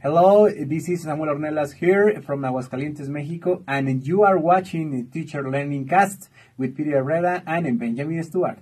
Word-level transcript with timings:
Hello, 0.00 0.48
this 0.48 0.88
is 0.88 1.02
Samuel 1.02 1.34
Ornelas 1.34 1.72
here 1.72 2.22
from 2.24 2.42
Aguascalientes, 2.42 3.08
Mexico, 3.08 3.64
and 3.66 4.06
you 4.06 4.22
are 4.22 4.38
watching 4.38 5.08
Teacher 5.08 5.42
Learning 5.42 5.88
Cast 5.88 6.28
with 6.56 6.76
Peter 6.76 7.02
Herrera 7.02 7.42
and 7.44 7.76
Benjamin 7.80 8.22
Stewart. 8.22 8.60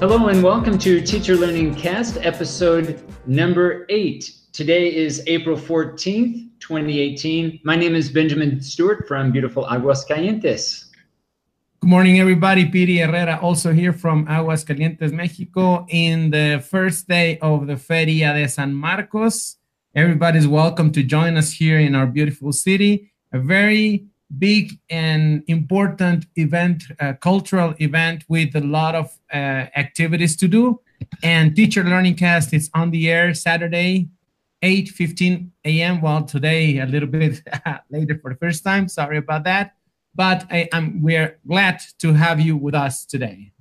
Hello 0.00 0.28
and 0.28 0.44
welcome 0.44 0.78
to 0.78 1.00
Teacher 1.00 1.34
Learning 1.34 1.74
Cast, 1.74 2.18
episode 2.18 3.02
number 3.26 3.84
eight. 3.88 4.30
Today 4.52 4.94
is 4.94 5.24
April 5.26 5.56
14th, 5.56 6.50
2018. 6.60 7.58
My 7.64 7.74
name 7.74 7.96
is 7.96 8.08
Benjamin 8.08 8.60
Stewart 8.60 9.08
from 9.08 9.32
beautiful 9.32 9.64
Aguascalientes. 9.64 10.84
Good 11.80 11.90
morning, 11.90 12.20
everybody. 12.20 12.64
Piry 12.70 13.04
Herrera, 13.04 13.40
also 13.42 13.72
here 13.72 13.92
from 13.92 14.24
Aguascalientes, 14.26 15.10
Mexico, 15.10 15.84
in 15.88 16.30
the 16.30 16.64
first 16.70 17.08
day 17.08 17.36
of 17.40 17.66
the 17.66 17.76
Feria 17.76 18.32
de 18.34 18.46
San 18.46 18.72
Marcos. 18.72 19.56
Everybody's 19.96 20.46
welcome 20.46 20.92
to 20.92 21.02
join 21.02 21.36
us 21.36 21.50
here 21.50 21.80
in 21.80 21.96
our 21.96 22.06
beautiful 22.06 22.52
city. 22.52 23.10
A 23.32 23.40
very 23.40 24.06
big 24.36 24.78
and 24.90 25.42
important 25.46 26.26
event, 26.36 26.84
uh, 27.00 27.14
cultural 27.14 27.74
event 27.80 28.24
with 28.28 28.54
a 28.54 28.60
lot 28.60 28.94
of 28.94 29.16
uh, 29.32 29.36
activities 29.76 30.36
to 30.36 30.48
do. 30.48 30.80
And 31.22 31.54
Teacher 31.54 31.84
Learning 31.84 32.14
Cast 32.14 32.52
is 32.52 32.70
on 32.74 32.90
the 32.90 33.10
air 33.10 33.32
Saturday, 33.34 34.08
8 34.62 34.88
15 34.88 35.52
a.m. 35.64 36.00
Well, 36.00 36.24
today 36.24 36.78
a 36.78 36.86
little 36.86 37.08
bit 37.08 37.42
later 37.90 38.18
for 38.20 38.32
the 38.32 38.38
first 38.38 38.64
time. 38.64 38.88
Sorry 38.88 39.18
about 39.18 39.44
that. 39.44 39.74
But 40.14 40.46
I, 40.50 40.68
am 40.72 41.00
we're 41.00 41.38
glad 41.46 41.80
to 42.00 42.12
have 42.12 42.40
you 42.40 42.56
with 42.56 42.74
us 42.74 43.04
today. 43.04 43.52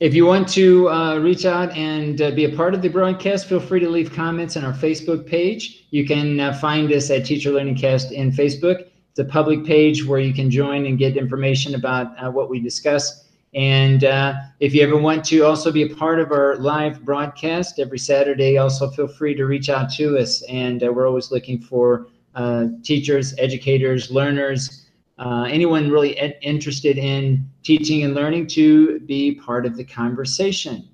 If 0.00 0.14
you 0.14 0.26
want 0.26 0.48
to 0.50 0.88
uh, 0.88 1.18
reach 1.18 1.44
out 1.44 1.74
and 1.76 2.20
uh, 2.20 2.30
be 2.32 2.44
a 2.44 2.54
part 2.54 2.74
of 2.74 2.82
the 2.82 2.88
broadcast, 2.88 3.46
feel 3.46 3.60
free 3.60 3.80
to 3.80 3.88
leave 3.88 4.12
comments 4.12 4.56
on 4.56 4.64
our 4.64 4.72
Facebook 4.72 5.26
page. 5.26 5.86
You 5.90 6.06
can 6.06 6.40
uh, 6.40 6.52
find 6.54 6.92
us 6.92 7.10
at 7.10 7.24
Teacher 7.24 7.50
Learning 7.50 7.76
Cast 7.76 8.12
in 8.12 8.30
Facebook. 8.30 8.86
A 9.16 9.24
public 9.24 9.64
page 9.64 10.04
where 10.04 10.18
you 10.18 10.34
can 10.34 10.50
join 10.50 10.86
and 10.86 10.98
get 10.98 11.16
information 11.16 11.76
about 11.76 12.20
uh, 12.20 12.30
what 12.30 12.50
we 12.50 12.58
discuss. 12.58 13.28
And 13.54 14.02
uh, 14.02 14.34
if 14.58 14.74
you 14.74 14.82
ever 14.82 14.96
want 14.96 15.24
to 15.26 15.42
also 15.42 15.70
be 15.70 15.82
a 15.82 15.94
part 15.94 16.18
of 16.18 16.32
our 16.32 16.56
live 16.56 17.04
broadcast 17.04 17.78
every 17.78 17.98
Saturday, 18.00 18.58
also 18.58 18.90
feel 18.90 19.06
free 19.06 19.36
to 19.36 19.44
reach 19.44 19.68
out 19.68 19.88
to 19.92 20.18
us. 20.18 20.42
And 20.48 20.82
uh, 20.82 20.92
we're 20.92 21.06
always 21.06 21.30
looking 21.30 21.60
for 21.60 22.08
uh, 22.34 22.66
teachers, 22.82 23.32
educators, 23.38 24.10
learners, 24.10 24.86
uh, 25.18 25.46
anyone 25.48 25.88
really 25.88 26.18
ed- 26.18 26.36
interested 26.42 26.98
in 26.98 27.48
teaching 27.62 28.02
and 28.02 28.14
learning 28.14 28.48
to 28.48 28.98
be 29.00 29.36
part 29.36 29.64
of 29.64 29.76
the 29.76 29.84
conversation. 29.84 30.88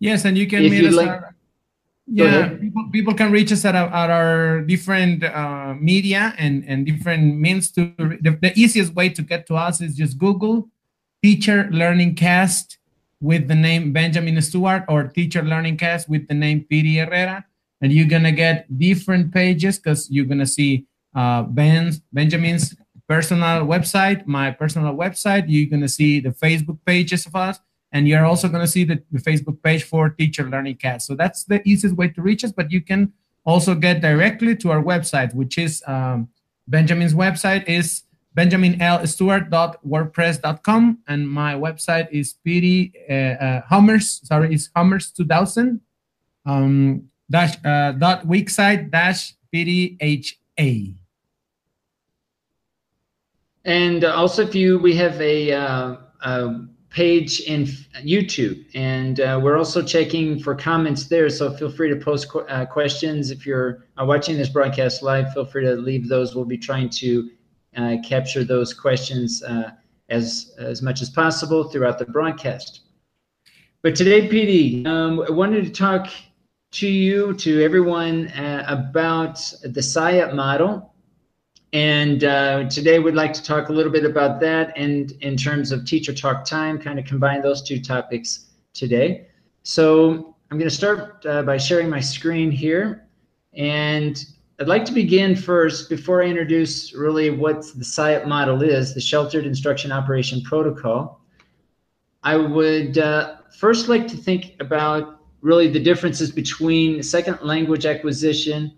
Yes, 0.00 0.24
and 0.24 0.36
you 0.36 0.48
can 0.48 0.64
If 0.64 0.72
meet 0.72 0.84
us. 0.84 0.94
like- 0.94 1.22
yeah, 2.06 2.48
people, 2.48 2.88
people 2.90 3.14
can 3.14 3.30
reach 3.30 3.52
us 3.52 3.64
at 3.64 3.74
our, 3.74 3.88
at 3.88 4.10
our 4.10 4.60
different 4.62 5.22
uh, 5.22 5.74
media 5.78 6.34
and, 6.38 6.64
and 6.66 6.84
different 6.84 7.38
means 7.38 7.70
to 7.72 7.92
the, 7.98 8.36
the 8.40 8.52
easiest 8.56 8.94
way 8.94 9.08
to 9.08 9.22
get 9.22 9.46
to 9.46 9.54
us 9.54 9.80
is 9.80 9.96
just 9.96 10.18
Google 10.18 10.68
Teacher 11.22 11.68
Learning 11.70 12.14
Cast 12.14 12.78
with 13.20 13.48
the 13.48 13.54
name 13.54 13.92
Benjamin 13.92 14.40
Stewart 14.40 14.84
or 14.88 15.04
Teacher 15.04 15.42
Learning 15.42 15.76
Cast 15.76 16.08
with 16.08 16.26
the 16.28 16.34
name 16.34 16.66
Piry 16.70 17.04
Herrera, 17.04 17.44
and 17.80 17.92
you're 17.92 18.08
gonna 18.08 18.32
get 18.32 18.66
different 18.78 19.32
pages 19.32 19.78
because 19.78 20.10
you're 20.10 20.24
gonna 20.24 20.46
see 20.46 20.86
uh, 21.14 21.42
Ben's 21.42 22.00
Benjamin's 22.12 22.74
personal 23.08 23.66
website, 23.66 24.26
my 24.26 24.50
personal 24.50 24.94
website. 24.94 25.44
You're 25.48 25.68
gonna 25.68 25.88
see 25.88 26.20
the 26.20 26.30
Facebook 26.30 26.78
pages 26.86 27.26
of 27.26 27.36
us, 27.36 27.60
and 27.92 28.08
you're 28.08 28.24
also 28.24 28.48
going 28.48 28.62
to 28.62 28.66
see 28.66 28.82
the, 28.84 29.02
the 29.10 29.18
facebook 29.18 29.62
page 29.62 29.84
for 29.84 30.08
teacher 30.10 30.48
learning 30.48 30.76
cast 30.76 31.06
so 31.06 31.14
that's 31.14 31.44
the 31.44 31.62
easiest 31.68 31.94
way 31.96 32.08
to 32.08 32.22
reach 32.22 32.42
us 32.44 32.52
but 32.52 32.70
you 32.70 32.80
can 32.80 33.12
also 33.44 33.74
get 33.74 34.00
directly 34.00 34.56
to 34.56 34.70
our 34.70 34.82
website 34.82 35.34
which 35.34 35.58
is 35.58 35.82
um, 35.86 36.28
benjamin's 36.68 37.12
website 37.14 37.68
is 37.68 38.04
benjaminlstewart.wordpress.com 38.36 40.98
and 41.08 41.28
my 41.28 41.54
website 41.54 42.08
is 42.12 42.36
pd 42.46 42.92
uh, 43.08 43.12
uh, 43.12 43.62
hummers 43.66 44.20
sorry 44.24 44.54
is 44.54 44.70
hummers 44.74 45.10
2000 45.10 45.80
um, 46.46 47.02
dash 47.30 47.56
uh, 47.64 47.92
dot 47.92 48.26
dash 48.90 49.34
pdha 49.52 50.94
And 53.64 54.04
also, 54.04 54.42
if 54.42 54.54
you, 54.54 54.78
we 54.78 54.94
have 54.96 55.20
a, 55.20 55.52
uh, 55.52 55.96
a 56.22 56.66
page 56.90 57.40
in 57.40 57.66
YouTube, 58.04 58.64
and 58.74 59.20
uh, 59.20 59.40
we're 59.42 59.56
also 59.56 59.80
checking 59.82 60.38
for 60.40 60.54
comments 60.54 61.04
there. 61.04 61.30
So 61.30 61.52
feel 61.52 61.70
free 61.70 61.88
to 61.88 61.96
post 61.96 62.28
qu- 62.28 62.40
uh, 62.40 62.66
questions. 62.66 63.30
If 63.30 63.46
you're 63.46 63.84
uh, 64.00 64.04
watching 64.04 64.36
this 64.36 64.48
broadcast 64.48 65.02
live, 65.02 65.32
feel 65.32 65.46
free 65.46 65.64
to 65.64 65.76
leave 65.76 66.08
those. 66.08 66.34
We'll 66.34 66.44
be 66.44 66.58
trying 66.58 66.90
to 66.90 67.30
uh, 67.76 67.96
capture 68.04 68.42
those 68.42 68.74
questions 68.74 69.42
uh, 69.42 69.70
as 70.08 70.54
as 70.58 70.82
much 70.82 71.00
as 71.00 71.10
possible 71.10 71.64
throughout 71.64 71.98
the 71.98 72.06
broadcast. 72.06 72.80
But 73.82 73.94
today, 73.94 74.28
PD, 74.28 74.84
um, 74.86 75.24
I 75.26 75.30
wanted 75.30 75.64
to 75.64 75.70
talk 75.70 76.08
to 76.72 76.88
you, 76.88 77.34
to 77.34 77.62
everyone, 77.62 78.28
uh, 78.28 78.64
about 78.68 79.36
the 79.62 79.80
SIOP 79.80 80.34
model. 80.34 80.89
And 81.72 82.24
uh, 82.24 82.68
today 82.68 82.98
we'd 82.98 83.14
like 83.14 83.32
to 83.32 83.42
talk 83.42 83.68
a 83.68 83.72
little 83.72 83.92
bit 83.92 84.04
about 84.04 84.40
that 84.40 84.76
and 84.76 85.12
in 85.20 85.36
terms 85.36 85.70
of 85.70 85.84
teacher 85.84 86.12
talk 86.12 86.44
time, 86.44 86.78
kind 86.78 86.98
of 86.98 87.04
combine 87.04 87.42
those 87.42 87.62
two 87.62 87.80
topics 87.80 88.46
today. 88.72 89.28
So 89.62 90.34
I'm 90.50 90.58
going 90.58 90.68
to 90.68 90.74
start 90.74 91.24
uh, 91.26 91.42
by 91.42 91.58
sharing 91.58 91.88
my 91.88 92.00
screen 92.00 92.50
here. 92.50 93.06
And 93.54 94.24
I'd 94.58 94.66
like 94.66 94.84
to 94.86 94.92
begin 94.92 95.36
first, 95.36 95.88
before 95.88 96.22
I 96.22 96.26
introduce 96.26 96.92
really 96.92 97.30
what 97.30 97.62
the 97.62 97.84
SIOP 97.84 98.26
model 98.26 98.62
is, 98.62 98.92
the 98.92 99.00
Sheltered 99.00 99.46
Instruction 99.46 99.92
Operation 99.92 100.42
Protocol, 100.42 101.20
I 102.24 102.36
would 102.36 102.98
uh, 102.98 103.36
first 103.56 103.88
like 103.88 104.08
to 104.08 104.16
think 104.16 104.56
about 104.60 105.20
really 105.40 105.68
the 105.68 105.80
differences 105.80 106.30
between 106.30 107.02
second 107.02 107.38
language 107.42 107.86
acquisition 107.86 108.72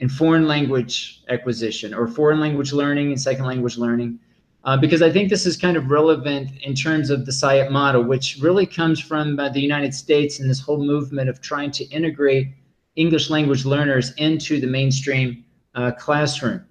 and 0.00 0.10
foreign 0.10 0.46
language 0.46 1.22
acquisition 1.28 1.94
or 1.94 2.06
foreign 2.06 2.40
language 2.40 2.72
learning 2.72 3.08
and 3.08 3.20
second 3.20 3.44
language 3.44 3.76
learning. 3.76 4.18
Uh, 4.64 4.76
because 4.78 5.02
I 5.02 5.12
think 5.12 5.28
this 5.28 5.44
is 5.44 5.58
kind 5.58 5.76
of 5.76 5.90
relevant 5.90 6.50
in 6.62 6.74
terms 6.74 7.10
of 7.10 7.26
the 7.26 7.32
SIOP 7.32 7.70
model, 7.70 8.02
which 8.02 8.38
really 8.40 8.64
comes 8.64 8.98
from 8.98 9.38
uh, 9.38 9.50
the 9.50 9.60
United 9.60 9.92
States 9.92 10.40
and 10.40 10.48
this 10.48 10.58
whole 10.60 10.82
movement 10.82 11.28
of 11.28 11.42
trying 11.42 11.70
to 11.72 11.84
integrate 11.90 12.48
English 12.96 13.28
language 13.28 13.66
learners 13.66 14.14
into 14.14 14.60
the 14.60 14.66
mainstream 14.66 15.44
uh, 15.74 15.90
classroom. 15.92 16.64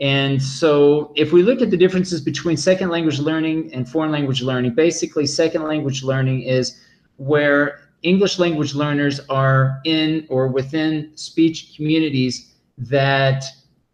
And 0.00 0.42
so, 0.42 1.12
if 1.14 1.32
we 1.32 1.42
look 1.42 1.60
at 1.60 1.70
the 1.70 1.76
differences 1.76 2.20
between 2.20 2.56
second 2.56 2.88
language 2.88 3.18
learning 3.18 3.72
and 3.72 3.88
foreign 3.88 4.10
language 4.10 4.42
learning, 4.42 4.74
basically, 4.74 5.26
second 5.26 5.62
language 5.62 6.02
learning 6.02 6.42
is 6.42 6.80
where 7.16 7.80
English 8.02 8.38
language 8.38 8.74
learners 8.74 9.20
are 9.28 9.80
in 9.84 10.26
or 10.30 10.48
within 10.48 11.12
speech 11.16 11.74
communities 11.76 12.49
that 12.80 13.44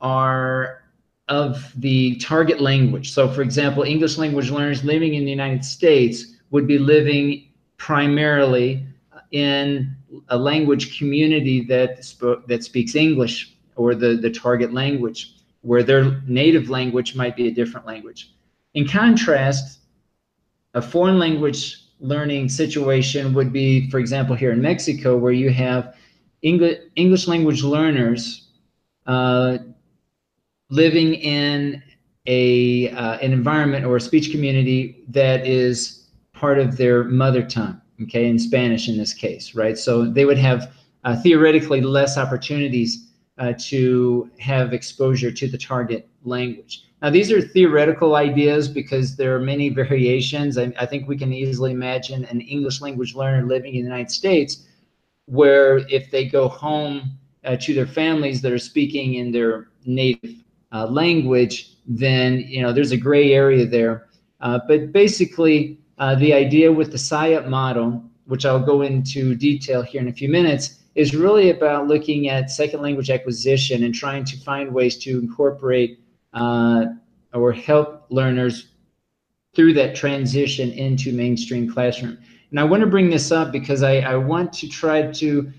are 0.01 0.83
of 1.29 1.73
the 1.81 2.17
target 2.17 2.61
language. 2.61 3.11
So, 3.11 3.29
for 3.29 3.43
example, 3.43 3.83
English 3.83 4.17
language 4.17 4.51
learners 4.51 4.85
living 4.85 5.15
in 5.15 5.25
the 5.25 5.31
United 5.31 5.65
States 5.65 6.37
would 6.51 6.67
be 6.67 6.79
living 6.79 7.49
primarily 7.79 8.87
in 9.33 9.95
a 10.29 10.39
language 10.39 10.99
community 10.99 11.65
that 11.65 11.97
that 12.47 12.65
speaks 12.65 12.95
English 12.95 13.55
or 13.75 13.95
the, 13.95 14.17
the 14.17 14.31
target 14.31 14.73
language, 14.73 15.35
where 15.63 15.83
their 15.83 16.23
native 16.27 16.71
language 16.71 17.17
might 17.17 17.37
be 17.37 17.49
a 17.49 17.51
different 17.51 17.87
language. 17.87 18.33
In 18.75 18.87
contrast, 18.87 19.81
a 20.75 20.81
foreign 20.81 21.19
language 21.19 21.83
learning 21.99 22.49
situation 22.49 23.35
would 23.35 23.53
be, 23.53 23.91
for 23.91 23.99
example, 23.99 24.37
here 24.37 24.53
in 24.53 24.61
Mexico, 24.61 25.17
where 25.17 25.33
you 25.33 25.51
have 25.51 25.97
English, 26.43 26.79
English 26.95 27.27
language 27.27 27.63
learners 27.63 28.46
uh, 29.07 29.59
living 30.71 31.15
in 31.15 31.83
a 32.27 32.91
uh, 32.91 33.19
an 33.19 33.33
environment 33.33 33.85
or 33.85 33.97
a 33.97 34.01
speech 34.01 34.31
community 34.31 35.05
that 35.09 35.47
is 35.47 36.09
part 36.33 36.59
of 36.59 36.77
their 36.77 37.05
mother 37.05 37.43
tongue, 37.43 37.81
okay, 38.03 38.29
in 38.29 38.39
Spanish 38.39 38.89
in 38.89 38.99
this 38.99 39.13
case, 39.15 39.55
right? 39.55 39.79
So 39.79 40.05
they 40.05 40.25
would 40.25 40.39
have 40.39 40.73
uh, 41.05 41.17
theoretically 41.23 41.81
less 41.81 42.19
opportunities 42.19 43.13
uh, 43.39 43.53
to 43.59 44.31
have 44.39 44.73
exposure 44.73 45.31
to 45.31 45.49
the 45.49 45.59
target 45.59 46.09
language. 46.25 46.85
Now, 47.03 47.11
these 47.11 47.31
are 47.31 47.41
theoretical 47.41 48.17
ideas 48.17 48.69
because 48.69 49.17
there 49.17 49.37
are 49.37 49.41
many 49.41 49.69
variations. 49.69 50.57
I, 50.57 50.73
I, 50.81 50.87
think 50.87 51.07
we 51.07 51.19
can 51.19 51.33
easily 51.33 51.73
imagine 51.73 52.25
an 52.25 52.41
English 52.41 52.81
language 52.81 53.15
learner 53.15 53.47
living 53.47 53.75
in 53.75 53.83
the 53.83 53.91
United 53.91 54.11
States 54.11 54.67
where 55.27 55.79
if 55.91 56.11
they 56.11 56.25
go 56.25 56.49
home 56.49 57.19
uh, 57.47 57.57
to 57.57 57.75
their 57.75 57.87
families 57.87 58.43
that 58.43 58.53
are 58.53 58.59
speaking 58.59 59.15
in 59.15 59.33
their 59.33 59.69
native 59.85 60.35
uh, 60.73 60.87
language, 60.87 61.77
then 61.87 62.41
you 62.41 62.61
know 62.61 62.73
there's 62.73 62.93
a 62.93 62.97
gray 62.97 63.33
area 63.33 63.65
there. 63.65 64.09
Uh, 64.41 64.59
but 64.69 64.93
basically, 64.93 65.79
uh, 65.99 66.15
the 66.17 66.35
idea 66.35 66.71
with 66.71 66.91
the 66.91 66.99
SIOP 66.99 67.49
model, 67.49 68.05
which 68.27 68.45
I'll 68.45 68.65
go 68.65 68.83
into 68.83 69.35
detail 69.35 69.83
here 69.83 70.01
in 70.01 70.09
a 70.09 70.13
few 70.13 70.29
minutes, 70.29 70.83
is 70.95 71.15
really 71.15 71.51
about 71.51 71.87
looking 71.87 72.29
at 72.29 72.51
second 72.51 72.83
language 72.83 73.11
acquisition 73.11 73.85
and 73.85 73.95
trying 73.95 74.25
to 74.25 74.37
find 74.39 74.73
ways 74.73 74.97
to 74.99 75.19
incorporate 75.19 76.01
uh, 76.35 76.87
or 77.33 77.53
help 77.53 78.07
learners 78.11 78.69
through 79.55 79.73
that 79.75 79.95
transition 79.95 80.71
into 80.73 81.13
mainstream 81.13 81.71
classroom. 81.73 82.19
And 82.51 82.61
I 82.61 82.65
want 82.65 82.83
to 82.83 82.87
bring 82.87 83.11
this 83.11 83.33
up 83.33 83.53
because 83.53 83.83
I, 83.83 83.99
I 84.01 84.17
want 84.17 84.53
to 84.55 84.69
try 84.69 85.11
to 85.13 85.53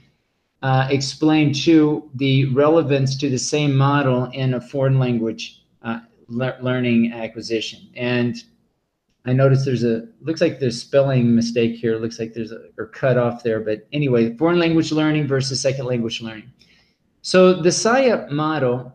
uh, 0.62 0.88
explain 0.90 1.54
to 1.54 2.10
the 2.16 2.46
relevance 2.46 3.16
to 3.18 3.30
the 3.30 3.38
same 3.38 3.76
model 3.76 4.26
in 4.34 4.56
a 4.56 4.62
foreign 4.62 4.98
language 5.00 5.62
uh, 5.84 6.00
le 6.28 6.58
learning 6.62 7.14
acquisition. 7.14 7.90
And 7.96 8.36
I 9.26 9.34
noticed 9.34 9.66
there's 9.66 9.84
a 9.84 10.08
looks 10.22 10.42
like 10.42 10.60
there's 10.60 10.82
spelling 10.82 11.36
mistake 11.36 11.76
here. 11.76 11.98
Looks 11.98 12.20
like 12.20 12.34
there's 12.34 12.52
a 12.52 12.70
or 12.78 12.88
cut 12.88 13.18
off 13.18 13.44
there. 13.44 13.60
But 13.60 13.88
anyway, 13.92 14.36
foreign 14.38 14.60
language 14.60 14.92
learning 14.92 15.28
versus 15.28 15.62
second 15.62 15.86
language 15.86 16.22
learning. 16.22 16.52
So 17.22 17.54
the 17.54 17.70
SIOP 17.70 18.32
model 18.32 18.94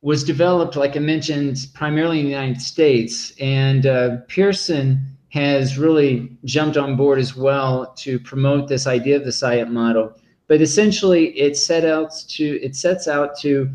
was 0.00 0.24
developed, 0.24 0.76
like 0.76 0.96
I 0.96 1.00
mentioned, 1.00 1.66
primarily 1.74 2.20
in 2.20 2.26
the 2.26 2.30
United 2.30 2.62
States, 2.62 3.32
and 3.40 3.86
uh, 3.86 4.18
Pearson 4.28 5.15
has 5.30 5.78
really 5.78 6.36
jumped 6.44 6.76
on 6.76 6.96
board 6.96 7.18
as 7.18 7.36
well 7.36 7.92
to 7.94 8.18
promote 8.20 8.68
this 8.68 8.86
idea 8.86 9.16
of 9.16 9.24
the 9.24 9.30
SIOP 9.30 9.68
model. 9.68 10.14
But 10.48 10.60
essentially, 10.60 11.36
it 11.38 11.56
set 11.56 11.84
out 11.84 12.12
to 12.28 12.62
it 12.62 12.76
sets 12.76 13.08
out 13.08 13.38
to 13.40 13.70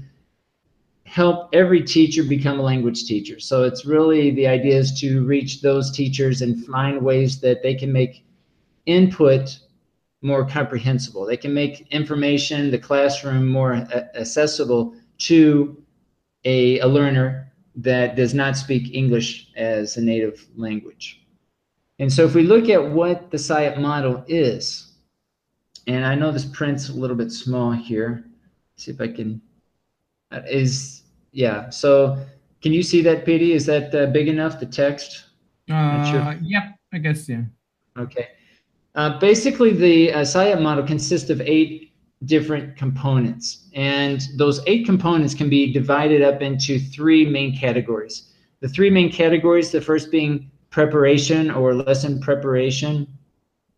help 1.03 1.49
every 1.51 1.83
teacher 1.83 2.23
become 2.23 2.59
a 2.59 2.63
language 2.63 3.03
teacher. 3.03 3.37
So 3.39 3.63
it's 3.63 3.85
really 3.85 4.31
the 4.31 4.47
idea 4.47 4.77
is 4.77 4.97
to 5.01 5.25
reach 5.25 5.61
those 5.61 5.91
teachers 5.91 6.41
and 6.41 6.65
find 6.65 7.01
ways 7.01 7.41
that 7.41 7.61
they 7.61 7.75
can 7.75 7.91
make 7.91 8.25
input 8.85 9.59
more 10.21 10.45
comprehensible. 10.45 11.25
They 11.25 11.35
can 11.35 11.53
make 11.53 11.87
information, 11.91 12.71
the 12.71 12.77
classroom 12.77 13.47
more 13.47 13.73
accessible 14.15 14.95
to 15.19 15.83
a, 16.45 16.79
a 16.79 16.87
learner 16.87 17.51
that 17.75 18.15
does 18.15 18.33
not 18.33 18.55
speak 18.55 18.93
English 18.93 19.49
as 19.55 19.97
a 19.97 20.01
native 20.01 20.47
language. 20.55 21.20
And 22.01 22.11
so 22.11 22.25
if 22.25 22.33
we 22.33 22.41
look 22.41 22.67
at 22.67 22.83
what 22.83 23.29
the 23.29 23.37
SIOP 23.37 23.79
model 23.79 24.25
is, 24.27 24.93
and 25.85 26.03
I 26.03 26.15
know 26.15 26.31
this 26.31 26.45
print's 26.45 26.89
a 26.89 26.93
little 26.93 27.15
bit 27.15 27.31
small 27.31 27.71
here. 27.71 28.25
Let's 28.73 28.85
see 28.85 28.91
if 28.91 28.99
I 28.99 29.07
can, 29.07 29.39
uh, 30.31 30.41
is 30.49 31.03
yeah. 31.31 31.69
So 31.69 32.17
can 32.63 32.73
you 32.73 32.81
see 32.81 33.03
that, 33.03 33.23
PD? 33.23 33.51
Is 33.51 33.67
that 33.67 33.93
uh, 33.93 34.07
big 34.07 34.27
enough, 34.27 34.59
the 34.59 34.65
text? 34.65 35.25
Uh, 35.69 36.11
sure. 36.11 36.39
Yep, 36.41 36.63
I 36.91 36.97
guess, 36.97 37.29
yeah. 37.29 37.43
Okay. 37.95 38.29
Uh, 38.95 39.19
basically, 39.19 39.71
the 39.71 40.11
uh, 40.11 40.21
SIOP 40.21 40.59
model 40.59 40.83
consists 40.83 41.29
of 41.29 41.39
eight 41.41 41.93
different 42.25 42.75
components. 42.75 43.69
And 43.75 44.27
those 44.37 44.59
eight 44.65 44.87
components 44.87 45.35
can 45.35 45.51
be 45.51 45.71
divided 45.71 46.23
up 46.23 46.41
into 46.41 46.79
three 46.79 47.27
main 47.27 47.55
categories. 47.55 48.33
The 48.59 48.69
three 48.69 48.89
main 48.89 49.11
categories, 49.11 49.71
the 49.71 49.81
first 49.81 50.09
being 50.09 50.49
preparation 50.71 51.51
or 51.51 51.75
lesson 51.75 52.19
preparation 52.19 53.07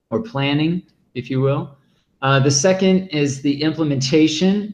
or 0.09 0.21
planning, 0.21 0.83
if 1.15 1.29
you 1.29 1.41
will. 1.41 1.75
Uh, 2.21 2.39
the 2.39 2.51
second 2.51 3.07
is 3.09 3.41
the 3.41 3.61
implementation 3.61 4.73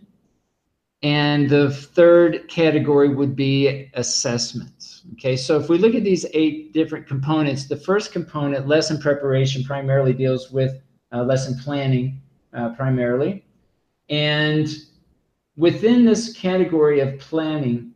and 1.02 1.50
the 1.50 1.72
third 1.72 2.48
category 2.50 3.10
would 3.10 3.36
be 3.36 3.90
assessments. 3.94 5.04
Okay, 5.14 5.38
so 5.38 5.58
if 5.58 5.70
we 5.70 5.78
look 5.78 5.96
at 5.96 6.04
these 6.04 6.26
eight 6.34 6.74
different 6.74 7.08
components, 7.08 7.68
the 7.68 7.78
first 7.78 8.12
component, 8.12 8.68
lesson 8.68 9.00
preparation, 9.00 9.64
primarily 9.64 10.14
deals 10.14 10.52
with 10.52 10.82
uh, 11.14 11.24
lesson 11.24 11.58
planning 11.64 12.22
uh, 12.54 12.70
primarily. 12.76 13.46
And 14.10 14.68
within 15.56 16.06
this 16.06 16.34
category 16.34 17.00
of 17.00 17.18
planning, 17.20 17.89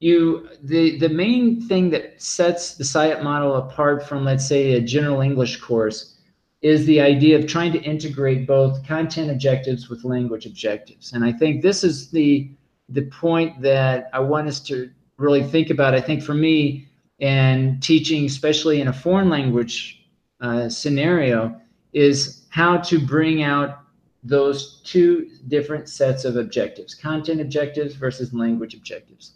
you 0.00 0.48
the, 0.62 0.98
the 0.98 1.08
main 1.08 1.60
thing 1.60 1.90
that 1.90 2.20
sets 2.20 2.74
the 2.74 2.84
SIOP 2.84 3.22
model 3.22 3.56
apart 3.56 4.06
from, 4.06 4.24
let's 4.24 4.48
say, 4.48 4.72
a 4.72 4.80
general 4.80 5.20
English 5.20 5.60
course 5.60 6.16
is 6.62 6.84
the 6.86 7.00
idea 7.00 7.38
of 7.38 7.46
trying 7.46 7.72
to 7.72 7.82
integrate 7.82 8.46
both 8.46 8.86
content 8.86 9.30
objectives 9.30 9.88
with 9.88 10.04
language 10.04 10.46
objectives. 10.46 11.12
And 11.12 11.24
I 11.24 11.32
think 11.32 11.62
this 11.62 11.84
is 11.84 12.10
the 12.10 12.50
the 12.88 13.02
point 13.02 13.62
that 13.62 14.10
I 14.12 14.18
want 14.18 14.48
us 14.48 14.58
to 14.62 14.90
really 15.16 15.44
think 15.44 15.70
about. 15.70 15.94
I 15.94 16.00
think 16.00 16.22
for 16.22 16.34
me, 16.34 16.88
and 17.20 17.80
teaching, 17.82 18.24
especially 18.24 18.80
in 18.80 18.88
a 18.88 18.92
foreign 18.92 19.28
language 19.28 20.04
uh, 20.40 20.68
scenario, 20.68 21.54
is 21.92 22.46
how 22.48 22.78
to 22.78 22.98
bring 22.98 23.42
out 23.42 23.78
those 24.24 24.80
two 24.84 25.30
different 25.48 25.88
sets 25.88 26.24
of 26.24 26.36
objectives 26.36 26.94
content 26.94 27.40
objectives 27.40 27.94
versus 27.94 28.34
language 28.34 28.74
objectives. 28.74 29.32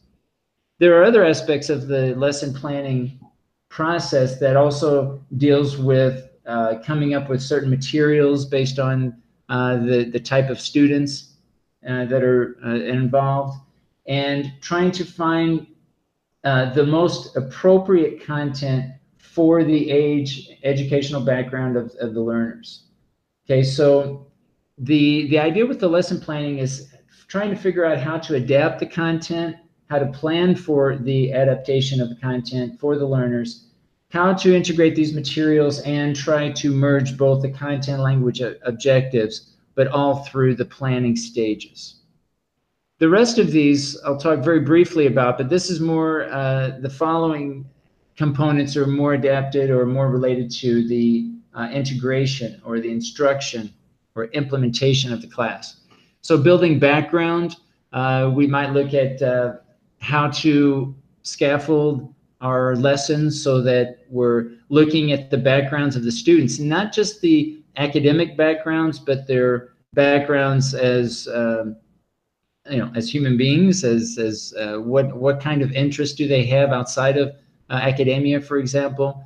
There 0.85 1.01
are 1.01 1.05
other 1.05 1.25
aspects 1.25 1.71
of 1.71 1.87
the 1.87 2.15
lesson 2.15 2.53
planning 2.53 3.19
process 3.71 4.39
that 4.41 4.55
also 4.55 5.19
deals 5.39 5.79
with 5.79 6.29
uh, 6.45 6.75
coming 6.85 7.15
up 7.15 7.31
with 7.31 7.41
certain 7.41 7.71
materials 7.71 8.45
based 8.45 8.79
on 8.79 9.17
uh, 9.49 9.79
the, 9.79 10.11
the 10.13 10.21
type 10.21 10.51
of 10.51 10.61
students 10.61 11.37
uh, 11.89 12.05
that 12.05 12.23
are 12.23 12.59
uh, 12.63 12.75
involved, 12.75 13.59
and 14.09 14.53
trying 14.61 14.91
to 14.91 15.07
find 15.07 15.67
uh, 16.45 16.75
the 16.75 16.85
most 16.85 17.35
appropriate 17.35 18.23
content 18.23 18.93
for 19.17 19.65
the 19.65 19.91
age, 19.91 20.51
educational 20.65 21.23
background 21.23 21.79
of, 21.79 21.95
of 21.99 22.13
the 22.13 22.21
learners. 22.21 22.89
Okay, 23.47 23.63
so 23.63 24.27
the, 24.77 25.29
the 25.29 25.39
idea 25.39 25.65
with 25.65 25.81
the 25.81 25.89
lesson 25.89 26.21
planning 26.21 26.59
is 26.59 26.93
trying 27.27 27.49
to 27.49 27.57
figure 27.57 27.87
out 27.87 27.97
how 27.97 28.19
to 28.19 28.35
adapt 28.35 28.81
the 28.81 28.87
content, 28.87 29.57
how 29.91 29.99
to 29.99 30.07
plan 30.07 30.55
for 30.57 30.97
the 30.97 31.33
adaptation 31.33 32.01
of 32.01 32.09
the 32.09 32.17
content 32.17 32.79
for 32.81 32.97
the 32.97 33.07
learners, 33.07 33.67
how 34.11 34.33
to 34.33 34.55
integrate 34.55 34.95
these 34.95 35.15
materials 35.15 35.81
and 35.81 36.15
try 36.15 36.51
to 36.53 36.71
merge 36.71 37.17
both 37.17 37.43
the 37.43 37.51
content 37.51 38.01
language 38.01 38.41
objectives, 38.65 39.55
but 39.75 39.89
all 39.89 40.25
through 40.25 40.55
the 40.55 40.65
planning 40.65 41.17
stages. 41.17 41.97
The 42.99 43.09
rest 43.09 43.39
of 43.39 43.51
these 43.51 44.01
I'll 44.03 44.17
talk 44.17 44.39
very 44.39 44.61
briefly 44.61 45.07
about, 45.07 45.37
but 45.37 45.49
this 45.51 45.69
is 45.69 45.81
more, 45.81 46.25
uh, 46.31 46.79
the 46.81 46.89
following 46.91 47.67
components 48.17 48.77
are 48.77 48.87
more 48.87 49.15
adapted 49.15 49.71
or 49.71 49.85
more 49.85 50.09
related 50.09 50.51
to 50.53 50.87
the 50.87 51.31
uh, 51.55 51.69
integration 51.73 52.61
or 52.65 52.79
the 52.79 52.91
instruction 52.91 53.73
or 54.15 54.27
implementation 54.27 55.13
of 55.13 55.21
the 55.21 55.27
class. 55.27 55.81
So 56.21 56.39
building 56.39 56.79
background, 56.79 57.57
uh, 57.93 58.31
we 58.33 58.47
might 58.47 58.73
look 58.73 58.95
at 58.95 59.21
uh, 59.21 59.55
how 60.05 60.29
to 60.29 60.95
scaffold 61.23 62.15
our 62.43 62.77
lessons 62.77 63.43
so 63.43 63.63
that 63.63 64.05
we're 64.11 64.51
looking 64.69 65.13
at 65.13 65.31
the 65.31 65.39
backgrounds 65.39 65.97
of 65.97 66.05
the 66.05 66.13
students, 66.13 66.59
not 66.59 66.93
just 66.93 67.23
the 67.23 67.59
academic 67.77 68.37
backgrounds, 68.37 68.99
but 68.99 69.27
their 69.27 69.71
backgrounds 69.95 70.75
as 70.75 71.27
um, 71.33 71.77
you 72.71 72.79
know, 72.79 72.91
as 72.95 73.13
human 73.13 73.37
beings, 73.37 73.83
as 73.83 74.19
as 74.19 74.55
uh, 74.59 74.77
what 74.77 75.17
what 75.17 75.41
kind 75.41 75.63
of 75.63 75.73
interest 75.73 76.19
do 76.19 76.29
they 76.29 76.45
have 76.45 76.71
outside 76.71 77.17
of 77.17 77.29
uh, 77.71 77.75
academia, 77.75 78.41
for 78.41 78.59
example. 78.59 79.25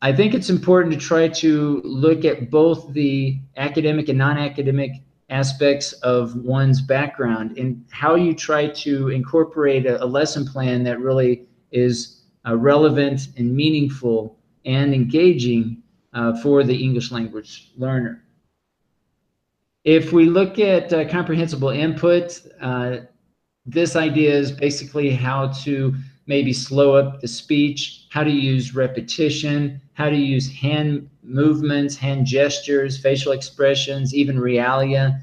I 0.00 0.12
think 0.12 0.34
it's 0.34 0.50
important 0.50 0.92
to 0.94 1.00
try 1.00 1.28
to 1.28 1.80
look 1.82 2.24
at 2.24 2.50
both 2.50 2.92
the 2.92 3.38
academic 3.56 4.08
and 4.08 4.18
non-academic 4.18 4.92
aspects 5.30 5.92
of 5.94 6.36
one's 6.36 6.82
background 6.82 7.56
and 7.56 7.84
how 7.90 8.14
you 8.14 8.34
try 8.34 8.66
to 8.68 9.08
incorporate 9.08 9.86
a, 9.86 10.02
a 10.02 10.06
lesson 10.06 10.46
plan 10.46 10.84
that 10.84 11.00
really 11.00 11.46
is 11.72 12.22
uh, 12.46 12.56
relevant 12.56 13.28
and 13.36 13.54
meaningful 13.54 14.38
and 14.64 14.94
engaging 14.94 15.82
uh, 16.12 16.36
for 16.40 16.62
the 16.62 16.74
English 16.74 17.10
language 17.10 17.72
learner. 17.76 18.22
If 19.84 20.12
we 20.12 20.26
look 20.26 20.58
at 20.58 20.92
uh, 20.92 21.08
comprehensible 21.08 21.70
input, 21.70 22.40
uh, 22.60 22.98
this 23.66 23.96
idea 23.96 24.34
is 24.34 24.52
basically 24.52 25.10
how 25.10 25.48
to 25.64 25.94
maybe 26.26 26.52
slow 26.52 26.94
up 26.94 27.20
the 27.20 27.28
speech, 27.28 28.03
how 28.14 28.22
to 28.22 28.30
use 28.30 28.76
repetition, 28.76 29.80
how 29.94 30.08
to 30.08 30.14
use 30.16 30.48
hand 30.48 31.10
movements, 31.24 31.96
hand 31.96 32.24
gestures, 32.24 32.96
facial 32.96 33.32
expressions, 33.32 34.14
even 34.14 34.36
realia 34.36 35.20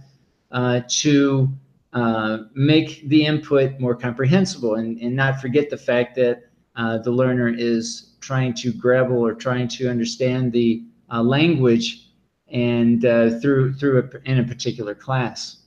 uh, 0.52 0.82
to 0.90 1.48
uh, 1.94 2.40
make 2.54 3.08
the 3.08 3.26
input 3.26 3.80
more 3.80 3.96
comprehensible 3.96 4.76
and, 4.76 5.00
and 5.00 5.16
not 5.16 5.40
forget 5.40 5.70
the 5.70 5.78
fact 5.78 6.16
that 6.18 6.50
uh, 6.76 6.98
the 6.98 7.12
learner 7.12 7.48
is 7.48 8.18
trying 8.20 8.54
to 8.54 8.74
grapple 8.74 9.26
or 9.26 9.34
trying 9.34 9.70
to 9.70 9.90
understand 9.90 10.52
the 10.52 10.84
uh, 11.14 11.24
language 11.24 12.10
and 12.50 13.06
uh, 13.06 13.40
through 13.40 13.74
through 13.74 14.00
a, 14.00 14.30
in 14.30 14.40
a 14.40 14.44
particular 14.44 14.94
class. 14.94 15.61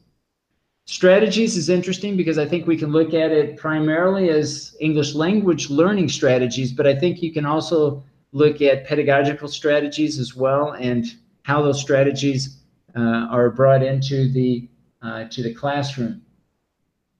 Strategies 0.87 1.57
is 1.57 1.71
interesting 1.71 2.15
because 2.15 2.37
I 2.37 2.47
think 2.47 2.67
we 2.67 2.77
can 2.77 2.91
look 2.93 3.15
at 3.15 3.33
it 3.33 3.57
primarily 3.57 4.29
as 4.29 4.77
English 4.81 5.15
language 5.15 5.71
learning 5.71 6.11
strategies, 6.11 6.73
but 6.73 6.87
I 6.87 6.95
think 6.95 7.23
you 7.23 7.33
can 7.33 7.47
also 7.47 8.05
look 8.33 8.61
at 8.61 8.87
pedagogical 8.87 9.49
strategies 9.49 10.19
as 10.19 10.37
well 10.37 10.73
and 10.73 11.07
how 11.45 11.63
those 11.63 11.81
strategies 11.81 12.59
uh, 12.95 13.29
are 13.31 13.49
brought 13.51 13.83
into 13.83 14.31
the 14.31 14.69
uh, 15.01 15.25
to 15.29 15.43
the 15.43 15.55
classroom. 15.55 16.23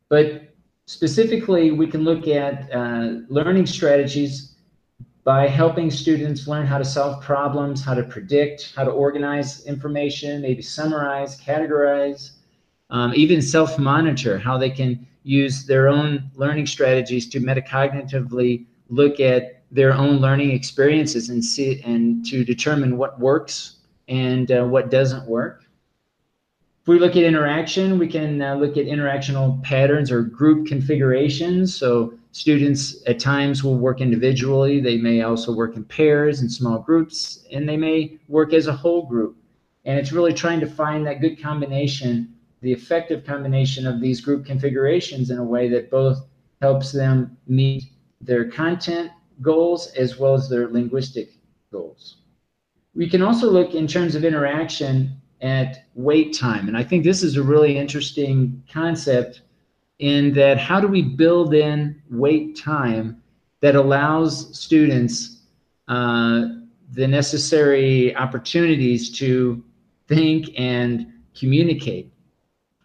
But 0.09 0.55
specifically, 0.87 1.71
we 1.71 1.87
can 1.87 2.03
look 2.03 2.29
at 2.29 2.71
uh, 2.73 3.21
learning 3.29 3.67
strategies 3.67 4.57
by 5.25 5.49
helping 5.49 5.91
students 5.91 6.47
learn 6.47 6.67
how 6.67 6.77
to 6.77 6.85
solve 6.85 7.23
problems, 7.23 7.83
how 7.83 7.95
to 7.95 8.03
predict, 8.03 8.75
how 8.77 8.85
to 8.85 8.91
organize 8.91 9.65
information, 9.65 10.43
maybe 10.43 10.61
summarize, 10.61 11.41
categorize, 11.41 12.33
um, 12.95 13.13
even 13.17 13.43
self-monitor, 13.43 14.39
how 14.39 14.57
they 14.57 14.71
can 14.71 15.05
use 15.25 15.67
their 15.67 15.89
own 15.89 16.31
learning 16.37 16.65
strategies 16.65 17.29
to 17.29 17.41
metacognitively 17.41 18.65
look 18.89 19.19
at 19.19 19.63
their 19.73 19.93
own 19.93 20.19
learning 20.19 20.53
experiences 20.53 21.29
and 21.29 21.45
see 21.45 21.83
and 21.83 22.25
to 22.25 22.45
determine 22.45 22.97
what 22.97 23.19
works 23.19 23.79
and 24.07 24.53
uh, 24.53 24.63
what 24.63 24.93
doesn't 24.93 25.27
work. 25.27 25.65
If 26.83 26.87
we 26.87 27.01
look 27.01 27.17
at 27.17 27.25
interaction, 27.25 27.99
we 27.99 28.07
can 28.07 28.41
uh, 28.41 28.55
look 28.55 28.77
at 28.77 28.87
interactional 28.87 29.61
patterns 29.65 30.13
or 30.13 30.23
group 30.23 30.69
configurations. 30.69 31.75
So 31.75 32.15
students 32.31 33.03
at 33.09 33.19
times 33.19 33.65
will 33.65 33.77
work 33.77 34.01
individually. 34.01 34.81
They 34.81 34.99
may 34.99 35.23
also 35.23 35.53
work 35.53 35.75
in 35.75 35.83
pairs 35.83 36.43
and 36.43 36.53
small 36.53 36.79
groups, 36.79 37.45
and 37.51 37.69
they 37.69 37.77
may 37.77 38.19
work 38.29 38.53
as 38.53 38.69
a 38.69 38.73
whole 38.73 39.05
group. 39.05 39.37
And 39.85 39.99
it's 39.99 40.13
really 40.13 40.33
trying 40.33 40.61
to 40.61 40.67
find 40.69 41.05
that 41.07 41.21
good 41.21 41.43
combination 41.43 42.35
the 42.65 42.73
effective 42.73 43.25
combination 43.27 43.87
of 43.87 44.01
these 44.01 44.23
group 44.23 44.47
configurations 44.47 45.31
in 45.31 45.39
a 45.39 45.45
way 45.45 45.69
that 45.69 45.91
both 45.91 46.27
helps 46.63 46.93
them 46.93 47.37
meet 47.47 47.85
their 48.23 48.51
content 48.51 49.11
goals 49.43 49.89
as 49.99 50.19
well 50.19 50.33
as 50.33 50.49
their 50.49 50.69
linguistic 50.69 51.29
goals. 51.71 52.23
We 52.95 53.09
can 53.09 53.21
also 53.21 53.51
look 53.51 53.75
in 53.75 53.87
terms 53.87 54.15
of 54.15 54.25
interaction 54.25 55.21
at 55.43 55.85
wait 55.95 56.33
time. 56.33 56.69
And 56.69 56.77
I 56.77 56.83
think 56.83 57.05
this 57.05 57.23
is 57.23 57.37
a 57.37 57.43
really 57.43 57.77
interesting 57.77 58.63
concept 58.73 59.43
in 59.99 60.33
that 60.33 60.57
how 60.57 60.81
do 60.81 60.89
we 60.89 61.03
build 61.03 61.53
in 61.53 62.01
wait 62.11 62.57
time 62.57 63.23
that 63.61 63.77
allows 63.77 64.59
students 64.59 65.43
uh, 65.89 66.47
the 66.93 67.07
necessary 67.07 68.17
opportunities 68.17 69.11
to 69.19 69.63
think 70.09 70.49
and 70.57 71.13
communicate. 71.39 72.14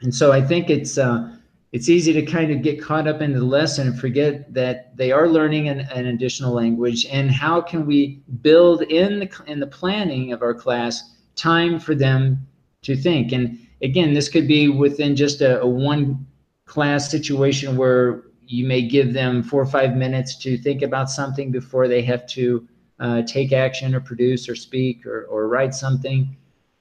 And 0.02 0.14
so 0.14 0.32
I 0.32 0.42
think 0.42 0.70
it's 0.70 0.98
uh, 0.98 1.36
it's 1.72 1.90
easy 1.90 2.14
to 2.14 2.26
kind 2.26 2.52
of 2.52 2.62
get 2.62 2.82
caught 2.82 3.08
up 3.08 3.22
in 3.22 3.34
the 3.34 3.44
lesson 3.44 3.88
and 3.88 4.00
forget 4.00 4.52
that 4.54 4.96
they 4.98 5.12
are 5.12 5.28
learning 5.28 5.70
an, 5.70 5.82
an, 5.94 6.08
additional 6.08 6.52
language. 6.52 7.06
And 7.12 7.30
how 7.30 7.62
can 7.62 7.86
we 7.86 8.24
build 8.42 8.82
in 8.84 9.20
the 9.20 9.44
in 9.46 9.60
the 9.60 9.68
planning 9.68 10.34
of 10.34 10.42
our 10.42 10.54
class 10.54 11.16
time 11.36 11.80
for 11.80 11.94
them 11.94 12.48
to 12.84 12.96
think? 12.96 13.32
And 13.32 13.60
again, 13.84 14.14
this 14.14 14.30
could 14.30 14.48
be 14.48 14.68
within 14.68 15.16
just 15.16 15.42
a, 15.42 15.62
a 15.62 15.68
one 15.68 16.26
class 16.66 17.12
situation 17.12 17.78
where 17.78 18.24
you 18.48 18.66
may 18.66 18.82
give 18.82 19.14
them 19.14 19.44
four 19.44 19.62
or 19.62 19.66
five 19.66 19.96
minutes 19.96 20.36
to 20.38 20.58
think 20.58 20.82
about 20.82 21.10
something 21.10 21.52
before 21.52 21.88
they 21.88 22.02
have 22.02 22.26
to 22.28 22.68
uh, 23.00 23.22
take 23.24 23.52
action 23.52 23.94
or 23.94 24.00
produce 24.00 24.50
or 24.50 24.56
speak 24.56 25.06
or, 25.06 25.26
or 25.26 25.48
write 25.48 25.74
something. 25.76 26.36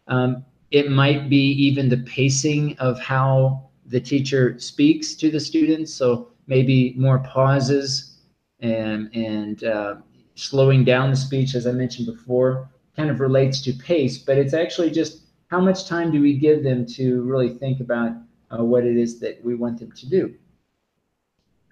Um, 0.06 0.44
it 0.70 0.90
might 0.90 1.28
be 1.28 1.52
even 1.52 1.88
the 1.88 1.98
pacing 1.98 2.76
of 2.78 2.98
how 3.00 3.70
the 3.86 4.00
teacher 4.00 4.58
speaks 4.58 5.14
to 5.14 5.30
the 5.30 5.40
students. 5.40 5.94
So 5.94 6.28
maybe 6.46 6.94
more 6.96 7.20
pauses 7.20 8.18
and, 8.60 9.08
and 9.14 9.64
uh, 9.64 9.96
slowing 10.34 10.84
down 10.84 11.10
the 11.10 11.16
speech, 11.16 11.54
as 11.54 11.66
I 11.66 11.72
mentioned 11.72 12.06
before, 12.06 12.70
kind 12.96 13.10
of 13.10 13.20
relates 13.20 13.60
to 13.62 13.72
pace, 13.72 14.18
but 14.18 14.36
it's 14.36 14.54
actually 14.54 14.90
just 14.90 15.22
how 15.48 15.60
much 15.60 15.86
time 15.86 16.10
do 16.10 16.20
we 16.20 16.34
give 16.34 16.62
them 16.62 16.84
to 16.84 17.22
really 17.22 17.48
think 17.48 17.80
about 17.80 18.12
uh, 18.50 18.62
what 18.62 18.84
it 18.84 18.96
is 18.96 19.20
that 19.20 19.42
we 19.44 19.54
want 19.54 19.78
them 19.78 19.92
to 19.92 20.08
do. 20.08 20.34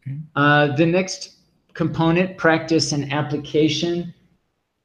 Okay. 0.01 0.17
Uh, 0.35 0.75
the 0.77 0.87
next 0.87 1.37
component, 1.75 2.39
practice 2.39 2.93
and 2.93 3.13
application. 3.13 4.15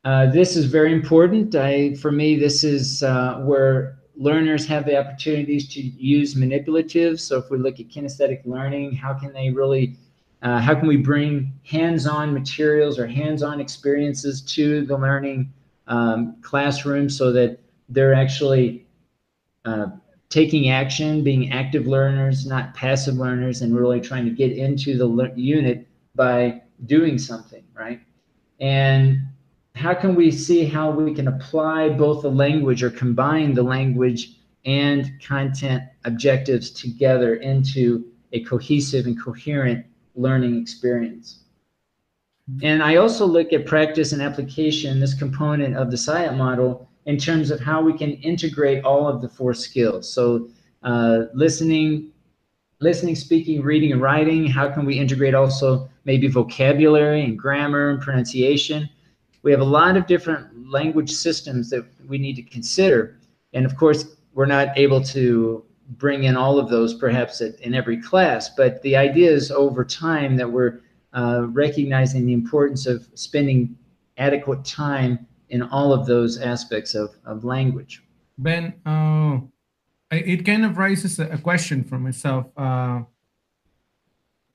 Uh, 0.04 0.26
this 0.32 0.56
is 0.56 0.66
very 0.66 0.92
important. 0.92 1.56
I, 1.56 1.94
for 1.96 2.12
me, 2.12 2.38
this 2.38 2.64
is 2.64 3.04
uh, 3.04 3.42
where 3.46 4.01
learners 4.22 4.68
have 4.68 4.86
the 4.86 4.96
opportunities 4.96 5.68
to 5.68 5.82
use 5.82 6.36
manipulative. 6.36 7.20
So 7.20 7.40
if 7.40 7.50
we 7.50 7.58
look 7.58 7.80
at 7.80 7.88
kinesthetic 7.88 8.46
learning, 8.46 8.94
how 8.94 9.16
can 9.16 9.34
they 9.34 9.50
really, 9.50 9.98
uh, 10.44 10.60
how 10.60 10.76
can 10.76 10.88
we 10.88 10.98
bring 10.98 11.52
hands-on 11.66 12.32
materials 12.32 13.00
or 13.00 13.08
hands-on 13.08 13.60
experiences 13.60 14.42
to 14.56 14.86
the 14.86 14.96
learning 14.96 15.52
um, 15.88 16.36
classroom 16.44 17.10
so 17.10 17.32
that 17.32 17.60
they're 17.90 18.14
actually 18.14 18.86
uh, 19.66 19.88
taking 20.30 20.70
action, 20.70 21.24
being 21.24 21.52
active 21.52 21.88
learners, 21.88 22.46
not 22.46 22.76
passive 22.76 23.16
learners, 23.16 23.62
and 23.64 23.76
really 23.76 24.00
trying 24.00 24.26
to 24.26 24.32
get 24.32 24.52
into 24.52 24.98
the 24.98 25.34
unit 25.36 25.88
by 26.14 26.62
doing 26.86 27.18
something, 27.18 27.64
right? 27.74 28.00
And 28.60 29.18
how 29.76 29.94
can 29.94 30.16
we 30.16 30.32
see 30.32 30.66
how 30.66 30.92
we 30.92 31.14
can 31.14 31.28
apply 31.28 31.90
both 31.90 32.22
the 32.22 32.32
language 32.32 32.84
or 32.84 32.90
combine 32.90 33.54
the 33.54 33.64
language 33.64 34.38
and 34.66 35.12
content 35.22 35.84
objectives 36.06 36.70
together 36.70 37.36
into 37.36 38.06
a 38.34 38.44
cohesive 38.44 39.06
and 39.06 39.22
coherent 39.22 39.86
learning 40.16 40.62
experience. 40.62 41.40
And 42.62 42.84
I 42.84 42.98
also 42.98 43.26
look 43.26 43.54
at 43.54 43.66
practice 43.66 44.12
and 44.12 44.22
application, 44.22 45.00
this 45.00 45.14
component 45.14 45.76
of 45.76 45.90
the 45.90 45.98
SIOP 45.98 46.36
model, 46.36 46.90
in 47.06 47.18
terms 47.18 47.50
of 47.50 47.60
how 47.60 47.82
we 47.82 47.98
can 47.98 48.12
integrate 48.14 48.84
all 48.84 49.08
of 49.08 49.22
the 49.22 49.30
four 49.30 49.54
skills. 49.54 50.12
So 50.12 50.50
uh, 50.84 51.24
listening, 51.34 52.12
listening, 52.80 53.16
speaking, 53.16 53.62
reading, 53.62 53.92
and 53.92 54.02
writing. 54.02 54.46
How 54.48 54.70
can 54.70 54.86
we 54.86 55.00
integrate 55.00 55.34
also 55.34 55.90
maybe 56.04 56.28
vocabulary 56.28 57.24
and 57.24 57.38
grammar 57.38 57.90
and 57.90 58.02
pronunciation? 58.02 58.90
We 59.44 59.52
have 59.52 59.62
a 59.62 59.66
lot 59.66 59.98
of 59.98 60.06
different 60.08 60.70
language 60.70 61.12
systems 61.12 61.70
that 61.70 61.86
we 62.08 62.18
need 62.18 62.36
to 62.36 62.44
consider. 62.44 63.18
And 63.54 63.66
of 63.66 63.76
course, 63.76 64.16
we're 64.34 64.46
not 64.46 64.78
able 64.78 65.02
to 65.06 65.64
bring 65.98 66.24
in 66.24 66.38
all 66.38 66.58
of 66.58 66.70
those 66.70 66.94
perhaps 66.94 67.42
at, 67.42 67.60
in 67.60 67.74
every 67.74 68.02
class, 68.02 68.50
but 68.50 68.82
the 68.82 68.96
idea 68.96 69.30
is 69.30 69.52
over 69.52 69.84
time 69.84 70.38
that 70.38 70.50
we're 70.50 70.82
uh, 71.14 71.48
recognizing 71.50 72.26
the 72.26 72.34
importance 72.34 72.86
of 72.86 73.08
spending 73.16 73.76
adequate 74.18 74.64
time 74.64 75.28
in 75.50 75.62
all 75.62 75.92
of 75.92 76.06
those 76.06 76.40
aspects 76.40 76.96
of, 76.96 77.16
of 77.26 77.44
language. 77.44 78.04
Ben, 78.38 78.74
uh, 78.86 79.40
it 80.12 80.46
kind 80.46 80.66
of 80.66 80.78
raises 80.78 81.20
a 81.20 81.38
question 81.38 81.84
for 81.84 82.00
myself. 82.00 82.46
Uh, 82.56 83.02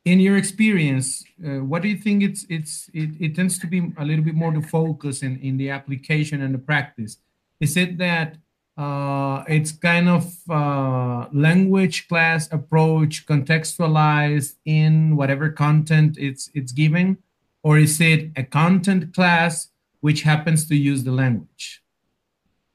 in 0.07 0.21
your 0.21 0.37
experience, 0.37 1.25
uh, 1.45 1.59
what 1.71 1.83
do 1.83 1.89
you 1.89 1.99
think 1.99 2.23
it's 2.23 2.47
it's 2.49 2.89
it, 2.95 3.11
it 3.21 3.35
tends 3.35 3.59
to 3.59 3.67
be 3.67 3.93
a 3.99 4.05
little 4.05 4.25
bit 4.25 4.35
more 4.35 4.53
to 4.53 4.63
focus 4.63 5.23
in 5.23 5.37
in 5.41 5.59
the 5.59 5.69
application 5.69 6.41
and 6.41 6.55
the 6.55 6.59
practice? 6.59 7.19
Is 7.61 7.77
it 7.77 7.99
that 7.99 8.37
uh, 8.79 9.43
it's 9.49 9.73
kind 9.73 10.09
of 10.09 10.25
uh, 10.49 11.27
language 11.33 12.07
class 12.09 12.49
approach 12.53 13.27
contextualized 13.27 14.55
in 14.65 15.17
whatever 15.17 15.51
content 15.51 16.17
it's 16.19 16.51
it's 16.55 16.71
giving, 16.71 17.19
or 17.65 17.77
is 17.77 18.01
it 18.01 18.31
a 18.37 18.45
content 18.45 19.13
class 19.13 19.69
which 20.01 20.23
happens 20.23 20.69
to 20.69 20.77
use 20.77 21.03
the 21.03 21.11
language? 21.11 21.83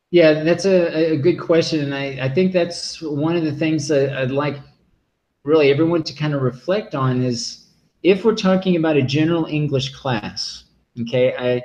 Yeah, 0.09 0.43
that's 0.43 0.65
a, 0.65 1.13
a 1.13 1.17
good 1.17 1.39
question, 1.39 1.79
and 1.85 1.95
I, 1.95 2.25
I 2.25 2.27
think 2.27 2.51
that's 2.51 3.01
one 3.01 3.37
of 3.37 3.45
the 3.45 3.55
things 3.55 3.87
that 3.87 4.11
I'd 4.17 4.31
like 4.31 4.57
really 5.43 5.71
everyone 5.71 6.03
to 6.03 6.13
kind 6.13 6.33
of 6.33 6.41
reflect 6.41 6.93
on 6.95 7.21
is 7.23 7.65
if 8.03 8.23
we're 8.23 8.35
talking 8.35 8.75
about 8.75 8.97
a 8.97 9.01
general 9.01 9.45
English 9.45 9.93
class, 9.93 10.65
okay, 11.01 11.33
I 11.35 11.63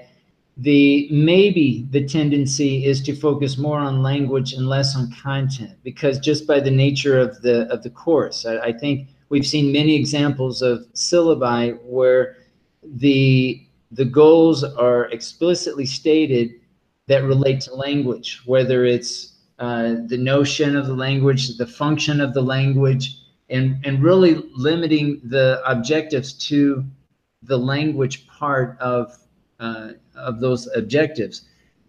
the 0.59 1.09
maybe 1.11 1.87
the 1.91 2.07
tendency 2.07 2.87
is 2.87 3.03
to 3.03 3.15
focus 3.15 3.59
more 3.59 3.79
on 3.79 4.03
language 4.03 4.55
and 4.55 4.67
less 4.67 4.97
on 4.97 5.13
content 5.13 5.73
because 5.83 6.19
just 6.19 6.47
by 6.47 6.61
the 6.61 6.71
nature 6.71 7.19
of 7.19 7.43
the 7.43 7.71
of 7.71 7.83
the 7.83 7.91
course, 7.91 8.47
I, 8.47 8.59
I 8.59 8.73
think 8.73 9.09
we've 9.29 9.47
seen 9.47 9.73
many 9.73 9.95
examples 9.95 10.63
of 10.63 10.87
syllabi 10.95 11.79
where 11.83 12.37
the 12.83 13.63
the 13.93 14.05
goals 14.05 14.65
are 14.65 15.05
explicitly 15.11 15.85
stated 15.85 16.53
that 17.09 17.25
relate 17.25 17.61
to 17.63 17.75
language, 17.75 18.41
whether 18.47 18.85
it's 18.85 19.35
uh, 19.59 19.95
the 20.07 20.19
notion 20.19 20.77
of 20.77 20.87
the 20.87 20.95
language, 20.95 21.57
the 21.57 21.67
function 21.67 22.21
of 22.21 22.35
the 22.35 22.43
language, 22.43 23.17
and 23.51 23.85
and 23.85 24.03
really 24.03 24.43
limiting 24.55 25.21
the 25.25 25.61
objectives 25.67 26.33
to 26.49 26.85
the 27.43 27.57
language 27.57 28.27
part 28.27 28.79
of 28.81 29.17
uh, 29.61 29.91
of 30.15 30.41
those 30.41 30.69
objectives. 30.75 31.43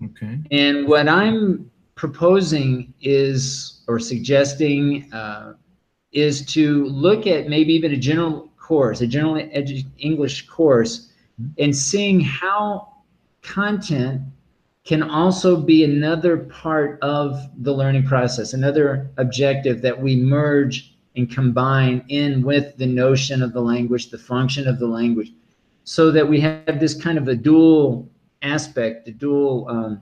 Okay. 0.03 0.39
And 0.51 0.87
what 0.87 1.07
I'm 1.07 1.69
proposing 1.95 2.93
is 3.01 3.81
or 3.87 3.99
suggesting 3.99 5.11
uh, 5.11 5.53
is 6.11 6.45
to 6.45 6.85
look 6.85 7.25
at 7.27 7.49
maybe 7.49 7.73
even 7.73 7.91
a 7.93 7.97
general 7.97 8.49
course, 8.57 9.01
a 9.01 9.07
general 9.07 9.35
edu- 9.35 9.85
English 9.97 10.47
course, 10.47 11.09
and 11.57 11.75
seeing 11.75 12.19
how 12.19 12.93
content 13.41 14.21
can 14.83 15.03
also 15.03 15.59
be 15.59 15.83
another 15.83 16.37
part 16.37 16.97
of 17.01 17.37
the 17.57 17.73
learning 17.73 18.05
process, 18.05 18.53
another 18.53 19.09
objective 19.17 19.81
that 19.81 19.99
we 19.99 20.15
merge 20.15 20.96
and 21.17 21.29
combine 21.29 22.05
in 22.09 22.43
with 22.43 22.77
the 22.77 22.85
notion 22.85 23.41
of 23.41 23.51
the 23.51 23.61
language, 23.61 24.09
the 24.09 24.17
function 24.17 24.67
of 24.67 24.79
the 24.79 24.87
language, 24.87 25.33
so 25.83 26.11
that 26.11 26.27
we 26.27 26.39
have 26.39 26.79
this 26.79 26.93
kind 26.93 27.17
of 27.17 27.27
a 27.27 27.35
dual 27.35 28.07
aspect, 28.43 29.07
a 29.07 29.11
dual 29.11 29.67
um, 29.67 30.01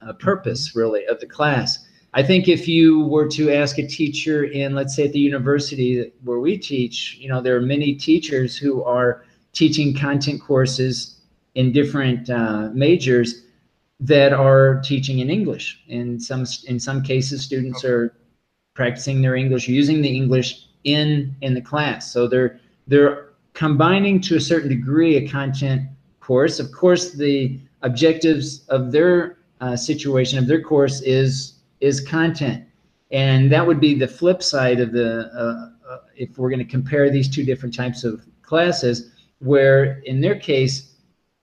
uh, 0.00 0.12
purpose, 0.14 0.74
really, 0.74 1.04
of 1.06 1.20
the 1.20 1.26
class. 1.26 1.86
I 2.14 2.22
think 2.22 2.48
if 2.48 2.66
you 2.66 3.06
were 3.06 3.28
to 3.30 3.52
ask 3.52 3.78
a 3.78 3.86
teacher 3.86 4.44
in, 4.44 4.74
let's 4.74 4.96
say, 4.96 5.04
at 5.04 5.12
the 5.12 5.18
university 5.18 6.12
where 6.22 6.38
we 6.38 6.56
teach, 6.56 7.16
you 7.20 7.28
know, 7.28 7.40
there 7.40 7.56
are 7.56 7.60
many 7.60 7.94
teachers 7.94 8.56
who 8.56 8.82
are 8.84 9.24
teaching 9.52 9.94
content 9.94 10.40
courses 10.40 11.20
in 11.54 11.72
different 11.72 12.30
uh, 12.30 12.70
majors 12.72 13.42
that 14.00 14.32
are 14.32 14.80
teaching 14.84 15.18
in 15.18 15.30
English. 15.30 15.82
In 15.88 16.18
some 16.18 16.46
in 16.66 16.80
some 16.80 17.02
cases, 17.02 17.42
students 17.42 17.84
are 17.84 18.14
practicing 18.74 19.22
their 19.22 19.36
English, 19.36 19.68
using 19.68 20.02
the 20.02 20.14
English 20.14 20.66
in 20.84 21.34
in 21.40 21.54
the 21.54 21.60
class. 21.60 22.12
So 22.12 22.28
they're 22.28 22.60
they're 22.86 23.30
combining 23.54 24.20
to 24.22 24.36
a 24.36 24.40
certain 24.40 24.68
degree 24.68 25.16
a 25.16 25.28
content 25.28 25.82
course. 26.20 26.58
Of 26.58 26.72
course, 26.72 27.12
the 27.12 27.58
objectives 27.82 28.66
of 28.68 28.92
their 28.92 29.38
uh, 29.60 29.76
situation 29.76 30.38
of 30.38 30.46
their 30.46 30.60
course 30.60 31.00
is 31.02 31.60
is 31.80 32.00
content, 32.00 32.64
and 33.10 33.50
that 33.52 33.66
would 33.66 33.80
be 33.80 33.94
the 33.94 34.08
flip 34.08 34.42
side 34.42 34.80
of 34.80 34.92
the 34.92 35.30
uh, 35.34 35.70
uh, 35.90 35.98
if 36.16 36.38
we're 36.38 36.50
going 36.50 36.66
to 36.66 36.70
compare 36.70 37.10
these 37.10 37.28
two 37.28 37.44
different 37.44 37.74
types 37.74 38.04
of 38.04 38.24
classes, 38.42 39.12
where 39.38 40.00
in 40.04 40.20
their 40.20 40.38
case 40.38 40.93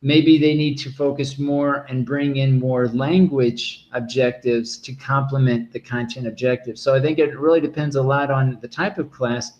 maybe 0.01 0.38
they 0.38 0.55
need 0.55 0.75
to 0.75 0.91
focus 0.91 1.38
more 1.38 1.86
and 1.89 2.05
bring 2.05 2.38
in 2.38 2.60
more 2.60 2.88
language 2.88 3.88
objectives 3.93 4.77
to 4.79 4.93
complement 4.93 5.72
the 5.72 5.79
content 5.79 6.27
objectives. 6.27 6.81
So 6.81 6.96
I 6.96 7.01
think 7.01 7.20
it 7.20 7.38
really 7.38 7.62
depends 7.62 7.96
a 7.96 8.01
lot 8.01 8.31
on 8.31 8.58
the 8.62 8.67
type 8.67 8.98
of 8.98 9.12
class, 9.12 9.60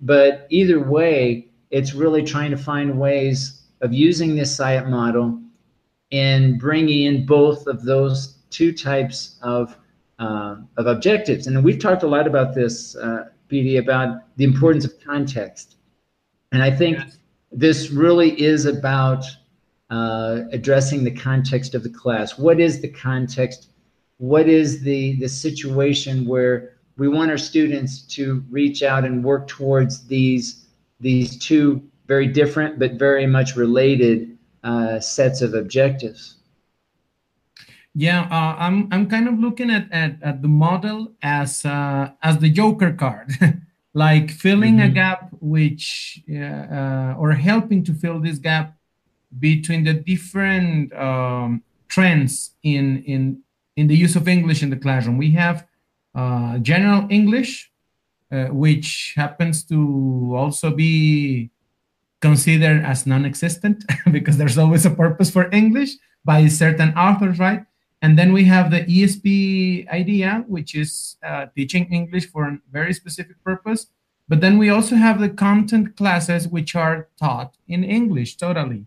but 0.00 0.46
either 0.50 0.80
way, 0.80 1.48
it's 1.70 1.94
really 1.94 2.22
trying 2.22 2.50
to 2.50 2.56
find 2.56 2.98
ways 2.98 3.62
of 3.80 3.92
using 3.92 4.34
this 4.34 4.56
SIOP 4.56 4.88
model 4.88 5.40
and 6.12 6.58
bringing 6.58 7.04
in 7.04 7.26
both 7.26 7.66
of 7.66 7.82
those 7.82 8.38
two 8.50 8.72
types 8.72 9.36
of 9.42 9.76
uh, 10.18 10.56
of 10.76 10.86
objectives. 10.86 11.48
And 11.48 11.64
we've 11.64 11.80
talked 11.80 12.04
a 12.04 12.06
lot 12.06 12.28
about 12.28 12.54
this, 12.54 12.94
uh, 12.96 13.30
PD, 13.50 13.78
about 13.78 14.18
the 14.36 14.44
importance 14.44 14.84
of 14.84 14.92
context. 15.00 15.76
And 16.52 16.62
I 16.62 16.70
think 16.70 16.98
yes. 16.98 17.18
this 17.50 17.90
really 17.90 18.40
is 18.40 18.64
about 18.64 19.24
uh, 19.90 20.42
addressing 20.52 21.04
the 21.04 21.10
context 21.10 21.74
of 21.74 21.82
the 21.82 21.90
class. 21.90 22.38
What 22.38 22.60
is 22.60 22.80
the 22.80 22.88
context? 22.88 23.68
What 24.18 24.48
is 24.48 24.82
the, 24.82 25.16
the 25.16 25.28
situation 25.28 26.26
where 26.26 26.76
we 26.96 27.08
want 27.08 27.30
our 27.30 27.38
students 27.38 28.02
to 28.16 28.44
reach 28.50 28.82
out 28.82 29.04
and 29.04 29.24
work 29.24 29.48
towards 29.48 30.06
these, 30.06 30.66
these 31.00 31.38
two 31.38 31.82
very 32.06 32.26
different 32.26 32.78
but 32.78 32.92
very 32.92 33.26
much 33.26 33.56
related 33.56 34.38
uh, 34.62 35.00
sets 35.00 35.42
of 35.42 35.54
objectives? 35.54 36.36
Yeah, 37.96 38.22
uh, 38.22 38.56
I'm 38.58 38.88
I'm 38.90 39.08
kind 39.08 39.28
of 39.28 39.38
looking 39.38 39.70
at 39.70 39.90
at, 39.92 40.20
at 40.20 40.42
the 40.42 40.48
model 40.48 41.12
as 41.22 41.64
uh, 41.64 42.10
as 42.24 42.38
the 42.38 42.50
Joker 42.50 42.92
card, 42.92 43.30
like 43.94 44.32
filling 44.32 44.78
mm-hmm. 44.78 44.90
a 44.90 44.94
gap, 44.94 45.28
which 45.40 46.20
uh, 46.28 47.14
or 47.16 47.32
helping 47.32 47.84
to 47.84 47.94
fill 47.94 48.18
this 48.18 48.38
gap 48.38 48.76
between 49.38 49.84
the 49.84 49.94
different 49.94 50.92
um, 50.94 51.62
trends 51.88 52.52
in 52.62 53.02
in 53.04 53.42
in 53.76 53.86
the 53.88 53.96
use 53.96 54.16
of 54.16 54.28
English 54.28 54.62
in 54.62 54.70
the 54.70 54.76
classroom. 54.76 55.18
We 55.18 55.32
have 55.32 55.66
uh, 56.14 56.58
general 56.58 57.06
English, 57.10 57.72
uh, 58.30 58.46
which 58.46 59.14
happens 59.16 59.64
to 59.64 60.32
also 60.36 60.70
be 60.70 61.50
considered 62.20 62.82
as 62.84 63.06
non-existent 63.06 63.84
because 64.10 64.38
there's 64.38 64.56
always 64.56 64.86
a 64.86 64.90
purpose 64.90 65.30
for 65.30 65.50
English 65.52 65.96
by 66.24 66.46
certain 66.48 66.90
authors, 66.96 67.38
right? 67.38 67.66
And 68.00 68.18
then 68.18 68.32
we 68.32 68.44
have 68.44 68.70
the 68.70 68.82
ESP 68.84 69.88
idea, 69.88 70.44
which 70.46 70.74
is 70.74 71.16
uh, 71.26 71.46
teaching 71.56 71.86
English 71.92 72.26
for 72.30 72.44
a 72.44 72.58
very 72.70 72.92
specific 72.92 73.42
purpose. 73.42 73.86
But 74.28 74.40
then 74.40 74.58
we 74.58 74.70
also 74.70 74.96
have 74.96 75.20
the 75.20 75.28
content 75.28 75.96
classes, 75.96 76.48
which 76.48 76.74
are 76.74 77.08
taught 77.18 77.56
in 77.68 77.84
English 77.84 78.36
totally. 78.36 78.86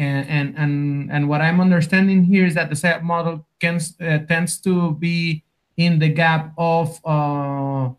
And, 0.00 0.56
and, 0.56 1.10
and, 1.12 1.28
what 1.28 1.42
I'm 1.42 1.60
understanding 1.60 2.24
here 2.24 2.46
is 2.46 2.54
that 2.54 2.70
the 2.70 2.74
SIOP 2.74 3.02
model 3.02 3.46
can, 3.60 3.78
uh, 4.00 4.20
tends 4.20 4.58
to 4.60 4.94
be 4.94 5.44
in 5.76 5.98
the 5.98 6.08
gap 6.08 6.54
of 6.56 6.98
uh, 7.04 7.90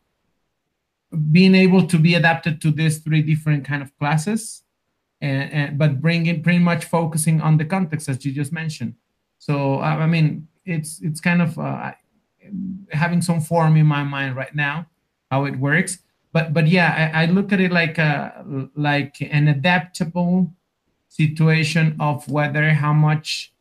being 1.31 1.53
able 1.53 1.85
to 1.85 1.99
be 1.99 2.15
adapted 2.15 2.59
to 2.61 2.71
these 2.71 2.97
three 2.99 3.21
different 3.21 3.65
kind 3.65 3.83
of 3.83 3.95
classes, 3.99 4.63
and, 5.21 5.53
and, 5.53 5.77
but 5.77 6.01
bringing 6.01 6.41
pretty 6.41 6.57
much 6.57 6.85
focusing 6.85 7.39
on 7.39 7.57
the 7.57 7.65
context 7.65 8.09
as 8.09 8.25
you 8.25 8.31
just 8.31 8.51
mentioned. 8.51 8.95
So 9.37 9.79
I 9.79 10.07
mean, 10.07 10.47
it's 10.65 11.01
it's 11.01 11.21
kind 11.21 11.41
of 11.41 11.59
uh, 11.59 11.91
having 12.91 13.21
some 13.21 13.41
form 13.41 13.77
in 13.77 13.85
my 13.85 14.03
mind 14.03 14.35
right 14.35 14.55
now 14.55 14.87
how 15.29 15.45
it 15.45 15.55
works 15.57 15.99
but 16.33 16.53
but 16.53 16.67
yeah 16.67 17.11
I, 17.13 17.23
I, 17.23 17.25
look 17.27 17.53
at 17.53 17.59
it 17.59 17.71
like 17.71 17.97
a 17.97 18.43
like 18.75 19.21
an 19.21 19.47
adaptable 19.47 20.51
situation 21.11 21.95
of 21.99 22.27
whether 22.29 22.71
how 22.73 22.93
much 22.93 23.53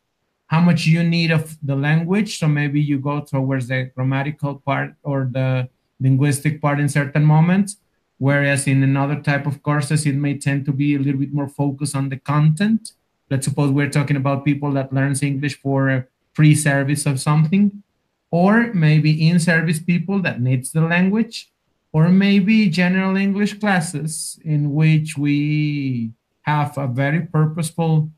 how 0.47 0.59
much 0.59 0.85
you 0.85 1.03
need 1.03 1.31
of 1.31 1.57
the 1.63 1.75
language. 1.75 2.39
So 2.39 2.47
maybe 2.47 2.81
you 2.81 2.99
go 2.99 3.21
towards 3.21 3.67
the 3.67 3.91
grammatical 3.95 4.55
part 4.55 4.95
or 5.03 5.29
the 5.31 5.69
linguistic 5.99 6.61
part 6.61 6.79
in 6.79 6.89
certain 6.89 7.23
moments 7.23 7.77
whereas 8.21 8.67
in 8.67 8.83
another 8.83 9.19
type 9.19 9.47
of 9.47 9.63
courses 9.63 10.05
it 10.05 10.13
may 10.13 10.37
tend 10.37 10.63
to 10.63 10.71
be 10.71 10.93
a 10.93 10.99
little 10.99 11.19
bit 11.19 11.33
more 11.33 11.47
focused 11.49 11.95
on 11.95 12.09
the 12.09 12.17
content. 12.17 12.91
Let's 13.31 13.45
suppose 13.45 13.71
we're 13.71 13.89
talking 13.89 14.15
about 14.15 14.45
people 14.45 14.71
that 14.73 14.93
learns 14.93 15.23
english 15.23 15.57
for 15.59 16.07
pre-service 16.35 17.07
of 17.07 17.19
something 17.19 17.81
or 18.29 18.71
maybe 18.73 19.27
in-service 19.27 19.79
people 19.79 20.21
that 20.21 20.39
needs 20.39 20.71
the 20.71 20.81
language 20.81 21.49
or 21.93 22.09
maybe 22.09 22.69
general 22.69 23.17
english 23.17 23.59
classes 23.59 24.39
in 24.45 24.71
which 24.71 25.17
we 25.17 26.11
have 26.41 26.77
a 26.77 26.87
very 26.87 27.21
purposeful 27.21 28.09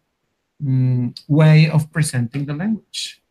um, 0.65 1.13
way 1.27 1.69
of 1.69 1.91
presenting 1.91 2.45
the 2.45 2.53
language. 2.53 3.21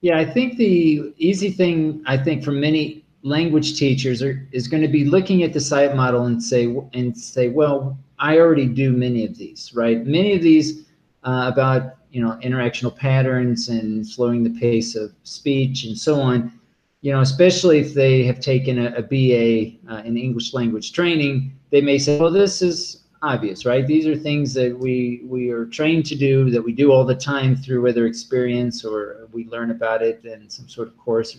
Yeah 0.00 0.18
i 0.18 0.24
think 0.24 0.56
the 0.56 1.12
easy 1.16 1.50
thing 1.50 2.02
i 2.06 2.16
think 2.16 2.44
for 2.44 2.52
many 2.52 3.04
language 3.22 3.76
teachers 3.76 4.22
are, 4.22 4.46
is 4.52 4.68
going 4.68 4.82
to 4.82 4.88
be 4.88 5.04
looking 5.04 5.42
at 5.42 5.52
the 5.52 5.58
SIOP 5.58 5.96
model 5.96 6.26
and 6.26 6.40
say 6.40 6.76
and 6.92 7.16
say 7.16 7.48
well 7.48 7.98
i 8.18 8.38
already 8.38 8.66
do 8.66 8.92
many 8.92 9.24
of 9.24 9.36
these 9.36 9.72
right? 9.74 10.06
Many 10.06 10.34
of 10.34 10.42
these 10.42 10.84
uh, 11.24 11.50
about 11.52 11.96
you 12.10 12.22
know 12.22 12.38
interactional 12.42 12.94
patterns 12.94 13.68
and 13.68 14.06
slowing 14.06 14.44
the 14.44 14.54
pace 14.60 14.94
of 14.94 15.12
speech 15.24 15.84
and 15.84 15.98
so 15.98 16.20
on. 16.20 16.52
You 17.00 17.12
know 17.12 17.20
especially 17.20 17.78
if 17.78 17.94
they 17.94 18.24
have 18.24 18.38
taken 18.38 18.78
a, 18.78 18.88
a 18.96 19.02
ba 19.02 19.92
uh, 19.92 20.02
in 20.08 20.16
english 20.16 20.54
language 20.54 20.92
training 20.92 21.52
they 21.70 21.80
may 21.80 21.98
say 21.98 22.18
well 22.18 22.30
this 22.30 22.62
is 22.62 23.05
obvious 23.22 23.64
right? 23.64 23.86
These 23.86 24.06
are 24.06 24.16
things 24.16 24.54
that 24.54 24.76
we 24.76 25.22
we 25.24 25.50
are 25.50 25.66
trained 25.66 26.06
to 26.06 26.14
do 26.14 26.50
that 26.50 26.62
we 26.62 26.72
do 26.72 26.92
all 26.92 27.04
the 27.04 27.14
time 27.14 27.56
through 27.56 27.82
whether 27.82 28.06
experience 28.06 28.84
or 28.84 29.28
we 29.32 29.46
learn 29.46 29.70
about 29.70 30.02
it 30.02 30.24
in 30.24 30.48
some 30.48 30.68
sort 30.68 30.88
of 30.88 30.96
course. 30.96 31.38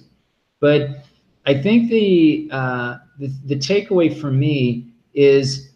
But 0.59 1.05
i 1.47 1.53
think 1.53 1.89
the 1.89 2.49
uh, 2.51 2.97
the, 3.19 3.31
the 3.45 3.55
takeaway 3.55 4.13
for 4.13 4.29
me 4.29 4.85
is 5.13 5.71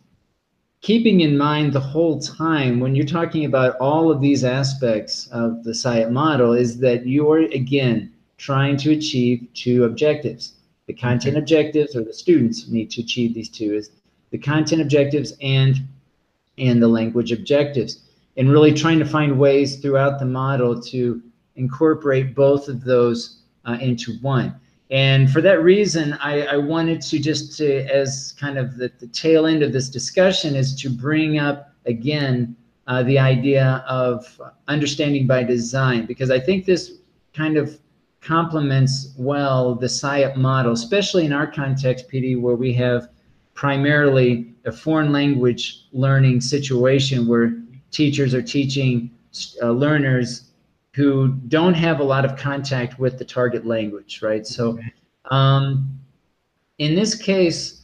keeping 0.81 1.21
in 1.21 1.37
mind 1.37 1.71
the 1.73 1.79
whole 1.79 2.19
time 2.19 2.79
when 2.79 2.95
you're 2.95 3.05
talking 3.05 3.45
about 3.45 3.77
all 3.77 4.11
of 4.11 4.19
these 4.19 4.43
aspects 4.43 5.27
of 5.27 5.63
the 5.63 5.71
SIOP 5.71 6.11
model 6.11 6.53
is 6.53 6.79
that 6.79 7.07
you're 7.07 7.43
again 7.61 8.11
trying 8.37 8.75
to 8.75 8.91
achieve 8.91 9.47
two 9.53 9.83
objectives. 9.83 10.53
The 10.87 10.93
content 10.93 11.37
objectives 11.37 11.95
or 11.95 12.03
the 12.03 12.13
students 12.13 12.67
need 12.67 12.89
to 12.91 13.01
achieve 13.01 13.35
these 13.35 13.49
two 13.49 13.75
is 13.75 13.91
the 14.31 14.37
content 14.37 14.81
objectives 14.81 15.33
and 15.41 15.75
and 16.57 16.81
the 16.81 16.87
language 16.87 17.31
objectives 17.31 18.01
and 18.37 18.51
really 18.51 18.73
trying 18.73 18.99
to 18.99 19.05
find 19.05 19.37
ways 19.37 19.77
throughout 19.77 20.19
the 20.19 20.25
model 20.25 20.79
to 20.81 21.21
incorporate 21.55 22.33
both 22.33 22.67
of 22.67 22.83
those 22.83 23.41
uh, 23.65 23.77
into 23.81 24.13
one. 24.21 24.55
And 24.89 25.31
for 25.31 25.41
that 25.41 25.63
reason, 25.63 26.13
I, 26.13 26.41
I 26.43 26.57
wanted 26.57 27.01
to 27.01 27.19
just 27.19 27.57
to, 27.57 27.85
as 27.85 28.33
kind 28.39 28.57
of 28.57 28.77
the, 28.77 28.91
the 28.99 29.07
tail 29.07 29.45
end 29.45 29.63
of 29.63 29.71
this 29.71 29.89
discussion, 29.89 30.55
is 30.55 30.75
to 30.81 30.89
bring 30.89 31.39
up 31.39 31.73
again 31.85 32.55
uh, 32.87 33.03
the 33.03 33.17
idea 33.17 33.85
of 33.87 34.41
understanding 34.67 35.27
by 35.27 35.43
design, 35.43 36.05
because 36.05 36.29
I 36.29 36.39
think 36.39 36.65
this 36.65 36.93
kind 37.33 37.55
of 37.55 37.79
complements 38.19 39.13
well 39.17 39.75
the 39.75 39.87
SIOP 39.87 40.35
model, 40.35 40.73
especially 40.73 41.25
in 41.25 41.31
our 41.31 41.47
context, 41.47 42.09
PD, 42.09 42.39
where 42.39 42.55
we 42.55 42.73
have 42.73 43.09
primarily 43.53 44.53
a 44.65 44.71
foreign 44.71 45.11
language 45.11 45.85
learning 45.91 46.41
situation 46.41 47.27
where 47.27 47.53
teachers 47.91 48.33
are 48.33 48.41
teaching 48.41 49.11
uh, 49.61 49.71
learners 49.71 50.51
who 50.93 51.29
don't 51.47 51.73
have 51.73 51.99
a 51.99 52.03
lot 52.03 52.25
of 52.25 52.35
contact 52.35 52.99
with 52.99 53.17
the 53.17 53.25
target 53.25 53.65
language, 53.65 54.21
right? 54.21 54.45
So, 54.45 54.77
um, 55.29 55.99
in 56.79 56.95
this 56.95 57.15
case, 57.15 57.83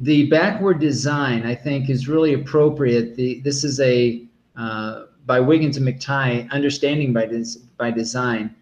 the 0.00 0.28
backward 0.28 0.80
design 0.80 1.44
I 1.46 1.54
think 1.54 1.88
is 1.88 2.08
really 2.08 2.34
appropriate. 2.34 3.14
The 3.14 3.40
this 3.40 3.62
is 3.62 3.78
a 3.80 4.26
uh, 4.56 5.04
by 5.26 5.40
Wiggins 5.40 5.76
and 5.76 5.86
McTighe, 5.86 6.50
understanding 6.50 7.12
by 7.12 7.26
des- 7.26 7.60
by 7.76 7.90
design, 7.90 8.54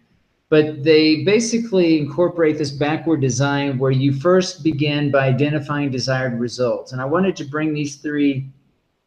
but 0.53 0.83
they 0.83 1.23
basically 1.23 1.97
incorporate 1.97 2.59
this 2.59 2.69
backward 2.69 3.19
design 3.19 3.79
where 3.79 3.89
you 3.89 4.13
first 4.13 4.63
begin 4.63 5.09
by 5.09 5.27
identifying 5.27 5.89
desired 5.89 6.39
results. 6.39 6.91
And 6.91 7.01
I 7.01 7.05
wanted 7.05 7.35
to 7.37 7.43
bring 7.43 7.73
these 7.73 7.95
three 7.95 8.51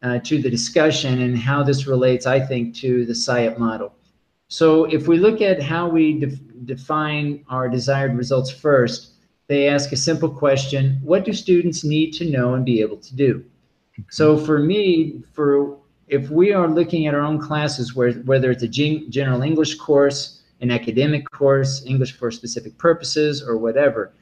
uh, 0.03 0.19
to 0.25 0.43
the 0.43 0.51
discussion 0.51 1.23
and 1.23 1.39
how 1.39 1.63
this 1.63 1.87
relates, 1.87 2.27
I 2.27 2.41
think, 2.41 2.75
to 2.79 3.07
the 3.07 3.13
SIOP 3.13 3.59
model. 3.59 3.95
So 4.49 4.87
if 4.87 5.07
we 5.07 5.19
look 5.19 5.41
at 5.41 5.63
how 5.63 5.89
we 5.89 6.19
def 6.19 6.37
define 6.65 7.45
our 7.49 7.69
desired 7.69 8.17
results 8.17 8.51
first, 8.51 9.13
they 9.47 9.69
ask 9.69 9.93
a 9.93 9.97
simple 9.97 10.29
question, 10.29 10.99
what 11.01 11.25
do 11.25 11.33
students 11.33 11.85
need 11.85 12.11
to 12.15 12.25
know 12.29 12.55
and 12.55 12.65
be 12.65 12.81
able 12.81 12.97
to 12.97 13.15
do? 13.15 13.45
So 14.11 14.37
for 14.37 14.59
me, 14.59 15.23
for 15.33 15.79
if 16.09 16.29
we 16.29 16.53
are 16.53 16.67
looking 16.67 17.07
at 17.07 17.15
our 17.15 17.21
own 17.21 17.39
classes, 17.39 17.95
where, 17.95 18.15
whether 18.31 18.51
it's 18.51 18.65
a 18.65 18.69
general 18.69 19.43
English 19.43 19.77
course, 19.77 20.36
an 20.61 20.71
academic 20.71 21.31
course, 21.31 21.85
English 21.87 22.13
for 22.13 22.31
specific 22.31 22.77
purposes, 22.79 23.43
or 23.43 23.57
whatever, 23.57 24.13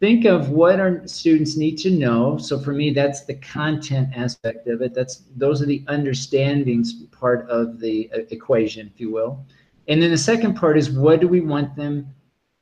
think 0.00 0.24
of 0.24 0.50
what 0.50 0.78
our 0.80 1.06
students 1.06 1.56
need 1.56 1.76
to 1.78 1.90
know. 1.90 2.36
So 2.38 2.58
for 2.58 2.72
me, 2.72 2.92
that's 2.92 3.24
the 3.24 3.34
content 3.34 4.10
aspect 4.14 4.66
of 4.68 4.82
it. 4.82 4.94
That's 4.94 5.22
those 5.36 5.62
are 5.62 5.66
the 5.66 5.84
understandings 5.88 6.92
part 7.10 7.48
of 7.48 7.80
the 7.80 8.10
uh, 8.14 8.20
equation, 8.30 8.90
if 8.92 9.00
you 9.00 9.10
will. 9.10 9.44
And 9.88 10.02
then 10.02 10.10
the 10.10 10.18
second 10.18 10.54
part 10.54 10.76
is 10.76 10.90
what 10.90 11.20
do 11.20 11.28
we 11.28 11.40
want 11.40 11.76
them 11.76 12.08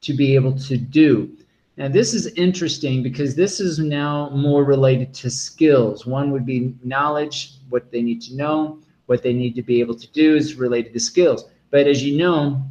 to 0.03 0.13
be 0.13 0.35
able 0.35 0.57
to 0.61 0.77
do? 0.77 1.37
Now 1.77 1.89
this 1.89 2.15
is 2.15 2.27
interesting 2.35 3.03
because 3.03 3.35
this 3.35 3.59
is 3.59 3.79
now 3.81 4.31
more 4.31 4.63
related 4.63 5.13
to 5.15 5.31
skills. 5.31 6.07
One 6.07 6.31
would 6.31 6.47
be 6.47 6.75
knowledge, 6.85 7.55
what 7.69 7.91
they 7.91 8.03
need 8.03 8.23
to 8.23 8.37
know, 8.37 8.79
what 9.07 9.23
they 9.23 9.33
need 9.33 9.55
to 9.57 9.63
be 9.63 9.81
able 9.81 9.97
to 9.97 10.13
do 10.13 10.37
is 10.37 10.55
related 10.55 10.93
to 10.93 11.01
skills. 11.01 11.47
But 11.71 11.89
as 11.89 12.05
you 12.05 12.17
know, 12.17 12.63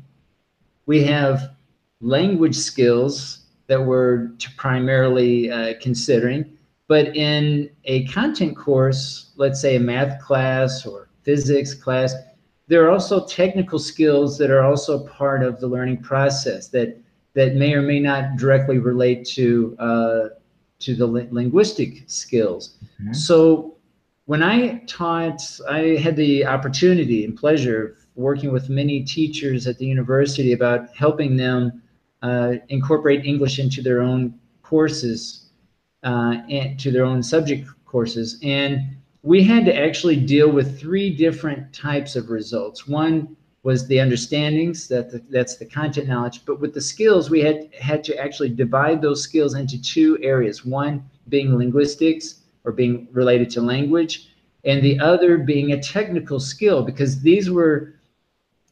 we 0.85 1.03
have 1.03 1.51
language 2.01 2.55
skills 2.55 3.45
that 3.67 3.81
we're 3.81 4.29
primarily 4.57 5.49
uh, 5.51 5.73
considering. 5.81 6.57
But 6.87 7.15
in 7.15 7.69
a 7.85 8.05
content 8.07 8.57
course, 8.57 9.31
let's 9.37 9.61
say 9.61 9.77
a 9.77 9.79
math 9.79 10.21
class 10.21 10.85
or 10.85 11.07
physics 11.23 11.73
class, 11.73 12.13
there 12.67 12.85
are 12.85 12.91
also 12.91 13.25
technical 13.25 13.79
skills 13.79 14.37
that 14.37 14.51
are 14.51 14.63
also 14.63 15.05
part 15.07 15.43
of 15.43 15.59
the 15.59 15.67
learning 15.67 16.01
process 16.01 16.67
that 16.69 16.99
that 17.33 17.55
may 17.55 17.73
or 17.73 17.81
may 17.81 17.99
not 17.99 18.37
directly 18.37 18.77
relate 18.77 19.25
to 19.25 19.75
uh, 19.79 20.29
to 20.79 20.95
the 20.95 21.05
li 21.05 21.27
linguistic 21.31 22.03
skills. 22.07 22.77
Mm-hmm. 23.01 23.13
So 23.13 23.77
when 24.25 24.43
I 24.43 24.79
taught, 24.87 25.41
I 25.69 25.97
had 26.01 26.15
the 26.15 26.45
opportunity 26.45 27.25
and 27.25 27.35
pleasure 27.35 27.97
working 28.15 28.51
with 28.51 28.69
many 28.69 29.03
teachers 29.03 29.67
at 29.67 29.77
the 29.77 29.85
university 29.85 30.53
about 30.53 30.95
helping 30.95 31.35
them 31.35 31.81
uh, 32.21 32.53
incorporate 32.69 33.25
English 33.25 33.59
into 33.59 33.81
their 33.81 34.01
own 34.01 34.39
courses 34.61 35.49
uh, 36.03 36.37
and 36.49 36.79
to 36.79 36.91
their 36.91 37.05
own 37.05 37.21
subject 37.23 37.67
courses. 37.85 38.39
And 38.43 38.97
we 39.23 39.43
had 39.43 39.65
to 39.65 39.75
actually 39.75 40.17
deal 40.17 40.49
with 40.49 40.79
three 40.79 41.09
different 41.09 41.73
types 41.73 42.15
of 42.15 42.29
results. 42.29 42.87
One 42.87 43.35
was 43.63 43.87
the 43.87 43.99
understandings, 43.99 44.89
that 44.89 45.09
the, 45.09 45.23
that's 45.29 45.55
the 45.55 45.65
content 45.65 46.09
knowledge. 46.09 46.45
But 46.45 46.59
with 46.59 46.73
the 46.73 46.81
skills, 46.81 47.29
we 47.29 47.39
had 47.39 47.69
had 47.79 48.03
to 48.05 48.17
actually 48.17 48.49
divide 48.49 49.01
those 49.01 49.23
skills 49.23 49.55
into 49.55 49.81
two 49.81 50.19
areas. 50.21 50.65
One 50.65 51.09
being 51.29 51.57
linguistics 51.57 52.41
or 52.65 52.73
being 52.73 53.07
related 53.11 53.49
to 53.51 53.61
language, 53.61 54.29
and 54.65 54.81
the 54.81 54.99
other 54.99 55.37
being 55.37 55.71
a 55.71 55.81
technical 55.81 56.39
skill 56.39 56.83
because 56.83 57.21
these 57.21 57.49
were 57.49 57.93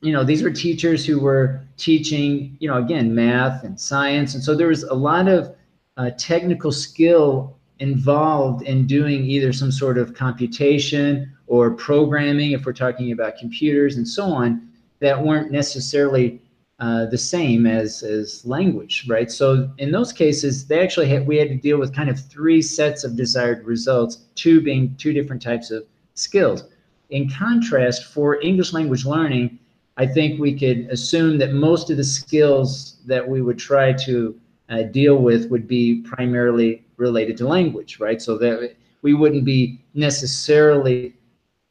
you 0.02 0.12
know, 0.12 0.24
these 0.24 0.44
were 0.44 0.52
teachers 0.52 1.06
who 1.06 1.20
were 1.20 1.62
teaching, 1.78 2.58
you 2.60 2.68
know, 2.68 2.78
again, 2.78 3.14
math 3.14 3.64
and 3.64 3.80
science. 3.80 4.34
And 4.34 4.44
so 4.44 4.56
there 4.56 4.68
was 4.68 4.84
a 4.84 4.94
lot 4.94 5.28
of 5.28 5.56
uh, 5.98 6.12
technical 6.18 6.72
skill 6.72 7.58
involved 7.80 8.64
in 8.64 8.88
doing 8.88 9.24
either 9.26 9.54
some 9.54 9.72
sort 9.72 9.98
of 9.98 10.14
computation 10.14 11.32
or 11.48 11.72
programming, 11.72 12.52
if 12.52 12.66
we're 12.66 12.74
talking 12.74 13.12
about 13.12 13.38
computers 13.38 13.98
and 13.98 14.08
so 14.08 14.26
on, 14.26 14.70
that 15.00 15.22
weren't 15.24 15.52
necessarily 15.52 16.42
uh, 16.80 17.06
the 17.08 17.18
same 17.18 17.68
as, 17.68 18.02
as 18.02 18.44
language, 18.46 19.06
right? 19.08 19.32
So 19.32 19.72
in 19.78 19.92
those 19.92 20.12
cases, 20.12 20.66
they 20.66 20.82
actually 20.82 21.10
had, 21.10 21.28
we 21.28 21.38
had 21.38 21.50
to 21.50 21.56
deal 21.56 21.78
with 21.78 21.94
kind 21.94 22.10
of 22.10 22.20
three 22.20 22.62
sets 22.62 23.04
of 23.04 23.16
desired 23.16 23.66
results, 23.66 24.26
two 24.34 24.62
being 24.62 24.96
two 24.98 25.14
different 25.14 25.42
types 25.42 25.70
of 25.70 25.86
skills. 26.16 26.64
In 27.10 27.30
contrast, 27.30 28.06
for 28.06 28.42
English 28.42 28.74
language 28.74 29.06
learning, 29.06 29.60
I 30.02 30.08
think 30.08 30.40
we 30.40 30.58
could 30.58 30.88
assume 30.90 31.38
that 31.38 31.54
most 31.54 31.92
of 31.92 31.98
the 31.98 32.04
skills 32.04 32.98
that 33.06 33.24
we 33.28 33.44
would 33.44 33.60
try 33.60 33.94
to 34.08 34.36
uh, 34.70 34.82
deal 35.00 35.18
with 35.18 35.52
would 35.52 35.68
be 35.68 36.02
primarily 36.02 36.84
related 36.98 37.38
to 37.38 37.48
language, 37.48 38.00
right? 38.00 38.20
So 38.20 38.36
that 38.40 38.76
we 39.04 39.14
wouldn't 39.14 39.46
be 39.46 39.80
necessarily 39.94 41.14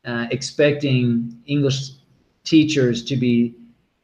uh, 0.05 0.27
expecting 0.31 1.37
English 1.47 1.81
teachers 2.45 3.05
to 3.07 3.17
be 3.17 3.57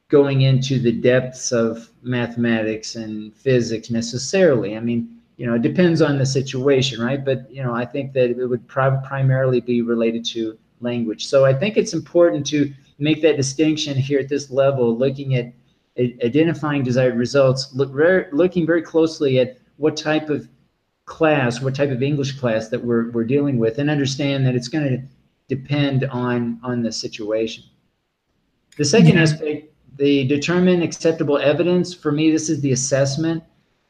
going 0.08 0.38
into 0.40 0.80
the 0.80 0.92
depths 0.92 1.52
of 1.52 1.88
mathematics 2.02 2.96
and 2.96 3.32
physics 3.32 3.90
necessarily. 3.90 4.76
I 4.76 4.80
mean, 4.80 5.00
you 5.36 5.46
know, 5.46 5.54
it 5.54 5.62
depends 5.62 6.02
on 6.02 6.18
the 6.18 6.26
situation, 6.26 7.00
right? 7.00 7.24
But, 7.24 7.48
you 7.48 7.62
know, 7.62 7.74
I 7.74 7.84
think 7.84 8.12
that 8.14 8.30
it 8.30 8.46
would 8.52 8.66
primarily 8.66 9.60
be 9.60 9.82
related 9.82 10.24
to 10.34 10.58
language. 10.80 11.26
So 11.26 11.44
I 11.44 11.54
think 11.54 11.76
it's 11.76 11.94
important 11.94 12.44
to 12.48 12.72
make 12.98 13.22
that 13.22 13.36
distinction 13.36 13.96
here 13.96 14.18
at 14.18 14.28
this 14.28 14.50
level, 14.50 14.96
looking 14.96 15.34
at 15.34 15.52
identifying 15.98 16.82
desired 16.82 17.16
results, 17.16 17.74
look 17.74 17.92
very, 17.92 18.26
looking 18.32 18.66
very 18.66 18.82
closely 18.82 19.38
at 19.38 19.58
what 19.76 19.96
type 19.96 20.28
of 20.28 20.48
class, 21.06 21.60
what 21.60 21.74
type 21.74 21.90
of 21.90 22.02
English 22.02 22.38
class 22.38 22.68
that 22.68 22.82
we're, 22.82 23.10
we're 23.10 23.24
dealing 23.24 23.58
with, 23.58 23.78
and 23.78 23.88
understand 23.88 24.44
that 24.46 24.54
it's 24.54 24.68
going 24.68 24.88
to 24.88 25.02
depend 25.48 26.04
on, 26.04 26.58
on 26.62 26.82
the 26.82 26.90
situation. 26.90 27.64
The 28.76 28.84
second 28.84 29.18
aspect, 29.18 29.72
the 29.96 30.26
determine 30.26 30.82
acceptable 30.82 31.38
evidence, 31.38 31.94
for 31.94 32.12
me, 32.12 32.30
this 32.30 32.50
is 32.50 32.60
the 32.60 32.72
assessment. 32.72 33.42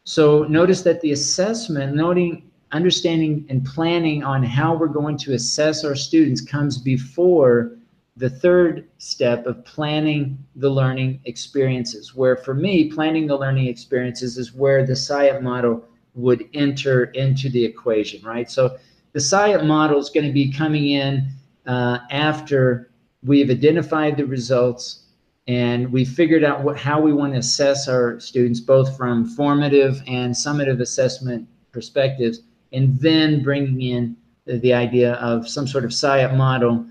So 0.04 0.44
notice 0.44 0.82
that 0.82 1.00
the 1.00 1.12
assessment, 1.12 1.96
noting, 1.96 2.48
understanding 2.72 3.46
and 3.48 3.64
planning 3.64 4.22
on 4.22 4.42
how 4.42 4.76
we're 4.76 4.86
going 4.86 5.16
to 5.18 5.34
assess 5.34 5.84
our 5.84 5.94
students 5.94 6.40
comes 6.40 6.78
before 6.78 7.75
the 8.16 8.30
third 8.30 8.88
step 8.98 9.46
of 9.46 9.64
planning 9.64 10.38
the 10.56 10.70
learning 10.70 11.20
experiences, 11.24 12.14
where 12.14 12.36
for 12.36 12.54
me, 12.54 12.90
planning 12.90 13.26
the 13.26 13.36
learning 13.36 13.66
experiences 13.66 14.38
is 14.38 14.54
where 14.54 14.86
the 14.86 14.94
SIOP 14.94 15.42
model 15.42 15.84
would 16.14 16.48
enter 16.54 17.04
into 17.04 17.50
the 17.50 17.62
equation, 17.62 18.24
right? 18.24 18.50
So 18.50 18.78
the 19.12 19.20
SIOP 19.20 19.66
model 19.66 19.98
is 19.98 20.08
going 20.08 20.26
to 20.26 20.32
be 20.32 20.50
coming 20.50 20.90
in 20.90 21.28
uh, 21.66 21.98
after 22.10 22.90
we've 23.22 23.50
identified 23.50 24.16
the 24.16 24.24
results 24.24 25.02
and 25.48 25.92
we 25.92 26.04
figured 26.04 26.42
out 26.42 26.62
what, 26.62 26.76
how 26.76 27.00
we 27.00 27.12
want 27.12 27.34
to 27.34 27.38
assess 27.38 27.86
our 27.86 28.18
students, 28.18 28.58
both 28.58 28.96
from 28.96 29.24
formative 29.24 30.02
and 30.06 30.34
summative 30.34 30.80
assessment 30.80 31.46
perspectives, 31.70 32.40
and 32.72 32.98
then 32.98 33.42
bringing 33.42 33.80
in 33.80 34.16
the, 34.44 34.58
the 34.58 34.72
idea 34.72 35.14
of 35.14 35.48
some 35.48 35.66
sort 35.66 35.84
of 35.84 35.90
SIOP 35.90 36.36
model. 36.36 36.84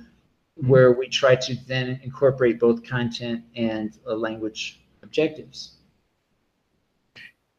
Where 0.55 0.93
we 0.93 1.07
try 1.07 1.35
to 1.35 1.55
then 1.67 1.99
incorporate 2.03 2.59
both 2.59 2.83
content 2.83 3.43
and 3.55 3.97
uh, 4.07 4.13
language 4.15 4.81
objectives. 5.03 5.77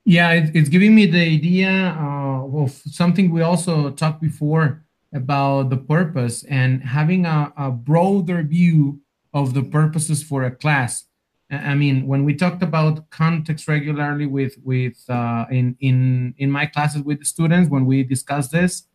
Yeah, 0.05 0.31
it, 0.33 0.55
it's 0.55 0.69
giving 0.69 0.95
me 0.95 1.07
the 1.07 1.21
idea 1.21 1.97
uh, 1.99 2.47
of 2.47 2.71
something 2.71 3.31
we 3.31 3.43
also 3.43 3.91
talked 3.91 4.21
before 4.21 4.85
about 5.13 5.71
the 5.71 5.77
purpose 5.77 6.45
and 6.45 6.83
having 6.83 7.27
a, 7.27 7.53
a 7.57 7.71
broader 7.71 8.43
view 8.43 9.01
of 9.35 9.53
the 9.53 9.63
purposes 9.63 10.23
for 10.23 10.45
a 10.45 10.51
class. 10.51 11.05
I 11.51 11.75
mean, 11.75 12.07
when 12.07 12.25
we 12.25 12.35
talked 12.35 12.63
about 12.63 13.09
context 13.11 13.69
regularly 13.69 14.27
with 14.27 14.57
with 14.65 14.99
uh, 15.09 15.45
in 15.51 15.77
in 15.81 16.35
in 16.39 16.51
my 16.51 16.67
classes 16.67 17.03
with 17.03 17.21
the 17.21 17.25
students, 17.25 17.71
when 17.71 17.87
we 17.87 18.03
discuss 18.03 18.49
this, 18.49 18.89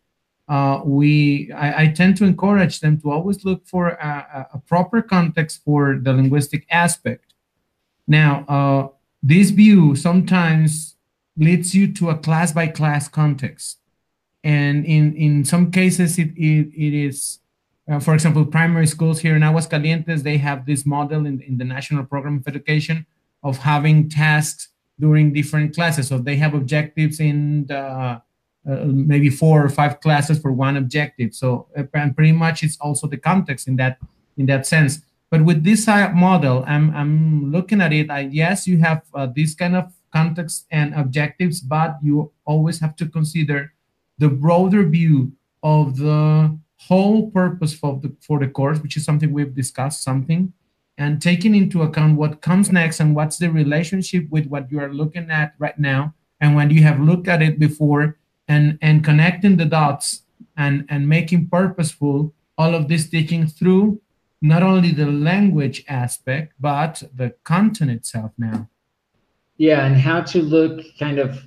uh, 0.52 0.82
we 0.84 1.50
I, 1.54 1.84
I, 1.84 1.88
tend 1.88 2.18
to 2.18 2.26
encourage 2.26 2.82
them 2.82 3.00
to 3.00 3.10
always 3.10 3.46
look 3.46 3.66
for 3.66 3.88
a, 3.88 4.48
a 4.54 4.60
proper 4.60 5.02
context 5.02 5.64
for 5.64 5.98
the 6.04 6.12
linguistic 6.12 6.66
aspect. 6.70 7.34
Now, 8.06 8.44
uh, 8.50 8.90
this 9.24 9.52
view 9.52 9.96
sometimes 9.96 10.98
leads 11.38 11.74
you 11.74 11.94
to 11.94 12.10
a 12.10 12.18
class 12.18 12.52
by 12.52 12.68
class 12.68 13.08
context, 13.08 13.80
and 14.44 14.86
in 14.86 15.16
in 15.16 15.46
some 15.46 15.72
cases 15.72 16.20
it 16.20 16.32
it, 16.36 16.68
it 16.76 16.94
is 17.08 17.40
uh, 17.90 18.00
for 18.00 18.14
example, 18.14 18.46
primary 18.46 18.88
schools 18.88 19.22
here 19.22 19.36
in 19.38 19.42
Aguascalientes, 19.42 20.24
they 20.24 20.38
have 20.38 20.66
this 20.66 20.86
model 20.86 21.26
in, 21.26 21.40
in 21.42 21.58
the 21.58 21.66
National 21.66 22.04
Program 22.04 22.38
of 22.38 22.48
Education 22.48 23.06
of 23.42 23.58
having 23.58 24.08
tasks 24.10 24.70
during 25.00 25.34
different 25.34 25.74
classes. 25.74 26.08
So 26.10 26.18
they 26.20 26.36
have 26.36 26.54
objectives 26.54 27.20
in 27.20 27.66
the, 27.68 28.22
uh, 28.70 28.86
maybe 28.86 29.30
four 29.30 29.66
or 29.66 29.70
five 29.70 30.00
classes 30.02 30.40
for 30.40 30.52
one 30.52 30.78
objective. 30.78 31.34
So 31.34 31.68
uh, 31.78 31.84
and 31.94 32.16
pretty 32.16 32.32
much 32.32 32.64
it's 32.64 32.78
also 32.78 33.08
the 33.08 33.18
context 33.18 33.68
in 33.68 33.76
that 33.78 33.98
in 34.38 34.46
that 34.48 34.66
sense. 34.66 35.02
But 35.30 35.46
with 35.46 35.64
this 35.64 35.88
model, 35.88 36.66
I'm, 36.68 36.94
I'm 36.94 37.52
looking 37.54 37.80
at 37.80 37.94
it. 37.94 38.12
I, 38.12 38.20
yes, 38.20 38.68
you 38.68 38.80
have 38.80 39.04
uh, 39.16 39.28
this 39.34 39.56
kind 39.56 39.78
of 39.78 39.94
context 40.12 40.68
and 40.72 40.94
objectives, 40.94 41.62
but 41.62 41.96
you 42.04 42.34
always 42.44 42.82
have 42.82 42.98
to 42.98 43.06
consider 43.08 43.74
the 44.18 44.28
broader 44.28 44.84
view 44.84 45.32
of 45.64 45.96
the 45.96 46.60
whole 46.76 47.32
purpose 47.32 47.74
for 47.74 47.98
the 48.02 48.14
for 48.20 48.40
the 48.40 48.48
course, 48.48 48.80
which 48.80 48.98
is 48.98 49.06
something 49.06 49.32
we've 49.32 49.56
discussed 49.56 50.04
something, 50.04 50.52
and 50.98 51.22
taking 51.22 51.56
into 51.56 51.82
account 51.82 52.18
what 52.18 52.42
comes 52.42 52.70
next 52.70 53.00
and 53.00 53.16
what's 53.16 53.38
the 53.38 53.50
relationship 53.50 54.28
with 54.30 54.48
what 54.48 54.70
you 54.70 54.80
are 54.82 54.94
looking 54.94 55.32
at 55.32 55.54
right 55.60 55.80
now, 55.80 56.14
and 56.42 56.56
when 56.56 56.70
you 56.72 56.84
have 56.84 57.00
looked 57.00 57.30
at 57.30 57.42
it 57.42 57.58
before, 57.58 58.18
and 58.48 58.78
and 58.82 59.04
connecting 59.04 59.58
the 59.58 59.66
dots 59.66 60.24
and 60.58 60.86
and 60.90 61.08
making 61.08 61.48
purposeful 61.48 62.34
all 62.58 62.76
of 62.76 62.88
this 62.88 63.10
teaching 63.10 63.48
through 63.48 64.02
not 64.42 64.64
only 64.64 64.92
the 64.92 65.06
language 65.06 65.84
aspect 65.88 66.54
but 66.60 67.04
the 67.16 67.34
content 67.44 67.92
itself 67.92 68.32
now. 68.38 68.68
Yeah, 69.58 69.86
and 69.86 69.96
how 69.96 70.22
to 70.22 70.42
look 70.42 70.82
kind 70.98 71.20
of 71.20 71.44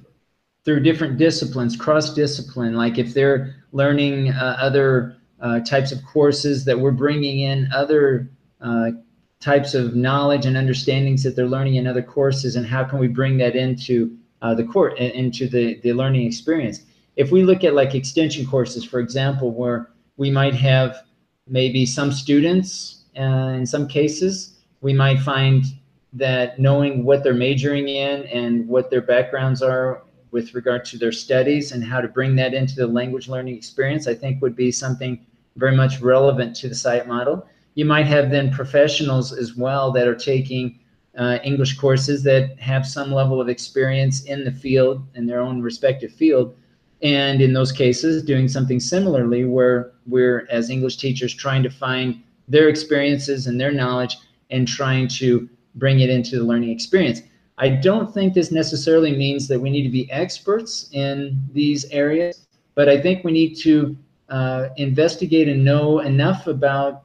through 0.65 0.81
different 0.81 1.19
disciplines, 1.19 1.77
cross 1.77 2.15
discipline. 2.15 2.75
Like 2.75 2.97
if 2.99 3.13
they're 3.13 3.57
learning 3.73 4.31
uh, 4.31 4.57
other 4.59 5.17
uh, 5.41 5.61
types 5.61 5.93
of 5.93 6.03
courses 6.05 6.65
that 6.65 6.79
we're 6.79 6.93
bringing 6.93 7.41
in 7.41 7.69
other 7.73 8.31
uh, 8.61 8.93
types 9.41 9.75
of 9.75 9.95
knowledge 9.95 10.47
and 10.47 10.57
understandings 10.57 11.23
that 11.23 11.37
they're 11.37 11.47
learning 11.47 11.75
in 11.75 11.87
other 11.87 12.03
courses 12.03 12.57
and 12.57 12.65
how 12.65 12.83
can 12.83 12.99
we 12.99 13.09
bring 13.09 13.37
that 13.37 13.55
into 13.55 14.17
uh, 14.45 14.55
the 14.55 14.63
court 14.63 14.97
into 14.99 15.49
the, 15.49 15.81
the 15.81 15.93
learning 15.93 16.27
experience 16.27 16.83
if 17.17 17.33
we 17.33 17.43
look 17.43 17.65
at 17.65 17.75
like 17.75 17.95
extension 17.95 18.47
courses 18.47 18.85
for 18.85 19.01
example 19.01 19.51
where 19.51 19.91
we 20.17 20.31
might 20.31 20.55
have 20.55 21.05
maybe 21.49 21.85
some 21.85 22.13
students 22.13 23.05
uh, 23.19 23.53
in 23.59 23.67
some 23.67 23.89
cases 23.89 24.59
we 24.81 24.93
might 24.93 25.19
find 25.19 25.65
that 26.13 26.61
knowing 26.61 27.05
what 27.05 27.25
they're 27.25 27.35
majoring 27.35 27.89
in 27.89 28.23
and 28.27 28.69
what 28.69 28.91
their 28.91 29.03
backgrounds 29.03 29.63
are 29.63 30.05
with 30.31 30.55
regard 30.55 30.85
to 30.85 30.99
their 30.99 31.11
studies 31.11 31.73
and 31.73 31.83
how 31.83 32.01
to 32.01 32.07
bring 32.07 32.37
that 32.37 32.55
into 32.55 32.77
the 32.77 32.87
language 32.87 33.27
learning 33.27 33.57
experience 33.57 34.07
i 34.07 34.15
think 34.15 34.41
would 34.41 34.55
be 34.55 34.71
something 34.71 35.19
very 35.57 35.77
much 35.77 36.01
relevant 36.01 36.57
to 36.57 36.69
the 36.69 36.75
SIOP 36.75 37.07
model. 37.07 37.47
You 37.75 37.85
might 37.85 38.07
have 38.07 38.31
then 38.31 38.53
professionals 38.53 39.33
as 39.33 39.57
well 39.57 39.93
that 39.93 40.07
are 40.07 40.15
taking 40.15 40.79
uh, 41.17 41.39
English 41.45 41.79
courses 41.79 42.23
that 42.25 42.59
have 42.59 42.87
some 42.87 43.13
level 43.13 43.41
of 43.41 43.49
experience 43.49 44.25
in 44.25 44.45
the 44.45 44.51
field, 44.51 45.07
in 45.15 45.27
their 45.27 45.41
own 45.41 45.63
respective 45.63 46.13
field. 46.13 46.57
And 47.03 47.41
in 47.41 47.53
those 47.53 47.71
cases, 47.71 48.23
doing 48.23 48.49
something 48.49 48.81
similarly 48.81 49.45
where 49.45 49.93
we're, 50.07 50.47
as 50.51 50.71
English 50.71 50.97
teachers, 50.97 51.35
trying 51.35 51.63
to 51.63 51.71
find 51.71 52.23
their 52.49 52.69
experiences 52.69 53.47
and 53.47 53.61
their 53.61 53.73
knowledge 53.73 54.17
and 54.51 54.67
trying 54.67 55.09
to 55.09 55.49
bring 55.77 56.01
it 56.01 56.11
into 56.11 56.39
the 56.39 56.45
learning 56.45 56.71
experience. 56.71 57.23
I 57.59 57.69
don't 57.69 58.13
think 58.13 58.35
this 58.35 58.51
necessarily 58.51 59.17
means 59.17 59.47
that 59.49 59.61
we 59.61 59.71
need 59.71 59.85
to 59.85 59.89
be 59.89 60.11
experts 60.11 60.89
in 60.93 61.41
these 61.53 61.85
areas, 61.87 62.47
but 62.75 62.89
I 62.89 63.01
think 63.01 63.23
we 63.23 63.33
need 63.33 63.55
to 63.59 63.97
uh, 64.29 64.69
investigate 64.77 65.49
and 65.49 65.65
know 65.65 66.01
enough 66.01 66.47
about 66.47 67.03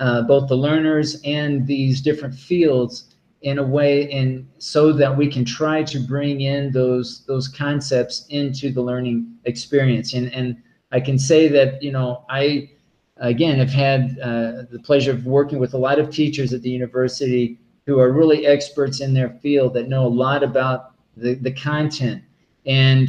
uh, 0.00 0.22
both 0.22 0.48
the 0.48 0.56
learners 0.56 1.20
and 1.24 1.66
these 1.66 2.00
different 2.00 2.34
fields 2.34 3.15
in 3.42 3.58
a 3.58 3.62
way 3.62 4.10
and 4.10 4.48
so 4.58 4.92
that 4.92 5.16
we 5.16 5.30
can 5.30 5.44
try 5.44 5.82
to 5.82 6.00
bring 6.00 6.40
in 6.40 6.72
those 6.72 7.24
those 7.26 7.48
concepts 7.48 8.26
into 8.30 8.72
the 8.72 8.80
learning 8.80 9.30
experience. 9.44 10.14
And 10.14 10.32
and 10.32 10.56
I 10.92 11.00
can 11.00 11.18
say 11.18 11.48
that 11.48 11.82
you 11.82 11.92
know 11.92 12.24
I 12.28 12.70
again 13.18 13.58
have 13.58 13.70
had 13.70 14.18
uh, 14.22 14.64
the 14.70 14.80
pleasure 14.82 15.12
of 15.12 15.26
working 15.26 15.58
with 15.58 15.74
a 15.74 15.78
lot 15.78 15.98
of 15.98 16.10
teachers 16.10 16.52
at 16.52 16.62
the 16.62 16.70
university 16.70 17.58
who 17.86 18.00
are 18.00 18.12
really 18.12 18.46
experts 18.46 19.00
in 19.00 19.14
their 19.14 19.30
field 19.30 19.74
that 19.74 19.88
know 19.88 20.06
a 20.06 20.08
lot 20.08 20.42
about 20.42 20.92
the, 21.16 21.34
the 21.34 21.52
content. 21.52 22.22
And 22.66 23.08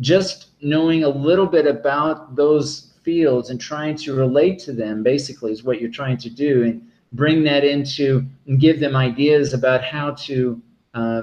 just 0.00 0.48
knowing 0.60 1.04
a 1.04 1.08
little 1.08 1.46
bit 1.46 1.66
about 1.66 2.36
those 2.36 2.92
fields 3.02 3.50
and 3.50 3.60
trying 3.60 3.96
to 3.96 4.14
relate 4.14 4.58
to 4.60 4.72
them 4.72 5.02
basically 5.02 5.50
is 5.50 5.64
what 5.64 5.80
you're 5.80 5.90
trying 5.90 6.18
to 6.18 6.30
do. 6.30 6.62
And 6.64 6.86
bring 7.12 7.44
that 7.44 7.64
into 7.64 8.24
and 8.46 8.60
give 8.60 8.80
them 8.80 8.96
ideas 8.96 9.52
about 9.52 9.84
how 9.84 10.12
to 10.12 10.60
uh, 10.94 11.22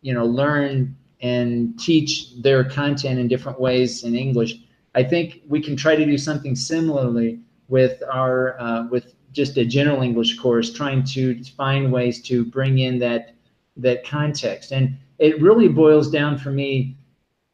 you 0.00 0.12
know 0.12 0.24
learn 0.24 0.96
and 1.20 1.78
teach 1.78 2.34
their 2.42 2.64
content 2.64 3.18
in 3.18 3.28
different 3.28 3.60
ways 3.60 4.04
in 4.04 4.14
english. 4.14 4.54
I 4.94 5.02
think 5.02 5.42
we 5.48 5.60
can 5.60 5.76
try 5.76 5.96
to 5.96 6.04
do 6.04 6.18
something 6.18 6.54
similarly 6.54 7.40
with 7.68 8.02
our 8.12 8.60
uh, 8.60 8.86
with 8.88 9.14
just 9.32 9.56
a 9.56 9.64
general 9.64 10.02
english 10.02 10.38
course 10.38 10.72
trying 10.72 11.04
to 11.04 11.42
find 11.44 11.90
ways 11.90 12.20
to 12.22 12.44
bring 12.44 12.78
in 12.78 12.98
that 12.98 13.34
that 13.76 14.04
context. 14.04 14.72
And 14.72 14.96
it 15.18 15.40
really 15.40 15.68
boils 15.68 16.10
down 16.10 16.36
for 16.38 16.50
me 16.50 16.96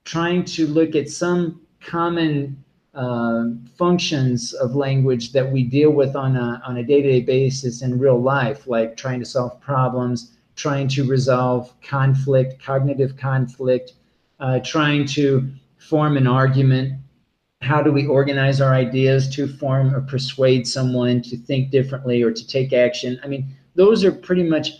trying 0.04 0.44
to 0.44 0.66
look 0.66 0.96
at 0.96 1.08
some 1.08 1.60
common 1.80 2.62
uh, 2.94 3.44
functions 3.76 4.52
of 4.54 4.74
language 4.74 5.32
that 5.32 5.50
we 5.50 5.62
deal 5.62 5.90
with 5.90 6.16
on 6.16 6.36
a, 6.36 6.60
on 6.66 6.78
a 6.78 6.82
day-to-day 6.82 7.20
basis 7.20 7.82
in 7.82 7.98
real 7.98 8.20
life, 8.20 8.66
like 8.66 8.96
trying 8.96 9.20
to 9.20 9.26
solve 9.26 9.60
problems, 9.60 10.36
trying 10.56 10.88
to 10.88 11.04
resolve 11.04 11.72
conflict, 11.82 12.60
cognitive 12.62 13.16
conflict, 13.16 13.92
uh, 14.40 14.58
trying 14.60 15.06
to 15.06 15.48
form 15.78 16.16
an 16.16 16.26
argument. 16.26 17.00
How 17.60 17.82
do 17.82 17.92
we 17.92 18.06
organize 18.06 18.60
our 18.60 18.74
ideas 18.74 19.28
to 19.36 19.46
form 19.46 19.94
or 19.94 20.00
persuade 20.00 20.66
someone 20.66 21.22
to 21.22 21.36
think 21.36 21.70
differently 21.70 22.22
or 22.22 22.32
to 22.32 22.46
take 22.46 22.72
action? 22.72 23.20
I 23.22 23.28
mean, 23.28 23.54
those 23.74 24.04
are 24.04 24.12
pretty 24.12 24.44
much 24.44 24.70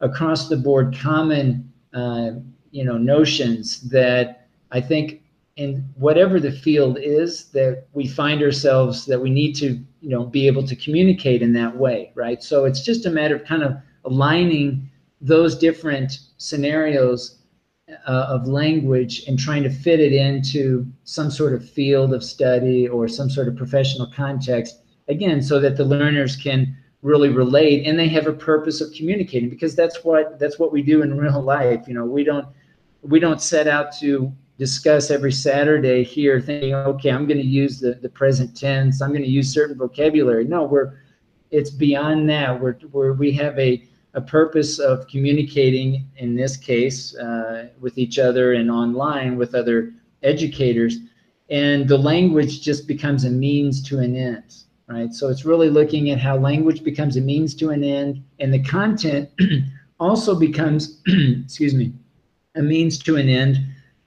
across 0.00 0.48
the 0.48 0.56
board 0.56 0.96
common, 0.98 1.72
uh, 1.94 2.32
you 2.70 2.84
know, 2.84 2.98
notions 2.98 3.80
that 3.90 4.48
I 4.70 4.80
think 4.80 5.22
in 5.56 5.88
whatever 5.94 6.40
the 6.40 6.50
field 6.50 6.98
is 7.00 7.46
that 7.50 7.86
we 7.92 8.08
find 8.08 8.42
ourselves 8.42 9.06
that 9.06 9.20
we 9.20 9.30
need 9.30 9.54
to 9.54 9.80
you 10.00 10.10
know 10.10 10.24
be 10.24 10.46
able 10.46 10.66
to 10.66 10.74
communicate 10.76 11.42
in 11.42 11.52
that 11.52 11.76
way 11.76 12.12
right? 12.14 12.42
So 12.42 12.64
it's 12.64 12.82
just 12.82 13.06
a 13.06 13.10
matter 13.10 13.36
of 13.36 13.44
kind 13.44 13.62
of 13.62 13.76
aligning 14.04 14.90
those 15.20 15.56
different 15.56 16.18
scenarios 16.38 17.38
uh, 18.06 18.26
of 18.28 18.46
language 18.46 19.24
and 19.26 19.38
trying 19.38 19.62
to 19.62 19.70
fit 19.70 20.00
it 20.00 20.12
into 20.12 20.86
some 21.04 21.30
sort 21.30 21.52
of 21.52 21.68
field 21.68 22.12
of 22.12 22.24
study 22.24 22.88
or 22.88 23.06
some 23.06 23.30
sort 23.30 23.46
of 23.46 23.56
professional 23.56 24.06
context 24.06 24.80
again 25.08 25.40
so 25.40 25.60
that 25.60 25.76
the 25.76 25.84
learners 25.84 26.34
can 26.36 26.76
really 27.02 27.28
relate 27.28 27.86
and 27.86 27.98
they 27.98 28.08
have 28.08 28.26
a 28.26 28.32
purpose 28.32 28.80
of 28.80 28.92
communicating 28.92 29.48
because 29.50 29.76
that's 29.76 30.02
what 30.02 30.38
that's 30.38 30.58
what 30.58 30.72
we 30.72 30.82
do 30.82 31.02
in 31.02 31.16
real 31.16 31.40
life 31.42 31.86
you 31.86 31.94
know? 31.94 32.04
We 32.04 32.24
don't 32.24 32.46
we 33.02 33.20
don't 33.20 33.40
set 33.40 33.68
out 33.68 33.96
to 34.00 34.32
discuss 34.58 35.10
every 35.10 35.32
Saturday 35.32 36.04
here, 36.04 36.40
thinking, 36.40 36.74
okay, 36.74 37.10
I'm 37.10 37.26
going 37.26 37.40
to 37.40 37.46
use 37.46 37.80
the, 37.80 37.94
the 37.94 38.08
present 38.08 38.56
tense. 38.56 39.02
I'm 39.02 39.10
going 39.10 39.22
to 39.22 39.28
use 39.28 39.52
certain 39.52 39.76
vocabulary. 39.76 40.44
No, 40.44 40.64
we're 40.64 40.94
it's 41.50 41.70
beyond 41.70 42.28
that. 42.30 42.60
We're, 42.60 42.76
we're 42.90 43.12
we 43.12 43.32
have 43.32 43.58
a 43.58 43.86
a 44.14 44.20
purpose 44.20 44.78
of 44.78 45.08
communicating 45.08 46.08
in 46.18 46.36
this 46.36 46.56
case 46.56 47.16
uh, 47.16 47.68
with 47.80 47.98
each 47.98 48.18
other 48.18 48.52
and 48.52 48.70
online 48.70 49.36
with 49.36 49.56
other 49.56 49.92
educators, 50.22 50.98
and 51.50 51.88
the 51.88 51.98
language 51.98 52.60
just 52.60 52.86
becomes 52.86 53.24
a 53.24 53.30
means 53.30 53.82
to 53.82 53.98
an 53.98 54.14
end. 54.14 54.54
Right. 54.86 55.12
So 55.14 55.28
it's 55.28 55.46
really 55.46 55.70
looking 55.70 56.10
at 56.10 56.18
how 56.18 56.36
language 56.36 56.84
becomes 56.84 57.16
a 57.16 57.20
means 57.20 57.54
to 57.56 57.70
an 57.70 57.82
end, 57.82 58.22
and 58.38 58.52
the 58.52 58.62
content 58.62 59.30
also 59.98 60.38
becomes, 60.38 61.00
excuse 61.06 61.74
me, 61.74 61.92
a 62.54 62.62
means 62.62 62.98
to 62.98 63.16
an 63.16 63.28
end 63.28 63.58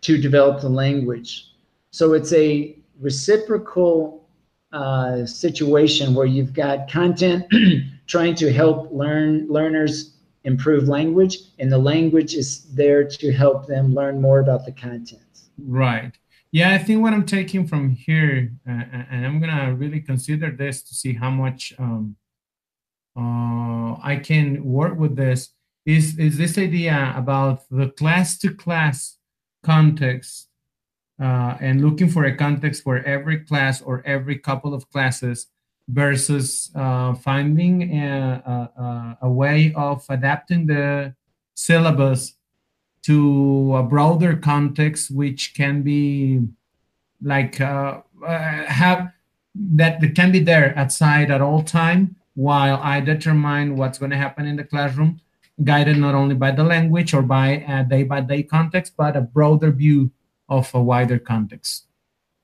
to 0.01 0.17
develop 0.17 0.61
the 0.61 0.69
language. 0.69 1.51
So 1.91 2.13
it's 2.13 2.33
a 2.33 2.77
reciprocal 2.99 4.27
uh, 4.71 5.25
situation 5.25 6.13
where 6.13 6.25
you've 6.25 6.53
got 6.53 6.89
content 6.89 7.45
trying 8.07 8.35
to 8.35 8.51
help 8.51 8.91
learn 8.91 9.47
learners 9.47 10.13
improve 10.43 10.87
language, 10.87 11.39
and 11.59 11.71
the 11.71 11.77
language 11.77 12.33
is 12.33 12.73
there 12.73 13.03
to 13.03 13.31
help 13.33 13.67
them 13.67 13.93
learn 13.93 14.21
more 14.21 14.39
about 14.39 14.65
the 14.65 14.71
content. 14.71 15.21
Right. 15.57 16.13
Yeah, 16.51 16.73
I 16.73 16.77
think 16.77 17.01
what 17.01 17.13
I'm 17.13 17.25
taking 17.25 17.67
from 17.67 17.89
here, 17.89 18.51
uh, 18.67 18.83
and 19.11 19.25
I'm 19.25 19.39
gonna 19.41 19.73
really 19.75 19.99
consider 19.99 20.51
this 20.51 20.81
to 20.83 20.95
see 20.95 21.13
how 21.13 21.29
much 21.29 21.73
um, 21.77 22.15
uh, 23.17 23.97
I 24.01 24.21
can 24.23 24.63
work 24.63 24.97
with 24.97 25.15
this, 25.15 25.49
is 25.85 26.17
is 26.17 26.37
this 26.37 26.57
idea 26.57 27.13
about 27.15 27.63
the 27.69 27.89
class 27.89 28.37
to 28.39 28.53
class 28.53 29.17
context 29.63 30.47
uh, 31.21 31.57
and 31.59 31.81
looking 31.81 32.09
for 32.09 32.25
a 32.25 32.35
context 32.35 32.83
for 32.83 32.99
every 32.99 33.39
class 33.39 33.81
or 33.81 34.03
every 34.05 34.37
couple 34.37 34.73
of 34.73 34.89
classes 34.91 35.47
versus 35.89 36.71
uh, 36.75 37.13
finding 37.15 37.97
a, 37.97 38.43
a, 38.45 39.17
a, 39.21 39.29
way 39.29 39.73
of 39.75 40.05
adapting 40.09 40.67
the 40.67 41.13
syllabus 41.53 42.35
to 43.03 43.73
a 43.75 43.83
broader 43.83 44.35
context, 44.35 45.09
which 45.09 45.53
can 45.55 45.81
be 45.81 46.41
like 47.21 47.61
uh, 47.61 48.01
uh, 48.25 48.65
have 48.65 49.11
that, 49.55 50.01
can 50.13 50.31
be 50.31 50.39
there 50.39 50.77
outside 50.77 51.31
at 51.31 51.41
all 51.41 51.63
time 51.63 52.15
while 52.35 52.79
I 52.83 52.99
determine 52.99 53.77
what's 53.77 53.97
going 53.97 54.11
to 54.11 54.17
happen 54.17 54.45
in 54.45 54.57
the 54.57 54.63
classroom, 54.63 55.21
guided 55.63 55.97
not 55.97 56.15
only 56.15 56.35
by 56.35 56.51
the 56.51 56.63
language 56.63 57.13
or 57.13 57.21
by 57.21 57.63
a 57.67 57.83
day 57.83 58.03
by 58.03 58.21
day 58.21 58.43
context, 58.43 58.93
but 58.97 59.15
a 59.15 59.21
broader 59.21 59.71
view 59.71 60.11
of 60.49 60.69
a 60.73 60.81
wider 60.81 61.19
context. 61.19 61.85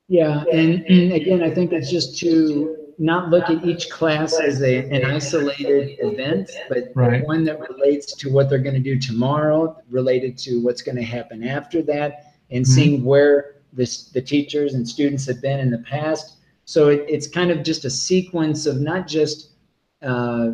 Yeah, 0.07 0.43
and, 0.51 0.83
and 0.85 1.13
again, 1.13 1.41
I 1.43 1.49
think 1.49 1.71
it's 1.71 1.89
just 1.89 2.19
to 2.19 2.75
not 2.99 3.29
look 3.29 3.49
at 3.49 3.65
each 3.65 3.89
class 3.89 4.39
as 4.39 4.61
a, 4.61 4.79
an 4.89 5.05
isolated 5.05 5.97
event, 5.99 6.51
but 6.69 6.91
right. 6.93 7.25
one 7.25 7.43
that 7.45 7.59
relates 7.59 8.13
to 8.15 8.31
what 8.31 8.49
they're 8.49 8.59
going 8.59 8.75
to 8.75 8.81
do 8.81 8.99
tomorrow, 8.99 9.75
related 9.89 10.37
to 10.39 10.61
what's 10.61 10.81
going 10.81 10.97
to 10.97 11.03
happen 11.03 11.43
after 11.43 11.81
that, 11.83 12.35
and 12.51 12.65
mm-hmm. 12.65 12.73
seeing 12.73 13.03
where 13.03 13.55
this, 13.71 14.09
the 14.09 14.21
teachers 14.21 14.73
and 14.73 14.87
students 14.87 15.25
have 15.25 15.41
been 15.41 15.59
in 15.59 15.71
the 15.71 15.79
past. 15.79 16.37
So 16.65 16.89
it, 16.89 17.05
it's 17.07 17.27
kind 17.27 17.49
of 17.49 17.63
just 17.63 17.85
a 17.85 17.89
sequence 17.89 18.65
of 18.65 18.79
not 18.79 19.07
just, 19.07 19.51
uh, 20.01 20.51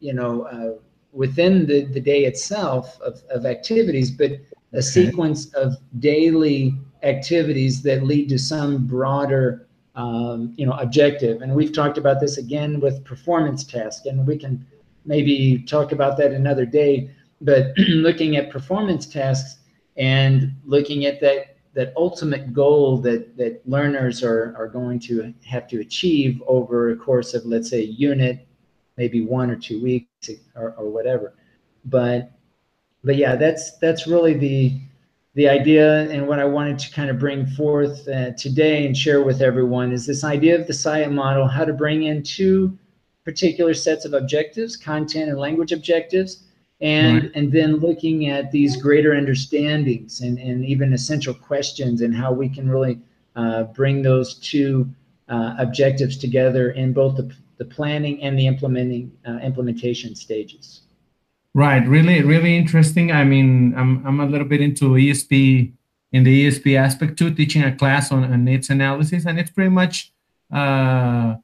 you 0.00 0.14
know, 0.14 0.42
uh, 0.42 0.80
within 1.12 1.66
the, 1.66 1.84
the 1.84 2.00
day 2.00 2.24
itself 2.24 3.00
of, 3.00 3.22
of 3.30 3.46
activities, 3.46 4.10
but 4.10 4.32
a 4.72 4.76
okay. 4.76 4.80
sequence 4.80 5.52
of 5.54 5.76
daily 5.98 6.74
activities 7.02 7.82
that 7.82 8.04
lead 8.04 8.28
to 8.28 8.38
some 8.38 8.86
broader 8.86 9.66
um, 9.96 10.54
you 10.56 10.64
know 10.64 10.72
objective 10.72 11.42
and 11.42 11.52
we've 11.52 11.72
talked 11.72 11.98
about 11.98 12.20
this 12.20 12.38
again 12.38 12.78
with 12.78 13.04
performance 13.04 13.64
tasks 13.64 14.06
and 14.06 14.24
we 14.26 14.36
can 14.36 14.64
maybe 15.04 15.64
talk 15.66 15.92
about 15.92 16.16
that 16.16 16.32
another 16.32 16.64
day 16.64 17.10
but 17.40 17.72
looking 17.88 18.36
at 18.36 18.50
performance 18.50 19.06
tasks 19.06 19.60
and 19.96 20.54
looking 20.64 21.06
at 21.06 21.20
that 21.20 21.56
that 21.74 21.92
ultimate 21.96 22.52
goal 22.52 22.98
that 22.98 23.36
that 23.36 23.60
learners 23.68 24.22
are 24.22 24.54
are 24.56 24.68
going 24.68 25.00
to 25.00 25.34
have 25.44 25.66
to 25.66 25.80
achieve 25.80 26.40
over 26.46 26.90
a 26.90 26.96
course 26.96 27.34
of 27.34 27.44
let's 27.44 27.68
say 27.68 27.80
a 27.80 27.86
unit 27.86 28.46
maybe 28.96 29.24
one 29.24 29.50
or 29.50 29.56
two 29.56 29.82
weeks 29.82 30.30
or, 30.54 30.74
or 30.76 30.90
whatever 30.90 31.34
but 31.84 32.32
but 33.02 33.16
yeah, 33.16 33.36
that's 33.36 33.78
that's 33.78 34.06
really 34.06 34.34
the 34.34 34.78
the 35.34 35.48
idea 35.48 36.10
and 36.10 36.26
what 36.26 36.40
I 36.40 36.44
wanted 36.44 36.78
to 36.80 36.90
kind 36.92 37.08
of 37.08 37.18
bring 37.18 37.46
forth 37.46 38.06
uh, 38.08 38.32
today 38.32 38.84
and 38.84 38.96
share 38.96 39.22
with 39.22 39.40
everyone 39.40 39.92
is 39.92 40.04
this 40.04 40.24
idea 40.24 40.58
of 40.58 40.66
the 40.66 40.72
SIOP 40.72 41.12
model, 41.12 41.46
how 41.46 41.64
to 41.64 41.72
bring 41.72 42.02
in 42.02 42.22
two 42.22 42.76
particular 43.24 43.72
sets 43.72 44.04
of 44.04 44.12
objectives, 44.12 44.76
content 44.76 45.30
and 45.30 45.38
language 45.38 45.72
objectives, 45.72 46.44
and 46.80 47.22
right. 47.22 47.32
and 47.34 47.52
then 47.52 47.76
looking 47.76 48.28
at 48.28 48.50
these 48.50 48.76
greater 48.76 49.14
understandings 49.14 50.20
and, 50.20 50.38
and 50.38 50.64
even 50.64 50.92
essential 50.92 51.34
questions 51.34 52.02
and 52.02 52.14
how 52.14 52.32
we 52.32 52.48
can 52.48 52.68
really 52.68 52.98
uh, 53.36 53.62
bring 53.64 54.02
those 54.02 54.34
two 54.34 54.88
uh, 55.28 55.54
objectives 55.58 56.16
together 56.16 56.72
in 56.72 56.92
both 56.92 57.16
the, 57.16 57.32
the 57.60 57.66
planning 57.66 58.16
and 58.24 58.38
the 58.38 58.46
implementing 58.46 59.12
uh, 59.28 59.36
implementation 59.50 60.16
stages. 60.16 60.80
Right, 61.52 61.86
really, 61.86 62.22
really 62.22 62.56
interesting. 62.56 63.12
I 63.12 63.22
mean, 63.32 63.74
I'm 63.76 63.92
I'm 64.06 64.18
a 64.20 64.26
little 64.26 64.48
bit 64.52 64.62
into 64.62 64.84
ESP 65.04 65.72
in 66.12 66.24
the 66.24 66.34
ESP 66.46 66.76
aspect 66.86 67.18
too, 67.18 67.30
teaching 67.34 67.62
a 67.62 67.76
class 67.76 68.10
on, 68.10 68.24
on 68.24 68.44
needs 68.44 68.70
analysis, 68.70 69.26
and 69.26 69.38
it's 69.38 69.50
pretty 69.50 69.74
much 69.82 70.12
uh, 70.50 71.34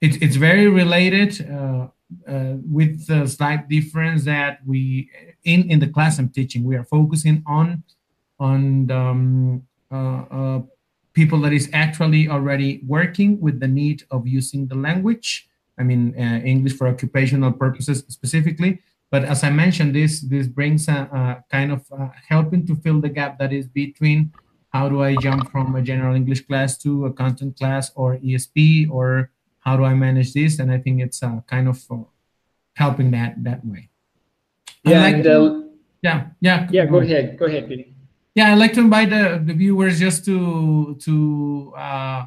it's 0.00 0.16
it's 0.24 0.36
very 0.36 0.68
related 0.68 1.30
uh, 1.50 1.88
uh, 2.32 2.54
with 2.78 3.06
the 3.08 3.26
slight 3.26 3.68
difference 3.68 4.24
that 4.24 4.60
we 4.64 5.10
in 5.42 5.60
in 5.72 5.80
the 5.80 5.88
class 5.88 6.18
I'm 6.20 6.28
teaching 6.28 6.62
we 6.62 6.76
are 6.76 6.84
focusing 6.84 7.42
on 7.46 7.82
on 8.38 8.90
um, 8.90 9.62
uh, 9.90 10.22
uh, 10.38 10.60
people 11.14 11.40
that 11.40 11.52
is 11.52 11.68
actually 11.72 12.28
already 12.28 12.80
working 12.86 13.40
with 13.40 13.58
the 13.60 13.68
need 13.68 14.04
of 14.10 14.26
using 14.26 14.68
the 14.68 14.74
language. 14.74 15.48
I 15.78 15.82
mean, 15.82 16.14
uh, 16.18 16.40
English 16.44 16.76
for 16.76 16.86
occupational 16.88 17.52
purposes 17.52 18.04
specifically 18.08 18.80
but 19.14 19.22
as 19.22 19.44
I 19.44 19.50
mentioned, 19.50 19.94
this 19.94 20.20
this 20.26 20.48
brings 20.48 20.88
a, 20.88 21.06
a 21.06 21.44
kind 21.46 21.70
of 21.70 21.86
uh, 21.92 22.08
helping 22.26 22.66
to 22.66 22.74
fill 22.74 23.00
the 23.00 23.08
gap 23.08 23.38
that 23.38 23.52
is 23.52 23.68
between 23.68 24.34
how 24.70 24.88
do 24.88 25.06
I 25.06 25.14
jump 25.14 25.52
from 25.52 25.76
a 25.76 25.82
general 25.82 26.16
English 26.16 26.48
class 26.48 26.76
to 26.78 27.06
a 27.06 27.12
content 27.12 27.56
class 27.56 27.92
or 27.94 28.18
ESP, 28.18 28.90
or 28.90 29.30
how 29.60 29.76
do 29.76 29.84
I 29.84 29.94
manage 29.94 30.32
this? 30.32 30.58
And 30.58 30.66
I 30.72 30.78
think 30.78 31.00
it's 31.00 31.22
uh, 31.22 31.46
kind 31.46 31.68
of 31.68 31.78
uh, 31.90 32.10
helping 32.74 33.12
that 33.12 33.38
that 33.44 33.64
way. 33.64 33.88
Yeah, 34.82 35.02
like 35.02 35.14
and, 35.22 35.26
uh, 35.28 35.62
yeah, 36.02 36.26
yeah. 36.40 36.66
Yeah, 36.72 36.86
go 36.86 36.98
ahead. 36.98 37.38
Go 37.38 37.46
ahead, 37.46 37.68
Billy. 37.68 37.94
Yeah, 38.34 38.50
I'd 38.50 38.58
like 38.58 38.72
to 38.74 38.80
invite 38.80 39.10
the, 39.10 39.38
the 39.38 39.54
viewers 39.54 40.00
just 40.00 40.24
to 40.24 40.98
to 41.06 41.72
uh, 41.78 42.26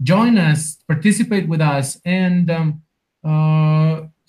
join 0.00 0.38
us, 0.38 0.78
participate 0.86 1.48
with 1.48 1.60
us, 1.60 1.98
and 2.04 2.48
um, 2.48 2.82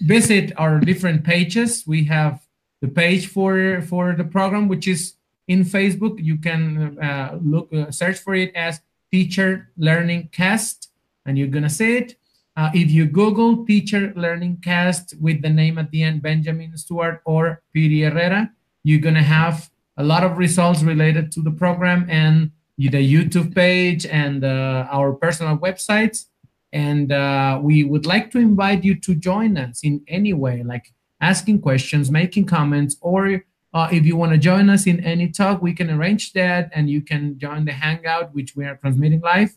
visit 0.01 0.53
our 0.57 0.79
different 0.79 1.23
pages. 1.23 1.83
We 1.85 2.05
have 2.05 2.41
the 2.81 2.87
page 2.87 3.27
for 3.27 3.81
for 3.81 4.15
the 4.15 4.23
program, 4.23 4.67
which 4.67 4.87
is 4.87 5.13
in 5.47 5.63
Facebook. 5.63 6.23
You 6.23 6.37
can 6.37 6.97
uh, 6.99 7.37
look 7.41 7.73
uh, 7.73 7.91
search 7.91 8.19
for 8.19 8.35
it 8.35 8.55
as 8.55 8.81
Teacher 9.11 9.71
Learning 9.77 10.29
Cast, 10.31 10.89
and 11.25 11.37
you're 11.37 11.47
gonna 11.47 11.69
see 11.69 11.97
it. 11.97 12.15
Uh, 12.55 12.69
if 12.73 12.91
you 12.91 13.05
Google 13.05 13.65
Teacher 13.65 14.13
Learning 14.15 14.57
Cast 14.61 15.15
with 15.19 15.41
the 15.41 15.49
name 15.49 15.77
at 15.77 15.91
the 15.91 16.03
end, 16.03 16.21
Benjamin 16.21 16.75
Stewart 16.77 17.21
or 17.25 17.61
Piry 17.75 18.03
Herrera, 18.03 18.51
you're 18.83 18.99
gonna 19.01 19.23
have 19.23 19.69
a 19.97 20.03
lot 20.03 20.23
of 20.23 20.37
results 20.37 20.81
related 20.81 21.31
to 21.33 21.41
the 21.41 21.51
program 21.51 22.07
and 22.09 22.51
the 22.77 22.87
YouTube 22.87 23.53
page 23.53 24.05
and 24.05 24.45
uh, 24.45 24.87
our 24.89 25.11
personal 25.11 25.57
websites 25.57 26.28
and 26.71 27.11
uh, 27.11 27.59
we 27.61 27.83
would 27.83 28.05
like 28.05 28.31
to 28.31 28.37
invite 28.37 28.83
you 28.83 28.95
to 29.01 29.15
join 29.15 29.57
us 29.57 29.81
in 29.83 30.01
any 30.07 30.33
way, 30.33 30.63
like 30.63 30.93
asking 31.21 31.61
questions, 31.61 32.11
making 32.11 32.45
comments, 32.45 32.95
or 33.01 33.43
uh, 33.73 33.87
if 33.91 34.05
you 34.05 34.15
want 34.15 34.31
to 34.31 34.37
join 34.37 34.69
us 34.69 34.87
in 34.87 35.03
any 35.03 35.29
talk, 35.29 35.61
we 35.61 35.73
can 35.73 35.89
arrange 35.89 36.33
that 36.33 36.71
and 36.73 36.89
you 36.89 37.01
can 37.01 37.37
join 37.37 37.65
the 37.65 37.71
Hangout, 37.71 38.33
which 38.33 38.55
we 38.55 38.65
are 38.65 38.75
transmitting 38.75 39.21
live. 39.21 39.55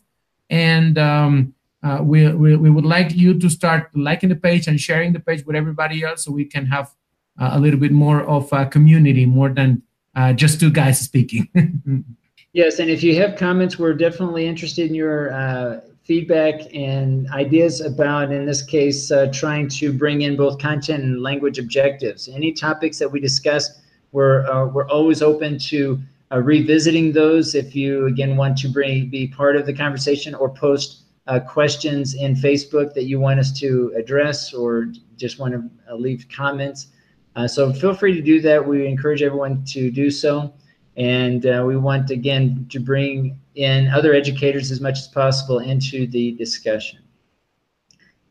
And 0.49 0.97
um, 0.97 1.53
uh, 1.83 1.99
we, 2.01 2.31
we, 2.31 2.55
we, 2.55 2.69
would 2.69 2.85
like 2.85 3.13
you 3.15 3.37
to 3.39 3.49
start 3.49 3.89
liking 3.95 4.29
the 4.29 4.35
page 4.35 4.67
and 4.67 4.79
sharing 4.79 5.13
the 5.13 5.19
page 5.19 5.43
with 5.45 5.55
everybody 5.55 6.03
else 6.03 6.25
so 6.25 6.31
we 6.31 6.45
can 6.45 6.67
have 6.67 6.91
uh, 7.39 7.51
a 7.53 7.59
little 7.59 7.79
bit 7.79 7.91
more 7.91 8.21
of 8.21 8.51
a 8.53 8.65
community 8.65 9.25
more 9.25 9.49
than 9.49 9.81
uh, 10.15 10.31
just 10.33 10.59
two 10.59 10.69
guys 10.69 10.99
speaking. 10.99 11.49
yes, 12.53 12.77
and 12.77 12.89
if 12.89 13.03
you 13.03 13.15
have 13.15 13.35
comments, 13.35 13.79
we're 13.79 13.93
definitely 13.93 14.45
interested 14.45 14.87
in 14.87 14.95
your 14.95 15.33
uh, 15.33 15.81
feedback 16.03 16.55
and 16.73 17.29
ideas 17.29 17.79
about, 17.79 18.31
in 18.31 18.45
this 18.45 18.61
case, 18.61 19.09
uh, 19.09 19.27
trying 19.33 19.69
to 19.69 19.93
bring 19.93 20.21
in 20.23 20.35
both 20.35 20.59
content 20.59 21.03
and 21.03 21.21
language 21.21 21.59
objectives. 21.59 22.27
Any 22.27 22.51
topics 22.51 22.99
that 22.99 23.09
we 23.09 23.19
discuss, 23.19 23.81
we're, 24.11 24.45
uh, 24.47 24.65
we're 24.67 24.87
always 24.89 25.21
open 25.21 25.57
to 25.59 25.99
uh, 26.31 26.39
revisiting 26.39 27.13
those 27.13 27.55
if 27.55 27.73
you, 27.75 28.05
again, 28.07 28.35
want 28.35 28.57
to 28.57 28.67
bring, 28.67 29.09
be 29.09 29.27
part 29.27 29.55
of 29.55 29.65
the 29.65 29.73
conversation 29.73 30.35
or 30.35 30.49
post 30.49 31.03
uh, 31.27 31.39
questions 31.39 32.15
in 32.15 32.35
Facebook 32.35 32.93
that 32.93 33.05
you 33.05 33.19
want 33.19 33.39
us 33.39 33.57
to 33.59 33.93
address 33.95 34.53
or 34.53 34.87
just 35.15 35.39
want 35.39 35.53
to 35.53 35.69
uh, 35.89 35.95
leave 35.95 36.25
comments. 36.29 36.87
Uh, 37.35 37.47
so 37.47 37.71
feel 37.71 37.93
free 37.93 38.13
to 38.13 38.21
do 38.21 38.41
that. 38.41 38.67
We 38.67 38.85
encourage 38.87 39.21
everyone 39.21 39.63
to 39.67 39.89
do 39.89 40.11
so. 40.11 40.53
And 40.95 41.43
we 41.65 41.75
want, 41.75 42.11
again, 42.11 42.67
to 42.69 42.79
bring 42.79 43.39
in 43.55 43.87
other 43.87 44.13
educators 44.13 44.71
as 44.71 44.81
much 44.81 44.99
as 44.99 45.07
possible 45.07 45.59
into 45.59 46.07
the 46.07 46.33
discussion. 46.33 46.99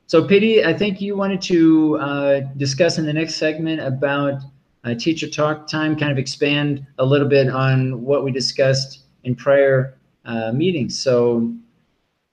So 0.07 0.23
Piry, 0.23 0.65
I 0.65 0.75
think 0.75 1.01
you 1.01 1.17
wanted 1.17 1.41
to 1.43 1.97
uh, 1.99 2.41
discuss 2.59 2.99
in 2.99 3.07
the 3.07 3.13
next 3.15 3.37
segment 3.37 3.81
about 3.81 4.43
uh, 4.85 4.95
teacher 4.95 5.29
talk 5.29 5.67
time, 5.67 5.97
kind 5.97 6.13
of 6.13 6.19
expand 6.19 6.87
a 6.99 7.05
little 7.05 7.29
bit 7.29 7.49
on 7.49 8.03
what 8.03 8.23
we 8.23 8.31
discussed 8.31 9.05
in 9.25 9.35
prior 9.35 9.97
uh, 10.25 10.53
meetings. 10.53 10.99
So 10.99 11.55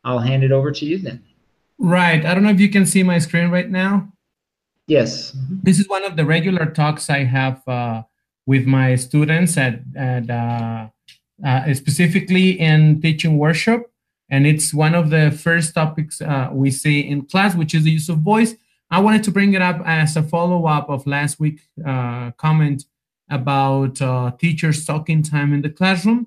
I'll 0.03 0.19
hand 0.19 0.43
it 0.43 0.51
over 0.51 0.71
to 0.71 0.85
you 0.85 0.97
then. 0.97 1.23
Right. 1.77 2.25
I 2.25 2.33
don't 2.33 2.43
know 2.43 2.49
if 2.49 2.59
you 2.59 2.69
can 2.69 2.85
see 2.85 3.03
my 3.03 3.19
screen 3.19 3.49
right 3.49 3.69
now. 3.69 4.11
Yes. 4.87 5.35
This 5.63 5.79
is 5.79 5.87
one 5.87 6.03
of 6.03 6.17
the 6.17 6.25
regular 6.25 6.65
talks 6.65 7.09
I 7.09 7.23
have 7.23 7.65
uh, 7.67 8.03
with 8.49 8.65
my 8.65 8.95
students 8.95 9.57
at, 9.57 9.75
at 9.95 10.27
uh, 10.27 10.87
uh, 11.45 11.73
specifically 11.75 12.59
in 12.59 12.99
teaching 12.99 13.37
workshop. 13.37 13.81
And 14.31 14.47
it's 14.47 14.73
one 14.73 14.95
of 14.95 15.11
the 15.11 15.25
first 15.45 15.75
topics 15.75 16.19
uh, 16.19 16.49
we 16.51 16.71
see 16.71 16.97
in 17.11 17.27
class, 17.27 17.53
which 17.55 17.75
is 17.75 17.83
the 17.83 17.91
use 17.91 18.09
of 18.09 18.17
voice. 18.33 18.55
I 18.89 18.99
wanted 19.01 19.23
to 19.25 19.31
bring 19.31 19.53
it 19.53 19.61
up 19.61 19.79
as 19.85 20.17
a 20.17 20.23
follow 20.23 20.65
up 20.65 20.89
of 20.89 21.05
last 21.05 21.39
week 21.39 21.59
uh, 21.85 22.31
comment 22.45 22.85
about 23.29 24.01
uh, 24.01 24.31
teachers 24.39 24.83
talking 24.83 25.21
time 25.21 25.53
in 25.53 25.61
the 25.61 25.69
classroom. 25.69 26.25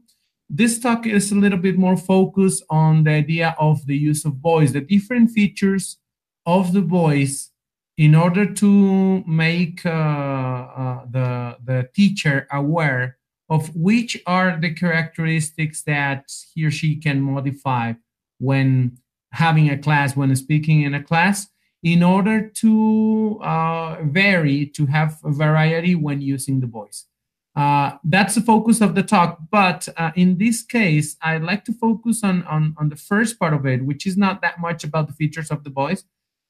This 0.49 0.79
talk 0.79 1.07
is 1.07 1.33
a 1.33 1.41
little 1.45 1.59
bit 1.59 1.77
more 1.77 1.97
focused 1.97 2.63
on 2.71 3.03
the 3.03 3.11
idea 3.11 3.57
of 3.59 3.85
the 3.87 3.97
use 3.97 4.25
of 4.25 4.35
voice, 4.35 4.71
the 4.71 4.81
different 4.81 5.33
features 5.33 5.99
of 6.47 6.73
the 6.73 6.83
voice 6.83 7.52
in 7.97 8.15
order 8.15 8.47
to 8.53 9.23
make 9.27 9.85
uh, 9.85 9.91
uh, 9.91 11.05
the, 11.11 11.57
the 11.65 11.89
teacher 11.95 12.47
aware 12.51 13.19
of 13.51 13.75
which 13.77 14.21
are 14.27 14.59
the 14.59 14.73
characteristics 14.73 15.83
that 15.83 16.33
he 16.55 16.65
or 16.65 16.71
she 16.71 16.97
can 16.97 17.21
modify 17.21 17.93
when 18.39 18.97
having 19.33 19.69
a 19.69 19.79
class, 19.79 20.17
when 20.17 20.35
speaking 20.37 20.83
in 20.83 20.95
a 20.95 21.03
class, 21.03 21.49
in 21.83 22.03
order 22.03 22.49
to 22.49 23.39
uh, 23.43 23.97
vary, 24.05 24.67
to 24.67 24.87
have 24.87 25.19
a 25.25 25.31
variety 25.31 25.95
when 25.95 26.21
using 26.21 26.61
the 26.61 26.67
voice. 26.67 27.07
Uh, 27.55 27.93
that's 28.05 28.35
the 28.35 28.41
focus 28.41 28.81
of 28.81 28.95
the 28.95 29.03
talk. 29.03 29.39
But 29.51 29.89
uh, 29.97 30.13
in 30.17 30.39
this 30.39 30.63
case, 30.63 31.17
I'd 31.21 31.43
like 31.43 31.65
to 31.67 31.73
focus 31.73 32.25
on, 32.25 32.45
on, 32.45 32.75
on 32.79 32.89
the 32.89 32.97
first 32.97 33.39
part 33.39 33.53
of 33.53 33.67
it, 33.67 33.85
which 33.85 34.07
is 34.07 34.17
not 34.17 34.41
that 34.41 34.61
much 34.61 34.85
about 34.85 35.09
the 35.09 35.13
features 35.13 35.51
of 35.51 35.65
the 35.65 35.71
voice, 35.71 36.05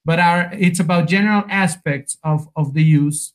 but 0.05 0.19
our, 0.19 0.51
it's 0.53 0.81
about 0.81 1.09
general 1.09 1.45
aspects 1.49 2.17
of, 2.25 2.49
of 2.57 2.75
the 2.75 2.83
use. 2.83 3.33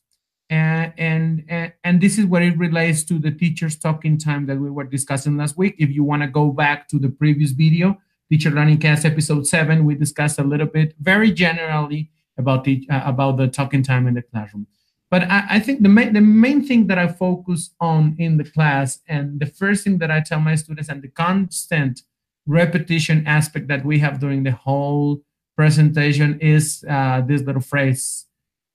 And, 0.50 0.94
and, 0.96 1.72
and 1.84 2.00
this 2.00 2.18
is 2.18 2.24
where 2.24 2.42
it 2.42 2.56
relates 2.56 3.04
to 3.04 3.18
the 3.18 3.30
teacher's 3.30 3.76
talking 3.76 4.16
time 4.16 4.46
that 4.46 4.58
we 4.58 4.70
were 4.70 4.84
discussing 4.84 5.36
last 5.36 5.58
week. 5.58 5.74
If 5.78 5.90
you 5.90 6.04
want 6.04 6.22
to 6.22 6.28
go 6.28 6.50
back 6.50 6.88
to 6.88 6.98
the 6.98 7.10
previous 7.10 7.50
video, 7.50 7.98
Teacher 8.30 8.50
Learning 8.50 8.78
Cast 8.78 9.04
episode 9.06 9.46
seven, 9.46 9.84
we 9.84 9.94
discussed 9.94 10.38
a 10.38 10.44
little 10.44 10.66
bit, 10.66 10.94
very 11.00 11.32
generally, 11.32 12.10
about 12.36 12.64
the 12.64 12.86
uh, 12.90 13.02
about 13.04 13.36
the 13.36 13.48
talking 13.48 13.82
time 13.82 14.06
in 14.06 14.14
the 14.14 14.22
classroom. 14.22 14.66
But 15.10 15.22
I, 15.24 15.44
I, 15.50 15.60
think 15.60 15.82
the 15.82 15.88
main 15.88 16.12
the 16.12 16.20
main 16.20 16.64
thing 16.64 16.86
that 16.86 16.98
I 16.98 17.08
focus 17.08 17.70
on 17.80 18.14
in 18.18 18.36
the 18.36 18.44
class, 18.44 19.00
and 19.08 19.40
the 19.40 19.46
first 19.46 19.84
thing 19.84 19.98
that 19.98 20.10
I 20.10 20.20
tell 20.20 20.40
my 20.40 20.54
students, 20.54 20.88
and 20.88 21.02
the 21.02 21.08
constant 21.08 22.02
repetition 22.46 23.26
aspect 23.26 23.68
that 23.68 23.84
we 23.84 23.98
have 23.98 24.20
during 24.20 24.42
the 24.42 24.52
whole 24.52 25.22
presentation 25.58 26.38
is 26.38 26.84
uh, 26.88 27.20
this 27.22 27.42
little 27.42 27.60
phrase 27.60 28.26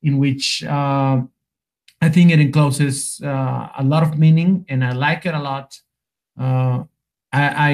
in 0.01 0.17
which 0.17 0.65
uh, 0.65 1.21
I 2.01 2.09
think 2.09 2.29
it 2.29 2.41
encloses 2.41 3.21
uh, 3.23 3.69
a 3.77 3.83
lot 3.85 4.03
of 4.03 4.19
meaning, 4.19 4.65
and 4.67 4.83
I 4.83 4.91
like 4.91 5.25
it 5.25 5.33
a 5.33 5.39
lot. 5.39 5.79
Uh, 6.37 6.83
I, 7.31 7.43
I, 7.69 7.73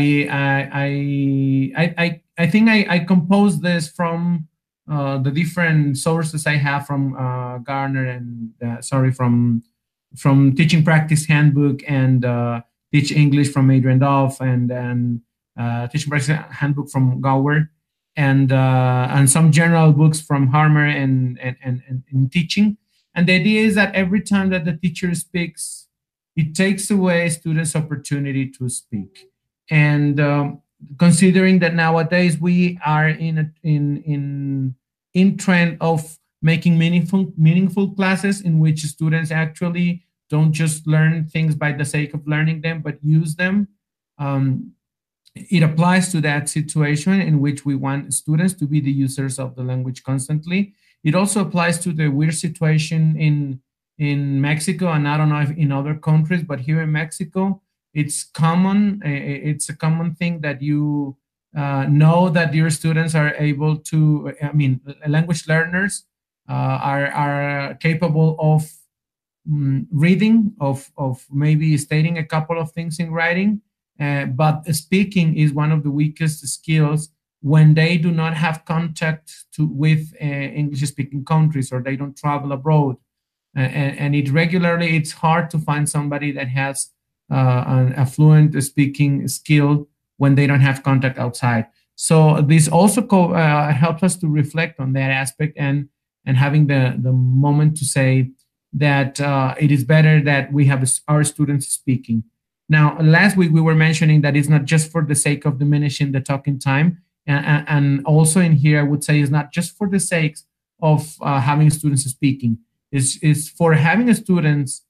I, 1.75 1.91
I, 1.97 2.21
I, 2.37 2.47
think 2.47 2.69
I, 2.69 2.85
I 2.87 2.99
composed 2.99 3.63
this 3.63 3.89
from 3.89 4.47
uh, 4.89 5.17
the 5.17 5.31
different 5.31 5.97
sources 5.97 6.45
I 6.45 6.57
have 6.57 6.85
from 6.85 7.15
uh, 7.15 7.57
Garner 7.57 8.05
and 8.05 8.53
sorry 8.85 9.11
from 9.11 9.63
from 10.15 10.55
Teaching 10.55 10.83
Practice 10.83 11.25
Handbook 11.25 11.81
and 11.87 12.21
Teach 12.93 13.11
English 13.11 13.51
from 13.51 13.71
Adrian 13.71 13.99
Doff 13.99 14.39
and 14.39 14.71
and 14.71 15.21
Teaching 15.91 16.11
Practice 16.11 16.37
Handbook 16.51 16.89
from 16.91 17.21
Gower 17.21 17.69
and 18.19 18.51
uh, 18.51 19.07
and 19.15 19.29
some 19.29 19.49
general 19.51 19.93
books 19.93 20.19
from 20.19 20.47
Harmer 20.47 20.85
and 20.85 21.39
and, 21.39 21.81
and 22.11 22.31
teaching. 22.31 22.77
And 23.15 23.27
the 23.27 23.35
idea 23.35 23.61
is 23.63 23.75
that 23.75 23.95
every 23.95 24.21
time 24.21 24.49
that 24.49 24.65
the 24.65 24.73
teacher 24.73 25.15
speaks, 25.15 25.87
it 26.35 26.53
takes 26.53 26.91
away 26.91 27.29
students' 27.29 27.75
opportunity 27.75 28.45
to 28.57 28.69
speak 28.69 29.29
and 29.69 30.19
um, 30.19 30.61
considering 30.97 31.59
that 31.59 31.75
nowadays 31.75 32.39
we 32.39 32.77
are 32.85 33.09
in 33.09 33.37
a, 33.37 33.51
in 33.63 34.03
in 34.03 34.75
in 35.13 35.37
trend 35.37 35.77
of 35.79 36.17
making 36.41 36.77
meaningful 36.77 37.31
meaningful 37.37 37.91
classes 37.91 38.41
in 38.41 38.59
which 38.59 38.83
students 38.83 39.31
actually 39.31 40.03
don't 40.29 40.53
just 40.53 40.87
learn 40.87 41.25
things 41.27 41.55
by 41.55 41.71
the 41.71 41.85
sake 41.85 42.13
of 42.13 42.27
learning 42.27 42.61
them 42.61 42.81
but 42.81 42.97
use 43.01 43.35
them 43.35 43.67
um, 44.17 44.71
it 45.49 45.63
applies 45.63 46.11
to 46.11 46.21
that 46.21 46.49
situation 46.49 47.21
in 47.21 47.39
which 47.39 47.65
we 47.65 47.75
want 47.75 48.13
students 48.13 48.53
to 48.55 48.65
be 48.65 48.79
the 48.79 48.91
users 48.91 49.39
of 49.39 49.55
the 49.55 49.63
language 49.63 50.03
constantly. 50.03 50.73
It 51.03 51.15
also 51.15 51.41
applies 51.41 51.79
to 51.79 51.93
the 51.93 52.09
weird 52.09 52.35
situation 52.35 53.15
in 53.17 53.61
in 53.99 54.39
mexico 54.39 54.91
and 54.93 55.07
i 55.07 55.17
don't 55.17 55.29
know 55.29 55.41
if 55.41 55.51
in 55.51 55.71
other 55.71 55.93
countries 55.93 56.41
but 56.41 56.61
here 56.61 56.81
in 56.81 56.91
mexico 56.91 57.61
it's 57.93 58.23
common 58.23 59.01
it's 59.03 59.67
a 59.69 59.75
common 59.75 60.15
thing 60.15 60.39
that 60.39 60.61
you 60.61 61.15
uh, 61.55 61.83
know 61.89 62.29
that 62.29 62.53
your 62.53 62.69
students 62.69 63.13
are 63.13 63.35
able 63.35 63.75
to 63.77 64.33
i 64.41 64.51
mean 64.53 64.79
language 65.05 65.47
learners 65.47 66.05
uh, 66.47 66.79
are, 66.81 67.07
are 67.07 67.75
capable 67.75 68.35
of 68.39 68.71
um, 69.47 69.87
reading 69.91 70.53
of, 70.59 70.89
of 70.97 71.25
maybe 71.31 71.77
stating 71.77 72.17
a 72.17 72.25
couple 72.25 72.57
of 72.59 72.71
things 72.71 72.99
in 72.99 73.11
writing 73.11 73.61
uh, 73.99 74.25
but 74.25 74.63
speaking 74.75 75.37
is 75.37 75.53
one 75.53 75.71
of 75.71 75.83
the 75.83 75.91
weakest 75.91 76.47
skills 76.47 77.09
when 77.41 77.73
they 77.73 77.97
do 77.97 78.11
not 78.11 78.33
have 78.33 78.65
contact 78.65 79.45
to, 79.53 79.65
with 79.65 80.13
uh, 80.21 80.25
english 80.25 80.81
speaking 80.81 81.23
countries 81.23 81.71
or 81.71 81.81
they 81.81 81.95
don't 81.95 82.17
travel 82.17 82.51
abroad 82.51 82.95
and, 83.55 83.97
and 83.97 84.15
it 84.15 84.29
regularly 84.31 84.95
it's 84.95 85.11
hard 85.11 85.49
to 85.49 85.59
find 85.59 85.89
somebody 85.89 86.31
that 86.31 86.47
has 86.47 86.91
uh, 87.31 87.63
an 87.67 87.93
affluent 87.93 88.61
speaking 88.63 89.27
skill 89.27 89.87
when 90.17 90.35
they 90.35 90.47
don't 90.47 90.61
have 90.61 90.83
contact 90.83 91.17
outside. 91.17 91.67
So 91.95 92.41
this 92.41 92.67
also 92.67 93.01
co- 93.01 93.33
uh, 93.33 93.71
helps 93.71 94.03
us 94.03 94.15
to 94.17 94.27
reflect 94.27 94.79
on 94.79 94.93
that 94.93 95.11
aspect 95.11 95.57
and 95.57 95.89
and 96.25 96.37
having 96.37 96.67
the 96.67 96.95
the 96.97 97.11
moment 97.11 97.77
to 97.77 97.85
say 97.85 98.31
that 98.73 99.19
uh, 99.19 99.55
it 99.59 99.71
is 99.71 99.83
better 99.83 100.21
that 100.21 100.53
we 100.53 100.65
have 100.65 100.87
our 101.07 101.23
students 101.23 101.67
speaking. 101.67 102.23
Now, 102.69 102.97
last 103.01 103.35
week 103.35 103.51
we 103.51 103.61
were 103.61 103.75
mentioning 103.75 104.21
that 104.21 104.35
it's 104.35 104.47
not 104.47 104.65
just 104.65 104.91
for 104.91 105.03
the 105.03 105.15
sake 105.15 105.45
of 105.45 105.57
diminishing 105.57 106.11
the 106.11 106.21
talking 106.21 106.59
time, 106.59 107.01
and, 107.25 107.65
and 107.67 108.05
also 108.05 108.39
in 108.39 108.53
here 108.53 108.79
I 108.79 108.83
would 108.83 109.03
say 109.03 109.19
it's 109.19 109.31
not 109.31 109.51
just 109.51 109.77
for 109.77 109.89
the 109.89 109.99
sake 109.99 110.37
of 110.81 111.15
uh, 111.21 111.41
having 111.41 111.69
students 111.69 112.03
speaking. 112.05 112.59
It's, 112.91 113.17
it's 113.21 113.49
for 113.49 113.73
having 113.73 114.13
students 114.13 114.83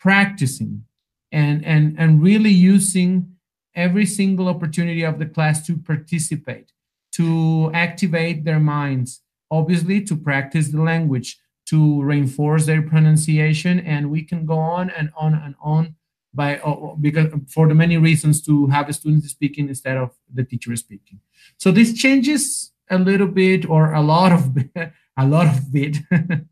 practicing 0.00 0.84
and 1.30 1.64
and 1.64 1.94
and 1.98 2.22
really 2.22 2.50
using 2.50 3.36
every 3.74 4.06
single 4.06 4.48
opportunity 4.48 5.02
of 5.02 5.18
the 5.18 5.26
class 5.26 5.64
to 5.66 5.76
participate 5.76 6.72
to 7.12 7.70
activate 7.74 8.44
their 8.44 8.58
minds 8.58 9.22
obviously 9.50 10.00
to 10.02 10.16
practice 10.16 10.68
the 10.68 10.82
language 10.82 11.38
to 11.66 12.02
reinforce 12.02 12.66
their 12.66 12.82
pronunciation 12.82 13.78
and 13.80 14.10
we 14.10 14.22
can 14.22 14.44
go 14.44 14.58
on 14.58 14.90
and 14.90 15.10
on 15.16 15.34
and 15.34 15.54
on 15.62 15.94
by 16.32 16.58
uh, 16.58 16.94
because 17.00 17.32
for 17.48 17.68
the 17.68 17.74
many 17.74 17.96
reasons 17.96 18.42
to 18.42 18.66
have 18.68 18.88
a 18.88 18.92
student 18.92 19.24
speaking 19.24 19.68
instead 19.68 19.96
of 19.96 20.10
the 20.32 20.44
teacher 20.44 20.74
speaking. 20.76 21.20
So 21.56 21.70
this 21.70 21.92
changes 21.94 22.72
a 22.88 22.98
little 22.98 23.26
bit 23.26 23.68
or 23.68 23.92
a 23.92 24.00
lot 24.00 24.32
of 24.32 24.56
a 25.16 25.26
lot 25.26 25.46
of 25.46 25.72
bit. 25.72 25.98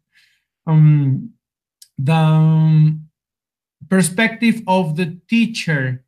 Um 0.66 1.32
the 1.98 2.14
um, 2.14 3.08
perspective 3.88 4.62
of 4.66 4.96
the 4.96 5.18
teacher 5.28 6.04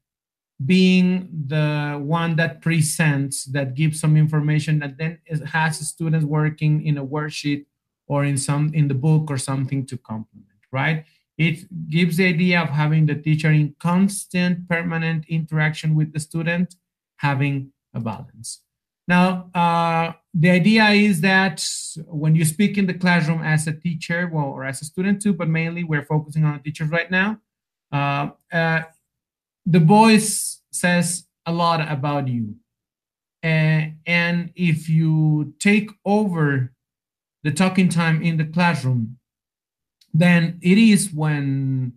being 0.64 1.28
the 1.46 1.98
one 2.00 2.36
that 2.36 2.60
presents 2.60 3.44
that 3.46 3.74
gives 3.74 3.98
some 3.98 4.16
information 4.16 4.78
that 4.78 4.98
then 4.98 5.18
has 5.46 5.78
students 5.88 6.24
working 6.24 6.86
in 6.86 6.98
a 6.98 7.04
worksheet 7.04 7.64
or 8.06 8.24
in 8.24 8.36
some 8.36 8.70
in 8.74 8.86
the 8.86 8.94
book 8.94 9.30
or 9.30 9.38
something 9.38 9.86
to 9.86 9.96
complement 9.96 10.46
right 10.70 11.04
it 11.46 11.56
gives 11.88 12.16
the 12.16 12.26
idea 12.26 12.60
of 12.60 12.68
having 12.68 13.06
the 13.06 13.14
teacher 13.14 13.50
in 13.50 13.74
constant 13.78 14.68
permanent 14.68 15.24
interaction 15.28 15.94
with 15.94 16.12
the 16.12 16.20
student 16.20 16.68
having 17.16 17.72
a 17.94 18.00
balance 18.00 18.62
now 19.08 19.26
uh, 19.54 20.12
the 20.34 20.50
idea 20.50 20.86
is 20.90 21.20
that 21.20 21.56
when 22.06 22.34
you 22.36 22.44
speak 22.44 22.78
in 22.78 22.86
the 22.86 23.00
classroom 23.02 23.42
as 23.42 23.66
a 23.66 23.72
teacher 23.72 24.30
well 24.32 24.50
or 24.56 24.64
as 24.64 24.82
a 24.82 24.84
student 24.84 25.20
too 25.22 25.32
but 25.32 25.48
mainly 25.48 25.82
we're 25.84 26.04
focusing 26.14 26.44
on 26.44 26.54
the 26.54 26.62
teachers 26.62 26.90
right 26.90 27.10
now 27.10 27.38
uh, 27.92 28.28
uh, 28.52 28.82
the 29.66 29.80
voice 29.80 30.62
says 30.72 31.26
a 31.46 31.52
lot 31.52 31.80
about 31.90 32.28
you. 32.28 32.56
And 33.42 34.52
if 34.54 34.88
you 34.88 35.54
take 35.58 35.90
over 36.04 36.72
the 37.42 37.52
talking 37.52 37.88
time 37.88 38.22
in 38.22 38.36
the 38.36 38.44
classroom, 38.44 39.16
then 40.12 40.58
it 40.62 40.78
is 40.78 41.12
when 41.12 41.94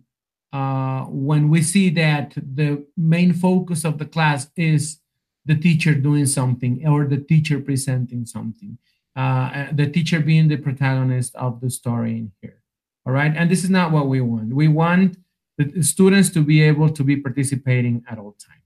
uh, 0.52 1.04
when 1.06 1.48
we 1.48 1.62
see 1.62 1.90
that 1.90 2.34
the 2.36 2.84
main 2.96 3.32
focus 3.32 3.84
of 3.84 3.98
the 3.98 4.06
class 4.06 4.48
is 4.56 5.00
the 5.44 5.56
teacher 5.56 5.94
doing 5.94 6.26
something 6.26 6.86
or 6.86 7.06
the 7.06 7.18
teacher 7.18 7.60
presenting 7.60 8.24
something. 8.24 8.78
uh, 9.16 9.66
the 9.72 9.86
teacher 9.86 10.20
being 10.20 10.48
the 10.48 10.56
protagonist 10.56 11.34
of 11.36 11.60
the 11.60 11.70
story 11.70 12.12
in 12.12 12.32
here. 12.40 12.60
All 13.06 13.12
right, 13.12 13.32
and 13.36 13.50
this 13.50 13.64
is 13.64 13.70
not 13.70 13.92
what 13.92 14.08
we 14.08 14.20
want. 14.20 14.54
We 14.54 14.68
want 14.68 15.18
the 15.58 15.82
students 15.82 16.30
to 16.30 16.42
be 16.42 16.62
able 16.62 16.90
to 16.90 17.04
be 17.04 17.16
participating 17.16 18.02
at 18.08 18.18
all 18.18 18.32
times. 18.32 18.62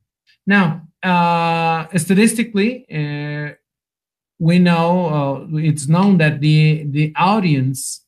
Now, 0.47 0.89
uh, 1.03 1.87
statistically, 1.99 2.87
uh, 2.89 3.55
we 4.39 4.59
know 4.59 5.47
uh, 5.53 5.57
it's 5.59 5.89
known 5.89 6.19
that 6.19 6.41
the 6.41 6.85
the 6.85 7.13
audience 7.17 8.05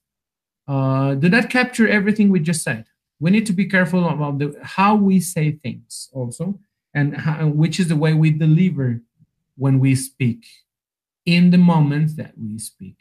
uh, 0.70 1.14
do 1.22 1.28
not 1.28 1.50
capture 1.50 1.88
everything 1.98 2.28
we 2.28 2.40
just 2.50 2.62
said. 2.62 2.84
We 3.18 3.30
need 3.34 3.46
to 3.46 3.52
be 3.52 3.66
careful 3.66 4.08
about 4.08 4.38
the, 4.38 4.48
how 4.62 4.92
we 4.94 5.16
say 5.34 5.46
things 5.64 6.08
also, 6.12 6.44
and 6.94 7.08
how, 7.24 7.48
which 7.62 7.76
is 7.80 7.88
the 7.88 8.00
way 8.04 8.12
we 8.14 8.30
deliver 8.30 8.88
when 9.56 9.80
we 9.84 9.92
speak 9.94 10.40
in 11.26 11.50
the 11.50 11.58
moment 11.58 12.16
that 12.16 12.34
we 12.38 12.58
speak. 12.58 12.98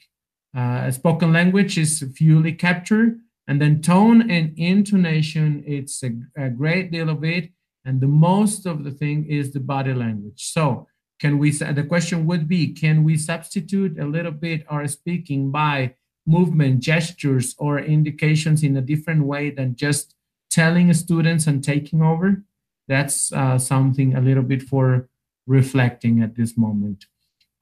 Uh, 0.57 0.89
spoken 0.91 1.31
language 1.31 1.77
is 1.77 1.91
fully 2.17 2.53
captured, 2.53 3.19
and 3.47 3.61
then 3.61 3.81
tone 3.81 4.29
and 4.29 4.53
intonation, 4.57 5.63
it's 5.65 6.03
a, 6.03 6.11
a 6.35 6.49
great 6.49 6.91
deal 6.91 7.09
of 7.09 7.23
it. 7.23 7.51
And 7.85 8.01
the 8.01 8.13
most 8.29 8.65
of 8.65 8.83
the 8.83 8.91
thing 8.91 9.25
is 9.25 9.53
the 9.53 9.59
body 9.59 9.93
language. 9.93 10.41
So 10.57 10.87
can 11.21 11.37
we, 11.37 11.51
the 11.51 11.85
question 11.87 12.25
would 12.25 12.47
be, 12.47 12.73
can 12.73 13.03
we 13.03 13.15
substitute 13.17 13.99
a 13.99 14.05
little 14.05 14.31
bit 14.31 14.65
our 14.69 14.87
speaking 14.87 15.51
by 15.51 15.95
movement, 16.29 16.79
gestures, 16.79 17.55
or 17.57 17.79
indications 17.79 18.63
in 18.63 18.77
a 18.77 18.81
different 18.81 19.23
way 19.23 19.49
than 19.49 19.75
just 19.75 20.15
telling 20.49 20.93
students 20.93 21.47
and 21.47 21.63
taking 21.63 22.01
over? 22.01 22.43
That's 22.87 23.31
uh, 23.33 23.57
something 23.57 24.15
a 24.15 24.21
little 24.21 24.43
bit 24.43 24.61
for 24.63 25.09
reflecting 25.47 26.21
at 26.21 26.35
this 26.35 26.57
moment. 26.57 27.05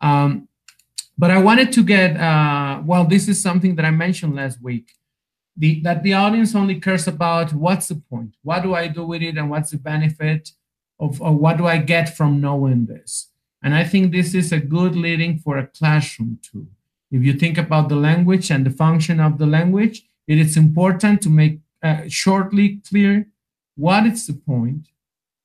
Um, 0.01 0.47
but 1.17 1.31
I 1.31 1.39
wanted 1.39 1.71
to 1.71 1.83
get, 1.83 2.15
uh, 2.17 2.81
well, 2.85 3.05
this 3.05 3.27
is 3.27 3.41
something 3.41 3.75
that 3.75 3.85
I 3.85 3.91
mentioned 3.91 4.35
last 4.35 4.61
week, 4.61 4.91
the, 5.55 5.81
that 5.81 6.03
the 6.03 6.13
audience 6.13 6.53
only 6.53 6.79
cares 6.79 7.07
about 7.07 7.53
what's 7.53 7.87
the 7.87 7.95
point? 7.95 8.35
What 8.43 8.61
do 8.61 8.75
I 8.75 8.87
do 8.87 9.05
with 9.05 9.23
it? 9.23 9.37
And 9.37 9.49
what's 9.49 9.71
the 9.71 9.77
benefit 9.77 10.51
of, 10.99 11.21
of 11.21 11.35
what 11.35 11.57
do 11.57 11.65
I 11.65 11.77
get 11.77 12.15
from 12.15 12.39
knowing 12.39 12.85
this? 12.85 13.31
And 13.63 13.73
I 13.73 13.83
think 13.83 14.11
this 14.11 14.35
is 14.35 14.51
a 14.51 14.59
good 14.59 14.95
leading 14.95 15.39
for 15.39 15.57
a 15.57 15.67
classroom 15.67 16.39
too. 16.43 16.67
If 17.11 17.23
you 17.23 17.33
think 17.33 17.57
about 17.57 17.89
the 17.89 17.95
language 17.95 18.51
and 18.51 18.65
the 18.65 18.69
function 18.69 19.19
of 19.19 19.37
the 19.37 19.45
language, 19.45 20.03
it 20.27 20.37
is 20.37 20.57
important 20.57 21.21
to 21.21 21.29
make 21.29 21.61
uh, 21.81 22.01
shortly 22.07 22.81
clear 22.87 23.27
what 23.75 24.05
is 24.05 24.27
the 24.27 24.33
point, 24.33 24.89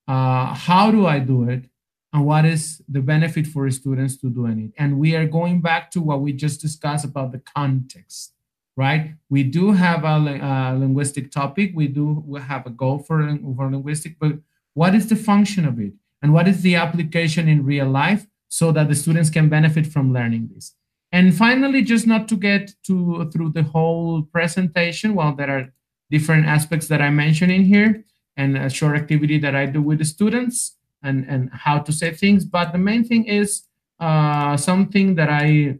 uh, 0.08 0.54
how 0.54 0.90
do 0.90 1.06
I 1.06 1.18
do 1.20 1.48
it, 1.48 1.66
and 2.12 2.26
what 2.26 2.44
is 2.44 2.82
the 2.88 3.00
benefit 3.00 3.46
for 3.46 3.70
students 3.70 4.16
to 4.18 4.28
doing 4.28 4.58
it. 4.58 4.72
And 4.76 4.98
we 4.98 5.14
are 5.14 5.26
going 5.26 5.60
back 5.60 5.90
to 5.92 6.00
what 6.00 6.20
we 6.20 6.32
just 6.32 6.60
discussed 6.60 7.04
about 7.04 7.32
the 7.32 7.38
context, 7.38 8.34
right? 8.76 9.14
We 9.30 9.44
do 9.44 9.72
have 9.72 10.04
a, 10.04 10.16
a 10.16 10.76
linguistic 10.76 11.30
topic. 11.30 11.72
We 11.74 11.88
do 11.88 12.22
we 12.26 12.40
have 12.40 12.66
a 12.66 12.70
goal 12.70 12.98
for, 12.98 13.38
for 13.56 13.70
linguistic, 13.70 14.18
but 14.18 14.32
what 14.74 14.94
is 14.94 15.08
the 15.08 15.16
function 15.16 15.66
of 15.66 15.78
it? 15.78 15.92
And 16.20 16.32
what 16.32 16.48
is 16.48 16.62
the 16.62 16.76
application 16.76 17.48
in 17.48 17.64
real 17.64 17.88
life 17.88 18.26
so 18.48 18.72
that 18.72 18.88
the 18.88 18.94
students 18.94 19.30
can 19.30 19.48
benefit 19.48 19.86
from 19.86 20.12
learning 20.12 20.50
this? 20.54 20.74
And 21.12 21.36
finally, 21.36 21.82
just 21.82 22.06
not 22.06 22.26
to 22.28 22.36
get 22.36 22.72
to 22.86 23.30
through 23.30 23.50
the 23.50 23.62
whole 23.62 24.22
presentation, 24.22 25.14
well, 25.14 25.34
there 25.34 25.50
are 25.50 25.72
different 26.10 26.46
aspects 26.46 26.88
that 26.88 27.02
I 27.02 27.10
mentioned 27.10 27.52
in 27.52 27.64
here 27.64 28.04
and 28.36 28.56
a 28.56 28.70
short 28.70 28.96
activity 28.96 29.38
that 29.38 29.54
I 29.54 29.66
do 29.66 29.82
with 29.82 29.98
the 29.98 30.06
students 30.06 30.76
and, 31.02 31.26
and 31.28 31.50
how 31.52 31.78
to 31.80 31.92
say 31.92 32.12
things. 32.12 32.44
But 32.44 32.72
the 32.72 32.78
main 32.78 33.04
thing 33.04 33.26
is 33.26 33.62
uh, 34.00 34.56
something 34.56 35.14
that 35.16 35.28
I 35.28 35.78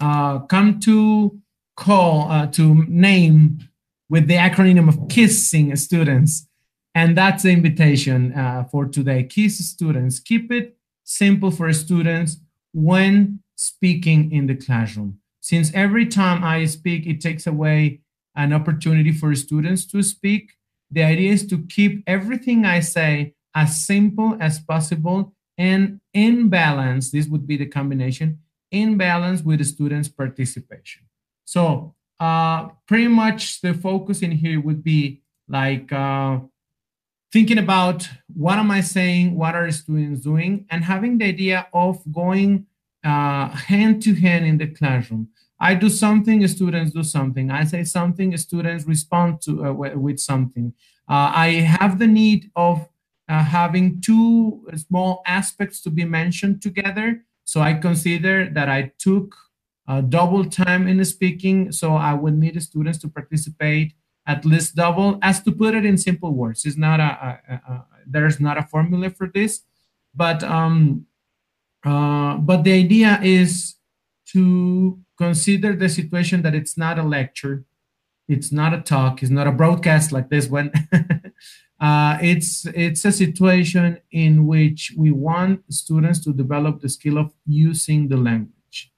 uh, 0.00 0.40
come 0.40 0.80
to 0.80 1.40
call, 1.76 2.30
uh, 2.30 2.46
to 2.48 2.84
name 2.86 3.60
with 4.08 4.26
the 4.28 4.34
acronym 4.34 4.88
of 4.88 4.96
KISSing 5.08 5.76
students. 5.78 6.46
And 6.94 7.16
that's 7.16 7.44
the 7.44 7.50
invitation 7.50 8.34
uh, 8.34 8.64
for 8.64 8.86
today. 8.86 9.22
KISS 9.24 9.58
students. 9.70 10.18
Keep 10.18 10.52
it 10.52 10.76
simple 11.04 11.50
for 11.50 11.72
students 11.72 12.38
when 12.72 13.39
speaking 13.60 14.32
in 14.32 14.46
the 14.46 14.54
classroom. 14.54 15.18
Since 15.40 15.70
every 15.74 16.06
time 16.06 16.42
I 16.42 16.64
speak, 16.64 17.06
it 17.06 17.20
takes 17.20 17.46
away 17.46 18.00
an 18.34 18.54
opportunity 18.54 19.12
for 19.12 19.34
students 19.34 19.84
to 19.86 20.02
speak, 20.02 20.52
the 20.90 21.02
idea 21.02 21.32
is 21.32 21.46
to 21.48 21.58
keep 21.66 22.02
everything 22.06 22.64
I 22.64 22.80
say 22.80 23.34
as 23.54 23.84
simple 23.84 24.36
as 24.40 24.60
possible 24.60 25.34
and 25.58 26.00
in 26.14 26.48
balance. 26.48 27.10
This 27.10 27.26
would 27.26 27.46
be 27.46 27.58
the 27.58 27.66
combination 27.66 28.38
in 28.70 28.96
balance 28.96 29.42
with 29.42 29.58
the 29.58 29.66
students' 29.66 30.08
participation. 30.08 31.02
So 31.44 31.94
uh, 32.18 32.68
pretty 32.88 33.08
much 33.08 33.60
the 33.60 33.74
focus 33.74 34.22
in 34.22 34.30
here 34.30 34.60
would 34.60 34.82
be 34.82 35.20
like 35.48 35.92
uh, 35.92 36.38
thinking 37.30 37.58
about 37.58 38.08
what 38.34 38.58
am 38.58 38.70
I 38.70 38.80
saying, 38.80 39.36
what 39.36 39.54
are 39.54 39.70
students 39.70 40.22
doing, 40.22 40.64
and 40.70 40.82
having 40.82 41.18
the 41.18 41.26
idea 41.26 41.66
of 41.74 42.00
going 42.10 42.66
hand 43.02 44.02
to 44.02 44.14
hand 44.14 44.44
in 44.46 44.58
the 44.58 44.66
classroom. 44.66 45.28
I 45.60 45.74
do 45.74 45.90
something, 45.90 46.46
students 46.48 46.92
do 46.92 47.02
something. 47.02 47.50
I 47.50 47.64
say 47.64 47.84
something, 47.84 48.34
students 48.38 48.86
respond 48.86 49.42
to 49.42 49.66
uh, 49.66 49.72
with 49.72 50.18
something. 50.18 50.72
Uh, 51.08 51.32
I 51.34 51.48
have 51.60 51.98
the 51.98 52.06
need 52.06 52.50
of 52.56 52.88
uh, 53.28 53.44
having 53.44 54.00
two 54.00 54.66
small 54.76 55.22
aspects 55.26 55.82
to 55.82 55.90
be 55.90 56.04
mentioned 56.04 56.62
together. 56.62 57.24
So 57.44 57.60
I 57.60 57.74
consider 57.74 58.48
that 58.50 58.68
I 58.68 58.92
took 58.98 59.36
uh, 59.86 60.00
double 60.00 60.44
time 60.44 60.88
in 60.88 61.04
speaking. 61.04 61.72
So 61.72 61.94
I 61.94 62.14
would 62.14 62.38
need 62.38 62.60
students 62.62 62.98
to 63.00 63.08
participate 63.08 63.92
at 64.26 64.44
least 64.44 64.76
double. 64.76 65.18
As 65.20 65.42
to 65.42 65.52
put 65.52 65.74
it 65.74 65.84
in 65.84 65.98
simple 65.98 66.32
words, 66.32 66.64
it's 66.64 66.76
not 66.76 67.00
a, 67.00 67.40
a, 67.48 67.54
a 67.54 67.84
there's 68.06 68.40
not 68.40 68.56
a 68.56 68.62
formula 68.62 69.10
for 69.10 69.30
this, 69.32 69.62
but 70.14 70.42
um, 70.42 71.06
uh, 71.84 72.36
but 72.36 72.64
the 72.64 72.72
idea 72.72 73.18
is 73.22 73.76
to 74.32 74.98
consider 75.16 75.74
the 75.74 75.88
situation 75.88 76.42
that 76.42 76.54
it's 76.54 76.76
not 76.76 76.98
a 76.98 77.02
lecture, 77.02 77.64
it's 78.28 78.52
not 78.52 78.72
a 78.74 78.80
talk, 78.80 79.22
it's 79.22 79.30
not 79.30 79.46
a 79.46 79.52
broadcast 79.52 80.12
like 80.12 80.28
this 80.30 80.48
one. 80.48 80.70
uh, 81.80 82.18
it's 82.22 82.66
it's 82.74 83.04
a 83.04 83.12
situation 83.12 83.98
in 84.12 84.46
which 84.46 84.94
we 84.96 85.10
want 85.10 85.60
students 85.72 86.22
to 86.24 86.32
develop 86.32 86.80
the 86.80 86.88
skill 86.88 87.18
of 87.18 87.32
using 87.46 88.08
the 88.08 88.16
language. 88.16 88.92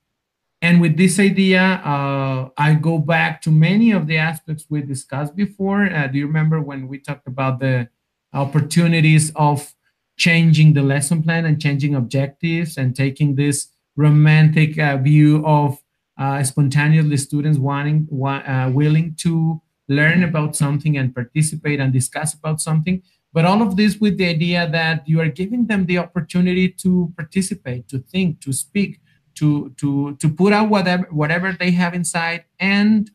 And 0.60 0.80
with 0.80 0.96
this 0.96 1.18
idea, 1.18 1.82
uh, 1.84 2.50
I 2.56 2.74
go 2.74 2.98
back 2.98 3.42
to 3.42 3.50
many 3.50 3.90
of 3.90 4.06
the 4.06 4.18
aspects 4.18 4.66
we 4.70 4.82
discussed 4.82 5.34
before. 5.34 5.92
Uh, 5.92 6.06
do 6.06 6.18
you 6.18 6.26
remember 6.26 6.60
when 6.60 6.86
we 6.86 6.98
talked 6.98 7.26
about 7.26 7.58
the 7.58 7.88
opportunities 8.32 9.32
of 9.34 9.74
changing 10.22 10.72
the 10.72 10.82
lesson 10.82 11.20
plan 11.20 11.44
and 11.46 11.60
changing 11.60 11.96
objectives 11.96 12.76
and 12.76 12.94
taking 12.94 13.34
this 13.34 13.56
romantic 13.96 14.78
uh, 14.78 14.96
view 14.96 15.44
of 15.44 15.82
uh, 16.16 16.40
spontaneously 16.44 17.16
students 17.16 17.58
wanting 17.58 18.06
uh, 18.24 18.70
willing 18.72 19.16
to 19.18 19.60
learn 19.88 20.22
about 20.22 20.54
something 20.54 20.96
and 20.96 21.12
participate 21.12 21.80
and 21.80 21.92
discuss 21.92 22.34
about 22.34 22.60
something. 22.60 23.02
But 23.32 23.46
all 23.46 23.62
of 23.62 23.76
this 23.76 23.96
with 23.96 24.16
the 24.16 24.28
idea 24.28 24.68
that 24.70 25.08
you 25.08 25.20
are 25.20 25.32
giving 25.40 25.66
them 25.66 25.86
the 25.86 25.98
opportunity 25.98 26.68
to 26.84 27.12
participate 27.16 27.88
to 27.88 27.98
think 27.98 28.40
to 28.42 28.52
speak 28.52 29.00
to 29.38 29.74
to 29.80 30.14
to 30.20 30.28
put 30.28 30.52
out 30.52 30.68
whatever 30.68 31.06
whatever 31.10 31.48
they 31.52 31.72
have 31.72 31.94
inside. 31.94 32.44
And 32.60 33.10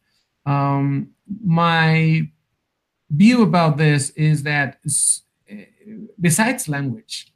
um, 0.45 1.11
my 1.41 2.29
view 3.09 3.43
about 3.43 3.77
this 3.77 4.09
is 4.29 4.43
that 4.43 4.79
besides 6.19 6.67
language, 6.67 7.31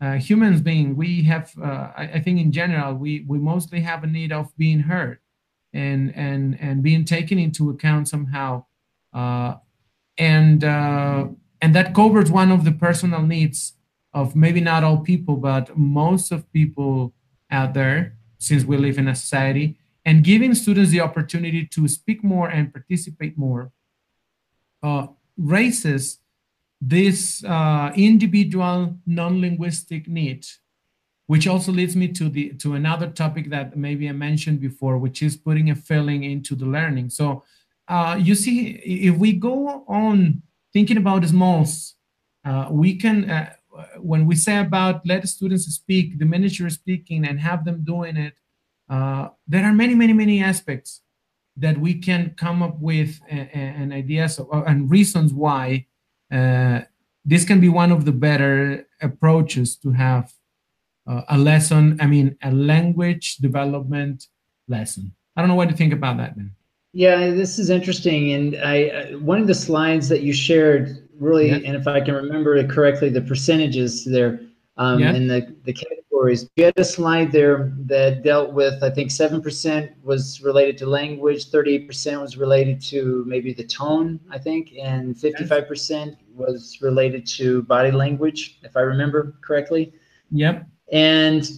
uh, 0.00 0.14
humans 0.14 0.60
being, 0.60 0.96
we 0.96 1.22
have, 1.24 1.52
uh, 1.60 1.90
I, 1.96 2.10
I, 2.14 2.20
think 2.20 2.40
in 2.40 2.52
general, 2.52 2.94
we, 2.94 3.24
we 3.26 3.38
mostly 3.38 3.80
have 3.80 4.04
a 4.04 4.06
need 4.06 4.32
of 4.32 4.56
being 4.56 4.80
heard 4.80 5.18
and, 5.72 6.14
and, 6.14 6.56
and 6.60 6.82
being 6.82 7.04
taken 7.04 7.38
into 7.38 7.70
account 7.70 8.08
somehow. 8.08 8.64
Uh, 9.12 9.54
and, 10.16 10.62
uh, 10.62 11.26
and 11.60 11.74
that 11.74 11.94
covers 11.94 12.30
one 12.30 12.52
of 12.52 12.64
the 12.64 12.72
personal 12.72 13.22
needs 13.22 13.74
of 14.14 14.36
maybe 14.36 14.60
not 14.60 14.84
all 14.84 14.98
people, 14.98 15.36
but 15.36 15.76
most 15.76 16.30
of 16.30 16.50
people 16.52 17.12
out 17.50 17.74
there, 17.74 18.16
since 18.38 18.64
we 18.64 18.76
live 18.76 18.98
in 18.98 19.08
a 19.08 19.14
society, 19.14 19.78
and 20.04 20.24
giving 20.24 20.54
students 20.54 20.90
the 20.90 21.00
opportunity 21.00 21.66
to 21.66 21.88
speak 21.88 22.22
more 22.22 22.48
and 22.48 22.72
participate 22.72 23.36
more 23.36 23.72
uh, 24.82 25.08
raises 25.36 26.18
this 26.80 27.44
uh, 27.44 27.92
individual 27.96 28.96
non-linguistic 29.06 30.08
need, 30.08 30.46
which 31.26 31.46
also 31.46 31.72
leads 31.72 31.96
me 31.96 32.08
to 32.08 32.28
the 32.28 32.50
to 32.54 32.74
another 32.74 33.08
topic 33.08 33.50
that 33.50 33.76
maybe 33.76 34.08
I 34.08 34.12
mentioned 34.12 34.60
before, 34.60 34.98
which 34.98 35.22
is 35.22 35.36
putting 35.36 35.70
a 35.70 35.74
feeling 35.74 36.24
into 36.24 36.54
the 36.54 36.66
learning. 36.66 37.10
So 37.10 37.42
uh, 37.88 38.18
you 38.20 38.34
see, 38.34 38.70
if 39.08 39.16
we 39.16 39.32
go 39.32 39.84
on 39.88 40.42
thinking 40.72 40.96
about 40.96 41.24
smalls, 41.24 41.94
uh, 42.44 42.68
we 42.70 42.96
can 42.96 43.28
uh, 43.28 43.52
when 43.98 44.26
we 44.26 44.34
say 44.34 44.58
about 44.58 45.06
let 45.06 45.26
students 45.28 45.66
speak, 45.66 46.18
the 46.18 46.24
you're 46.58 46.70
speaking 46.70 47.26
and 47.26 47.40
have 47.40 47.64
them 47.64 47.84
doing 47.84 48.16
it, 48.16 48.34
uh, 48.88 49.28
there 49.46 49.64
are 49.64 49.72
many, 49.72 49.94
many, 49.94 50.12
many 50.12 50.42
aspects 50.42 51.02
that 51.56 51.78
we 51.78 51.94
can 51.94 52.34
come 52.36 52.62
up 52.62 52.78
with 52.78 53.20
and 53.28 53.92
ideas 53.92 54.38
of, 54.38 54.48
and 54.66 54.90
reasons 54.90 55.32
why 55.32 55.86
uh, 56.30 56.80
this 57.24 57.44
can 57.44 57.60
be 57.60 57.68
one 57.68 57.92
of 57.92 58.04
the 58.04 58.12
better 58.12 58.86
approaches 59.00 59.76
to 59.76 59.92
have 59.92 60.32
uh, 61.06 61.22
a 61.28 61.38
lesson. 61.38 61.98
I 62.00 62.06
mean, 62.06 62.36
a 62.42 62.50
language 62.50 63.36
development 63.36 64.26
lesson. 64.68 65.14
I 65.36 65.40
don't 65.40 65.48
know 65.48 65.54
what 65.54 65.70
you 65.70 65.76
think 65.76 65.92
about 65.92 66.16
that, 66.18 66.36
then. 66.36 66.54
Yeah, 66.92 67.30
this 67.30 67.58
is 67.58 67.70
interesting, 67.70 68.32
and 68.32 68.56
I 68.56 68.88
uh, 68.88 69.18
one 69.18 69.40
of 69.40 69.46
the 69.46 69.54
slides 69.54 70.08
that 70.08 70.22
you 70.22 70.32
shared 70.32 71.08
really, 71.18 71.48
yeah. 71.48 71.56
and 71.56 71.76
if 71.76 71.86
I 71.86 72.00
can 72.00 72.14
remember 72.14 72.56
it 72.56 72.70
correctly, 72.70 73.10
the 73.10 73.20
percentages 73.20 74.04
there 74.04 74.40
um, 74.78 74.98
yeah. 74.98 75.14
and 75.14 75.28
the 75.28 75.54
the 75.64 75.72
categories. 76.18 76.48
You 76.56 76.64
had 76.64 76.78
a 76.78 76.84
slide 76.84 77.32
there 77.32 77.72
that 77.86 78.22
dealt 78.22 78.52
with, 78.52 78.82
I 78.82 78.90
think, 78.90 79.10
seven 79.10 79.40
percent 79.40 79.92
was 80.02 80.40
related 80.42 80.78
to 80.78 80.86
language, 80.86 81.50
thirty-eight 81.50 81.86
percent 81.86 82.20
was 82.20 82.36
related 82.36 82.80
to 82.82 83.24
maybe 83.26 83.52
the 83.52 83.64
tone, 83.64 84.20
I 84.30 84.38
think, 84.38 84.72
and 84.80 85.18
fifty-five 85.18 85.68
percent 85.68 86.16
was 86.34 86.78
related 86.80 87.26
to 87.38 87.62
body 87.62 87.90
language, 87.90 88.58
if 88.62 88.76
I 88.76 88.80
remember 88.80 89.36
correctly. 89.42 89.92
Yep. 90.30 90.66
And 90.92 91.48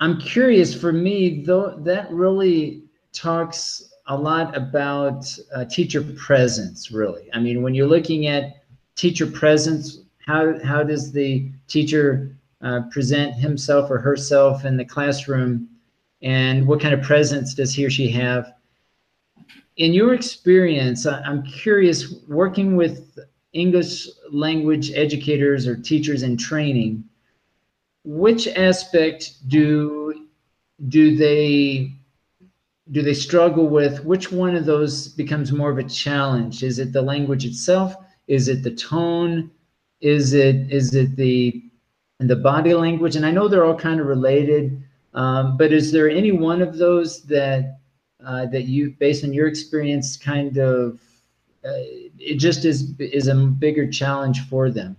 I'm 0.00 0.18
curious. 0.20 0.74
For 0.74 0.92
me, 0.92 1.44
though, 1.44 1.78
that 1.84 2.10
really 2.10 2.84
talks 3.12 3.90
a 4.06 4.16
lot 4.16 4.56
about 4.56 5.24
uh, 5.54 5.64
teacher 5.66 6.02
presence, 6.16 6.90
really. 6.90 7.28
I 7.32 7.38
mean, 7.38 7.62
when 7.62 7.74
you're 7.74 7.86
looking 7.86 8.26
at 8.26 8.64
teacher 8.96 9.26
presence, 9.26 10.00
how, 10.26 10.58
how 10.64 10.82
does 10.82 11.12
the 11.12 11.50
teacher 11.68 12.36
uh, 12.62 12.82
present 12.90 13.34
himself 13.34 13.90
or 13.90 13.98
herself 13.98 14.64
in 14.64 14.76
the 14.76 14.84
classroom? 14.84 15.68
And 16.22 16.66
what 16.66 16.80
kind 16.80 16.94
of 16.94 17.02
presence 17.02 17.54
does 17.54 17.74
he 17.74 17.84
or 17.84 17.90
she 17.90 18.08
have? 18.10 18.52
In 19.76 19.92
your 19.92 20.14
experience, 20.14 21.06
I'm 21.06 21.42
curious, 21.42 22.14
working 22.28 22.76
with 22.76 23.18
English 23.52 24.08
language 24.30 24.92
educators 24.92 25.66
or 25.66 25.76
teachers 25.76 26.22
in 26.22 26.36
training, 26.36 27.04
which 28.04 28.48
aspect 28.48 29.48
do 29.48 30.28
do 30.88 31.16
they 31.16 31.92
do 32.90 33.02
they 33.02 33.14
struggle 33.14 33.68
with 33.68 34.04
which 34.04 34.32
one 34.32 34.56
of 34.56 34.64
those 34.64 35.08
becomes 35.08 35.52
more 35.52 35.70
of 35.70 35.78
a 35.78 35.84
challenge 35.84 36.64
is 36.64 36.80
it 36.80 36.92
the 36.92 37.00
language 37.00 37.44
itself 37.44 37.94
is 38.26 38.48
it 38.48 38.64
the 38.64 38.74
tone 38.74 39.48
is 40.00 40.32
it 40.32 40.70
is 40.72 40.92
it 40.94 41.14
the 41.14 41.62
the 42.28 42.36
body 42.36 42.74
language 42.74 43.16
and 43.16 43.26
i 43.26 43.30
know 43.30 43.48
they're 43.48 43.64
all 43.64 43.78
kind 43.78 44.00
of 44.00 44.06
related 44.06 44.82
um, 45.14 45.58
but 45.58 45.72
is 45.72 45.92
there 45.92 46.08
any 46.08 46.32
one 46.32 46.62
of 46.62 46.78
those 46.78 47.22
that 47.24 47.78
uh, 48.24 48.46
that 48.46 48.64
you 48.64 48.94
based 48.98 49.24
on 49.24 49.32
your 49.32 49.46
experience 49.46 50.16
kind 50.16 50.58
of 50.58 51.00
uh, 51.64 51.84
it 52.18 52.36
just 52.38 52.64
is 52.64 52.94
is 52.98 53.28
a 53.28 53.34
bigger 53.34 53.90
challenge 53.90 54.48
for 54.48 54.70
them 54.70 54.96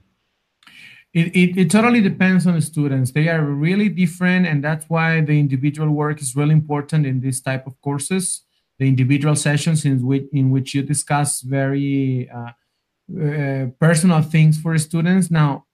it, 1.13 1.35
it, 1.35 1.57
it, 1.57 1.69
totally 1.69 2.01
depends 2.01 2.47
on 2.47 2.55
the 2.55 2.61
students. 2.61 3.11
They 3.11 3.27
are 3.29 3.43
really 3.43 3.87
different, 3.87 4.47
and 4.47 4.63
that's 4.63 4.89
why 4.89 5.21
the 5.21 5.39
individual 5.39 5.89
work 5.91 6.19
is 6.19 6.35
really 6.35 6.53
important 6.53 7.05
in 7.05 7.21
this 7.21 7.39
type 7.39 7.67
of 7.67 7.79
courses. 7.83 8.41
The 8.79 8.87
individual 8.87 9.35
sessions 9.35 9.85
in 9.85 10.03
which 10.03 10.25
in 10.33 10.49
which 10.49 10.73
you 10.73 10.81
discuss 10.81 11.41
very 11.41 12.27
uh, 12.31 12.53
uh, 13.21 13.67
personal 13.79 14.23
things 14.23 14.59
for 14.59 14.75
students. 14.79 15.29
Now, 15.29 15.65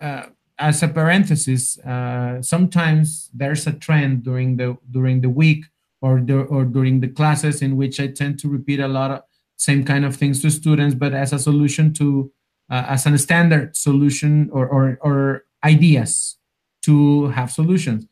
uh, 0.00 0.26
as 0.58 0.82
a 0.82 0.88
parenthesis, 0.88 1.78
uh, 1.80 2.42
sometimes 2.42 3.30
there's 3.32 3.66
a 3.66 3.72
trend 3.72 4.22
during 4.22 4.56
the 4.56 4.76
during 4.90 5.20
the 5.20 5.30
week 5.30 5.64
or 6.02 6.20
the, 6.20 6.40
or 6.42 6.64
during 6.64 7.00
the 7.00 7.08
classes 7.08 7.62
in 7.62 7.76
which 7.76 8.00
I 8.00 8.08
tend 8.08 8.38
to 8.40 8.48
repeat 8.48 8.80
a 8.80 8.88
lot 8.88 9.10
of 9.10 9.22
same 9.56 9.84
kind 9.84 10.04
of 10.04 10.16
things 10.16 10.40
to 10.42 10.50
students, 10.50 10.94
but 10.94 11.12
as 11.12 11.32
a 11.32 11.38
solution 11.38 11.92
to 11.94 12.32
uh, 12.70 12.86
as 12.88 13.04
a 13.06 13.18
standard 13.18 13.76
solution 13.76 14.48
or, 14.52 14.66
or, 14.66 14.98
or 15.02 15.44
ideas 15.64 16.36
to 16.82 17.28
have 17.28 17.50
solutions. 17.50 18.06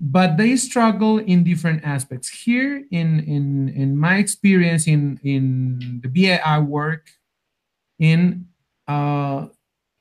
But 0.00 0.36
they 0.36 0.56
struggle 0.56 1.18
in 1.18 1.44
different 1.44 1.84
aspects. 1.84 2.28
Here 2.28 2.84
in 2.90 3.20
in 3.20 3.68
in 3.70 3.96
my 3.96 4.16
experience 4.18 4.86
in 4.86 5.18
in 5.24 6.00
the 6.02 6.08
BAI 6.08 6.60
work 6.60 7.10
in 7.98 8.46
uh, 8.86 9.48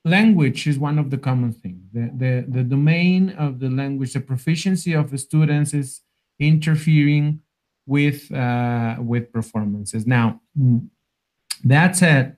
language 0.07 0.67
is 0.67 0.77
one 0.79 0.97
of 0.99 1.09
the 1.09 1.17
common 1.17 1.51
things. 1.53 1.83
The, 1.93 2.11
the 2.23 2.45
the 2.57 2.63
domain 2.63 3.29
of 3.31 3.59
the 3.59 3.69
language 3.69 4.13
the 4.13 4.21
proficiency 4.21 4.93
of 4.93 5.11
the 5.11 5.17
students 5.17 5.73
is 5.73 6.01
interfering 6.39 7.41
with 7.85 8.31
uh, 8.31 8.95
with 8.99 9.31
performances. 9.31 10.05
Now 10.05 10.41
that 11.63 11.95
said 11.95 12.37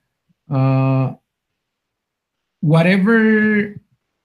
uh, 0.49 1.13
whatever 2.61 3.75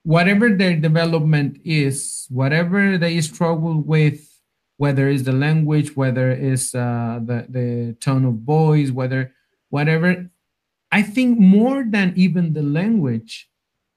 whatever 0.03 0.55
their 0.55 0.75
development 0.75 1.59
is, 1.65 2.27
whatever 2.29 2.97
they 2.97 3.19
struggle 3.21 3.81
with, 3.81 4.19
whether 4.77 5.09
it's 5.09 5.23
the 5.23 5.33
language, 5.33 5.95
whether 5.95 6.31
it's 6.31 6.75
uh, 6.75 7.19
the 7.23 7.45
the 7.49 7.95
tone 7.99 8.25
of 8.25 8.35
voice, 8.35 8.91
whether 8.91 9.33
whatever, 9.69 10.29
I 10.95 11.01
think 11.01 11.37
more 11.37 11.83
than 11.83 12.13
even 12.15 12.53
the 12.53 12.63
language, 12.63 13.49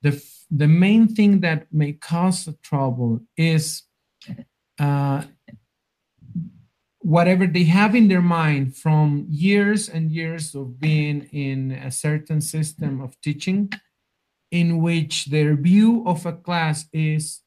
the 0.03 0.13
the 0.51 0.67
main 0.67 1.07
thing 1.07 1.41
that 1.47 1.61
may 1.73 1.93
cause 1.93 2.49
trouble 2.61 3.21
is 3.37 3.83
uh, 4.81 5.23
whatever 6.99 7.47
they 7.47 7.65
have 7.65 7.95
in 7.95 8.09
their 8.09 8.27
mind 8.43 8.77
from 8.77 9.27
years 9.31 9.89
and 9.89 10.11
years 10.11 10.57
of 10.57 10.81
being 10.81 11.29
in 11.31 11.71
a 11.71 11.93
certain 11.93 12.41
system 12.41 13.01
of 13.01 13.11
teaching 13.21 13.71
in 14.51 14.83
which 14.83 15.27
their 15.27 15.55
view 15.55 16.03
of 16.05 16.27
a 16.27 16.33
class 16.33 16.87
is, 16.93 17.43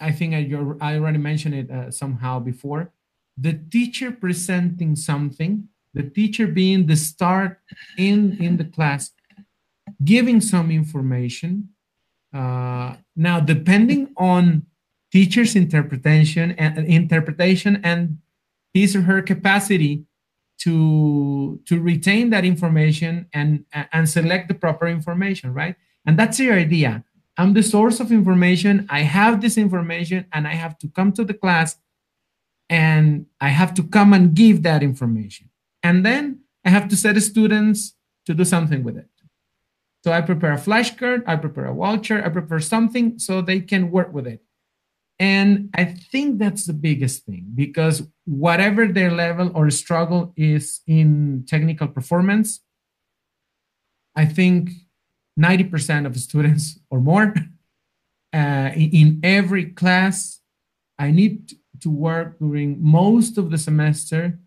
I 0.00 0.10
think 0.10 0.34
I, 0.34 0.42
I 0.80 0.96
already 0.96 1.18
mentioned 1.18 1.54
it 1.54 1.70
uh, 1.70 1.90
somehow 1.92 2.40
before, 2.40 2.92
the 3.36 3.52
teacher 3.52 4.10
presenting 4.10 4.96
something, 4.96 5.68
the 5.94 6.02
teacher 6.02 6.46
being 6.46 6.86
the 6.86 6.96
start 6.96 7.60
in, 7.96 8.36
in 8.40 8.56
the 8.56 8.64
class, 8.64 9.10
giving 10.04 10.40
some 10.40 10.70
information. 10.70 11.70
Uh, 12.32 12.96
now, 13.16 13.40
depending 13.40 14.12
on 14.16 14.66
teacher's 15.10 15.56
interpretation 15.56 16.52
and 16.52 16.86
interpretation 16.86 17.80
and 17.82 18.18
his 18.74 18.94
or 18.94 19.02
her 19.02 19.22
capacity 19.22 20.04
to 20.58 21.60
to 21.64 21.80
retain 21.80 22.30
that 22.30 22.44
information 22.44 23.26
and 23.32 23.64
and 23.92 24.08
select 24.08 24.48
the 24.48 24.54
proper 24.54 24.86
information 24.86 25.54
right 25.54 25.76
and 26.08 26.18
that's 26.18 26.40
your 26.40 26.54
idea. 26.54 27.04
I'm 27.36 27.52
the 27.52 27.62
source 27.62 28.00
of 28.00 28.10
information. 28.10 28.86
I 28.88 29.00
have 29.02 29.42
this 29.42 29.58
information 29.58 30.24
and 30.32 30.48
I 30.48 30.54
have 30.54 30.78
to 30.78 30.88
come 30.88 31.12
to 31.12 31.24
the 31.24 31.34
class 31.34 31.76
and 32.70 33.26
I 33.42 33.50
have 33.50 33.74
to 33.74 33.82
come 33.82 34.14
and 34.14 34.34
give 34.34 34.62
that 34.62 34.82
information. 34.82 35.50
And 35.88 36.04
then 36.04 36.40
I 36.66 36.68
have 36.68 36.86
to 36.88 36.96
set 36.96 37.16
students 37.22 37.94
to 38.26 38.34
do 38.34 38.44
something 38.44 38.84
with 38.84 38.98
it. 38.98 39.08
So 40.04 40.12
I 40.12 40.20
prepare 40.20 40.52
a 40.52 40.64
flashcard, 40.66 41.22
I 41.26 41.36
prepare 41.36 41.64
a 41.64 41.74
voucher, 41.74 42.22
I 42.22 42.28
prepare 42.28 42.60
something 42.60 43.18
so 43.18 43.40
they 43.40 43.60
can 43.60 43.90
work 43.90 44.12
with 44.12 44.26
it. 44.26 44.42
And 45.18 45.70
I 45.74 45.84
think 45.86 46.38
that's 46.38 46.66
the 46.66 46.74
biggest 46.74 47.24
thing 47.24 47.44
because 47.54 48.06
whatever 48.26 48.86
their 48.86 49.10
level 49.10 49.50
or 49.54 49.70
struggle 49.70 50.34
is 50.36 50.82
in 50.86 51.46
technical 51.48 51.88
performance, 51.88 52.60
I 54.14 54.26
think 54.26 54.70
90% 55.40 56.04
of 56.04 56.14
students 56.18 56.78
or 56.90 57.00
more 57.00 57.34
uh, 58.34 58.70
in 58.74 59.20
every 59.22 59.64
class. 59.80 60.40
I 60.98 61.12
need 61.12 61.52
to 61.80 61.88
work 61.88 62.38
during 62.38 62.76
most 62.82 63.38
of 63.38 63.50
the 63.50 63.56
semester 63.56 64.38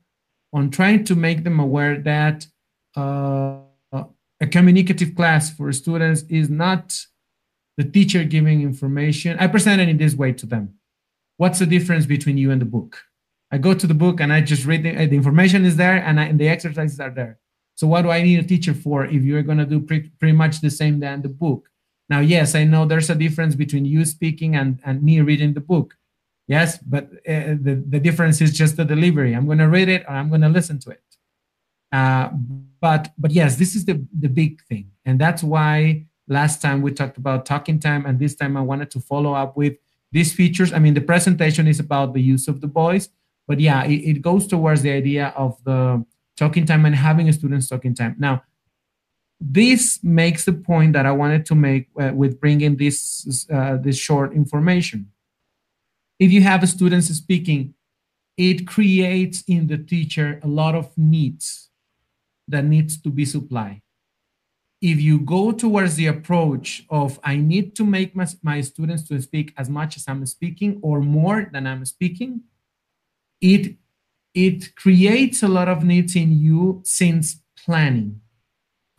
on 0.54 0.70
trying 0.70 1.04
to 1.06 1.16
make 1.16 1.44
them 1.44 1.60
aware 1.60 1.98
that 2.00 2.46
uh, 2.96 3.60
a 4.42 4.48
communicative 4.48 5.16
class 5.16 5.54
for 5.56 5.72
students 5.72 6.24
is 6.24 6.50
not 6.50 7.00
the 7.78 7.84
teacher 7.84 8.24
giving 8.24 8.62
information. 8.62 9.38
I 9.40 9.48
presented 9.48 9.88
it 9.88 9.92
in 9.92 9.98
this 9.98 10.16
way 10.16 10.34
to 10.34 10.46
them. 10.46 10.74
What's 11.38 11.60
the 11.60 11.66
difference 11.66 12.06
between 12.06 12.38
you 12.38 12.52
and 12.52 12.60
the 12.60 12.66
book? 12.66 13.02
I 13.52 13.58
go 13.60 13.74
to 13.74 13.88
the 13.88 13.94
book 13.94 14.20
and 14.20 14.34
I 14.34 14.42
just 14.42 14.66
read 14.66 14.84
the, 14.84 14.92
the 14.92 15.16
information 15.16 15.66
is 15.66 15.78
there 15.78 15.98
and, 15.98 16.20
I, 16.20 16.26
and 16.26 16.40
the 16.40 16.50
exercises 16.50 17.00
are 17.00 17.12
there. 17.12 17.40
So 17.76 17.88
what 17.88 18.02
do 18.02 18.10
I 18.10 18.24
need 18.24 18.40
a 18.40 18.44
teacher 18.44 18.74
for 18.74 19.06
if 19.06 19.24
you're 19.24 19.44
going 19.44 19.58
to 19.58 19.66
do 19.66 19.80
pre- 19.80 20.10
pretty 20.20 20.36
much 20.36 20.62
the 20.62 20.70
same 20.70 21.00
than 21.00 21.22
the 21.22 21.30
book? 21.30 21.70
Now, 22.10 22.20
yes, 22.20 22.56
I 22.56 22.64
know 22.64 22.86
there's 22.86 23.10
a 23.10 23.16
difference 23.16 23.56
between 23.56 23.86
you 23.86 24.06
speaking 24.06 24.56
and, 24.56 24.80
and 24.86 25.02
me 25.02 25.22
reading 25.22 25.54
the 25.54 25.62
book. 25.62 25.96
Yes, 26.52 26.78
but 26.80 27.06
uh, 27.26 27.56
the, 27.66 27.82
the 27.88 28.00
difference 28.02 28.42
is 28.42 28.52
just 28.52 28.76
the 28.76 28.84
delivery. 28.84 29.34
I'm 29.34 29.46
going 29.46 29.60
to 29.60 29.70
read 29.70 29.88
it 29.88 30.04
or 30.06 30.14
I'm 30.16 30.28
going 30.28 30.42
to 30.42 30.50
listen 30.50 30.80
to 30.80 30.90
it. 30.90 31.02
Uh, 31.94 32.28
but 32.82 33.14
but 33.18 33.32
yes, 33.32 33.56
this 33.56 33.74
is 33.74 33.86
the, 33.86 34.06
the 34.20 34.28
big 34.28 34.62
thing. 34.64 34.92
And 35.06 35.18
that's 35.18 35.44
why 35.44 36.08
last 36.28 36.62
time 36.62 36.82
we 36.82 36.92
talked 36.92 37.16
about 37.16 37.46
talking 37.46 37.80
time. 37.80 38.06
And 38.06 38.20
this 38.20 38.36
time 38.36 38.58
I 38.58 38.62
wanted 38.62 38.92
to 38.92 39.00
follow 39.00 39.34
up 39.34 39.56
with 39.56 39.76
these 40.12 40.34
features, 40.34 40.74
I 40.74 40.80
mean, 40.80 40.94
the 40.94 41.08
presentation 41.14 41.68
is 41.68 41.80
about 41.80 42.14
the 42.14 42.22
use 42.22 42.50
of 42.50 42.60
the 42.60 42.68
voice, 42.68 43.08
but 43.48 43.62
yeah, 43.62 43.86
it, 43.86 44.02
it 44.12 44.22
goes 44.22 44.46
towards 44.46 44.82
the 44.82 44.92
idea 44.92 45.28
of 45.38 45.58
the 45.64 46.04
talking 46.36 46.66
time 46.66 46.86
and 46.86 46.96
having 46.96 47.30
a 47.30 47.34
student's 47.34 47.70
talking 47.70 47.96
time. 47.96 48.18
Now, 48.20 48.44
this 49.40 50.04
makes 50.04 50.44
the 50.44 50.54
point 50.54 50.92
that 50.94 51.06
I 51.06 51.14
wanted 51.14 51.46
to 51.46 51.56
make 51.56 51.88
uh, 51.98 52.12
with 52.14 52.42
bringing 52.42 52.76
this, 52.76 53.48
uh, 53.50 53.78
this 53.78 53.98
short 53.98 54.34
information. 54.34 55.12
If 56.22 56.32
you 56.32 56.42
have 56.42 56.70
students 56.70 57.08
speaking, 57.08 57.74
it 58.38 58.68
creates 58.68 59.44
in 59.48 59.66
the 59.66 59.80
teacher 59.80 60.40
a 60.44 60.48
lot 60.48 60.76
of 60.76 60.96
needs 60.96 61.72
that 62.48 62.64
needs 62.64 63.02
to 63.02 63.10
be 63.10 63.26
supplied. 63.26 63.82
If 64.84 65.02
you 65.02 65.20
go 65.20 65.52
towards 65.52 65.96
the 65.96 66.06
approach 66.06 66.86
of 66.92 67.20
I 67.24 67.38
need 67.38 67.76
to 67.78 67.84
make 67.84 68.16
my, 68.16 68.28
my 68.44 68.62
students 68.62 69.08
to 69.08 69.20
speak 69.20 69.52
as 69.58 69.68
much 69.68 69.98
as 69.98 70.06
I'm 70.08 70.24
speaking 70.28 70.80
or 70.84 71.02
more 71.02 71.50
than 71.52 71.66
I'm 71.66 71.86
speaking, 71.86 72.42
it 73.42 73.78
it 74.36 74.76
creates 74.76 75.42
a 75.42 75.48
lot 75.48 75.68
of 75.68 75.84
needs 75.84 76.16
in 76.16 76.40
you 76.40 76.82
since 76.86 77.42
planning, 77.66 78.22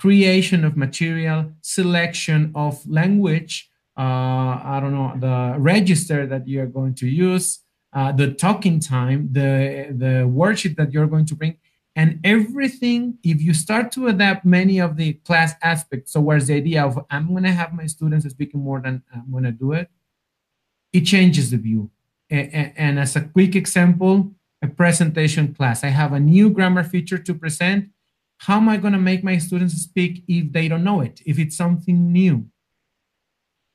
creation 0.01 0.65
of 0.65 0.77
material, 0.77 1.53
selection 1.63 2.51
of 2.57 2.85
language, 2.85 3.71
I 4.01 4.79
don't 4.81 4.93
know, 4.93 5.13
the 5.19 5.59
register 5.59 6.27
that 6.27 6.49
you're 6.49 6.67
going 6.67 6.95
to 6.97 7.09
use, 7.09 7.61
uh, 7.93 8.13
the 8.13 8.33
talking 8.33 8.81
time, 8.81 9.29
the, 9.33 9.89
the 9.91 10.27
worksheet 10.27 10.77
that 10.77 10.93
you're 10.93 11.07
going 11.07 11.27
to 11.27 11.35
bring, 11.35 11.59
and 11.95 12.21
everything, 12.25 13.19
if 13.23 13.43
you 13.43 13.53
start 13.53 13.93
to 13.93 14.07
adapt 14.07 14.47
many 14.47 14.81
of 14.81 14.97
the 14.97 15.13
class 15.13 15.53
aspects 15.63 16.13
so 16.13 16.21
where's 16.21 16.47
the 16.47 16.55
idea 16.55 16.85
of 16.85 16.99
I'm 17.11 17.29
going 17.29 17.43
to 17.43 17.53
have 17.53 17.75
my 17.75 17.87
students 17.87 18.27
speaking 18.29 18.61
more 18.61 18.81
than 18.81 19.03
I'm 19.15 19.31
going 19.31 19.45
to 19.45 19.53
do 19.53 19.73
it, 19.73 19.91
it 20.93 21.03
changes 21.03 21.51
the 21.51 21.59
view. 21.59 21.91
And, 22.31 22.73
and 22.77 22.99
as 22.99 23.15
a 23.15 23.21
quick 23.21 23.55
example, 23.55 24.33
a 24.63 24.69
presentation 24.69 25.53
class. 25.53 25.85
I 25.85 25.89
have 25.89 26.13
a 26.13 26.21
new 26.21 26.49
grammar 26.49 26.85
feature 26.85 27.19
to 27.19 27.35
present. 27.35 27.91
How 28.39 28.57
am 28.57 28.69
I 28.69 28.77
going 28.77 28.93
to 28.93 28.99
make 28.99 29.23
my 29.23 29.39
students 29.39 29.75
speak 29.75 30.25
if 30.29 30.53
they 30.53 30.69
don't 30.69 30.85
know 30.85 31.01
it, 31.01 31.21
if 31.27 31.39
it's 31.39 31.57
something 31.57 32.13
new? 32.13 32.47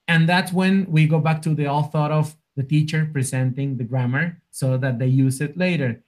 And 0.08 0.28
that's 0.28 0.54
when 0.54 0.86
we 0.90 1.08
go 1.08 1.20
back 1.20 1.42
to 1.44 1.54
the 1.54 1.68
all 1.68 1.84
thought 1.84 2.12
of 2.12 2.36
the 2.56 2.64
teacher 2.64 3.10
presenting 3.12 3.78
the 3.78 3.84
grammar 3.84 4.42
so 4.52 4.78
that 4.78 5.00
they 5.00 5.08
use 5.08 5.42
it 5.42 5.58
later. 5.58 6.02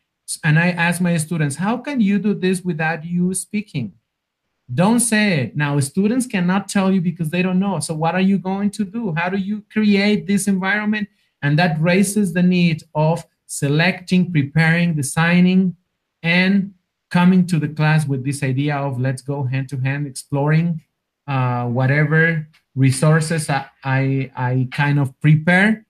And 0.43 0.59
I 0.59 0.69
ask 0.69 1.01
my 1.01 1.17
students, 1.17 1.55
how 1.55 1.77
can 1.77 2.01
you 2.01 2.19
do 2.19 2.33
this 2.33 2.61
without 2.61 3.03
you 3.03 3.33
speaking? 3.33 3.93
Don't 4.71 4.99
say 4.99 5.39
it. 5.39 5.57
Now, 5.57 5.79
students 5.79 6.27
cannot 6.27 6.67
tell 6.67 6.91
you 6.91 7.01
because 7.01 7.29
they 7.29 7.41
don't 7.41 7.59
know. 7.59 7.79
So, 7.79 7.95
what 7.95 8.13
are 8.13 8.21
you 8.21 8.37
going 8.37 8.69
to 8.71 8.85
do? 8.85 9.13
How 9.13 9.29
do 9.29 9.37
you 9.37 9.63
create 9.71 10.27
this 10.27 10.47
environment? 10.47 11.09
And 11.41 11.57
that 11.57 11.81
raises 11.81 12.33
the 12.33 12.43
need 12.43 12.83
of 12.93 13.25
selecting, 13.47 14.31
preparing, 14.31 14.95
designing, 14.95 15.75
and 16.21 16.73
coming 17.09 17.47
to 17.47 17.57
the 17.57 17.67
class 17.67 18.07
with 18.07 18.23
this 18.23 18.43
idea 18.43 18.75
of 18.75 18.99
let's 18.99 19.23
go 19.23 19.43
hand 19.43 19.69
to 19.69 19.77
hand, 19.77 20.05
exploring 20.05 20.81
uh, 21.27 21.65
whatever 21.65 22.47
resources 22.80 23.49
I, 23.49 23.65
I, 23.84 24.32
I 24.36 24.67
kind 24.71 24.99
of 24.99 25.19
prepare 25.19 25.86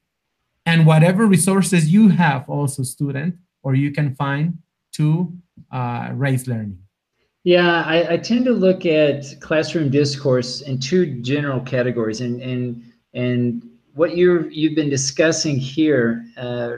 and 0.66 0.86
whatever 0.86 1.28
resources 1.28 1.90
you 1.90 2.10
have 2.10 2.50
also 2.50 2.84
student 2.84 3.36
or 3.62 3.76
you 3.76 3.92
can 3.92 4.16
find 4.16 4.58
to 4.94 5.32
uh, 5.72 6.10
raise 6.14 6.48
learning. 6.48 6.80
Yeah, 7.44 7.84
I, 7.86 8.14
I, 8.14 8.18
tend 8.18 8.46
to 8.46 8.52
look 8.52 8.86
at 8.86 9.40
classroom 9.40 9.90
discourse 9.90 10.62
in 10.62 10.80
two 10.80 11.22
general 11.22 11.62
categories, 11.62 12.20
and 12.20 12.42
and 12.42 12.84
and 13.14 13.70
what 13.94 14.18
you 14.18 14.50
you've 14.50 14.76
been 14.76 14.90
discussing 14.90 15.58
here 15.58 16.26
uh, 16.38 16.72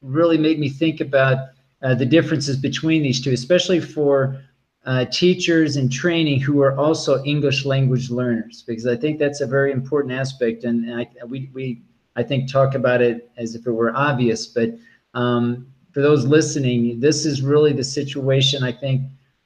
really 0.00 0.38
made 0.38 0.60
me 0.60 0.68
think 0.68 1.00
about 1.00 1.48
uh, 1.82 1.94
the 1.94 2.06
differences 2.06 2.56
between 2.56 3.02
these 3.02 3.20
two, 3.20 3.32
especially 3.32 3.80
for 3.80 4.40
uh, 4.86 5.04
teachers 5.06 5.76
and 5.76 5.92
training 5.92 6.40
who 6.40 6.60
are 6.62 6.76
also 6.78 7.22
English 7.24 7.64
language 7.64 8.10
learners, 8.10 8.64
because 8.66 8.86
I 8.86 8.96
think 8.96 9.18
that's 9.18 9.40
a 9.40 9.46
very 9.46 9.72
important 9.72 10.14
aspect. 10.14 10.64
And, 10.64 10.88
and 10.88 11.00
I, 11.00 11.24
we, 11.26 11.50
we, 11.52 11.82
I 12.16 12.22
think, 12.22 12.50
talk 12.50 12.74
about 12.74 13.02
it 13.02 13.30
as 13.36 13.54
if 13.54 13.66
it 13.66 13.70
were 13.70 13.94
obvious. 13.94 14.46
But 14.46 14.70
um, 15.14 15.66
for 15.92 16.00
those 16.00 16.24
listening, 16.24 16.98
this 16.98 17.26
is 17.26 17.42
really 17.42 17.72
the 17.72 17.84
situation, 17.84 18.62
I 18.62 18.72
think, 18.72 19.02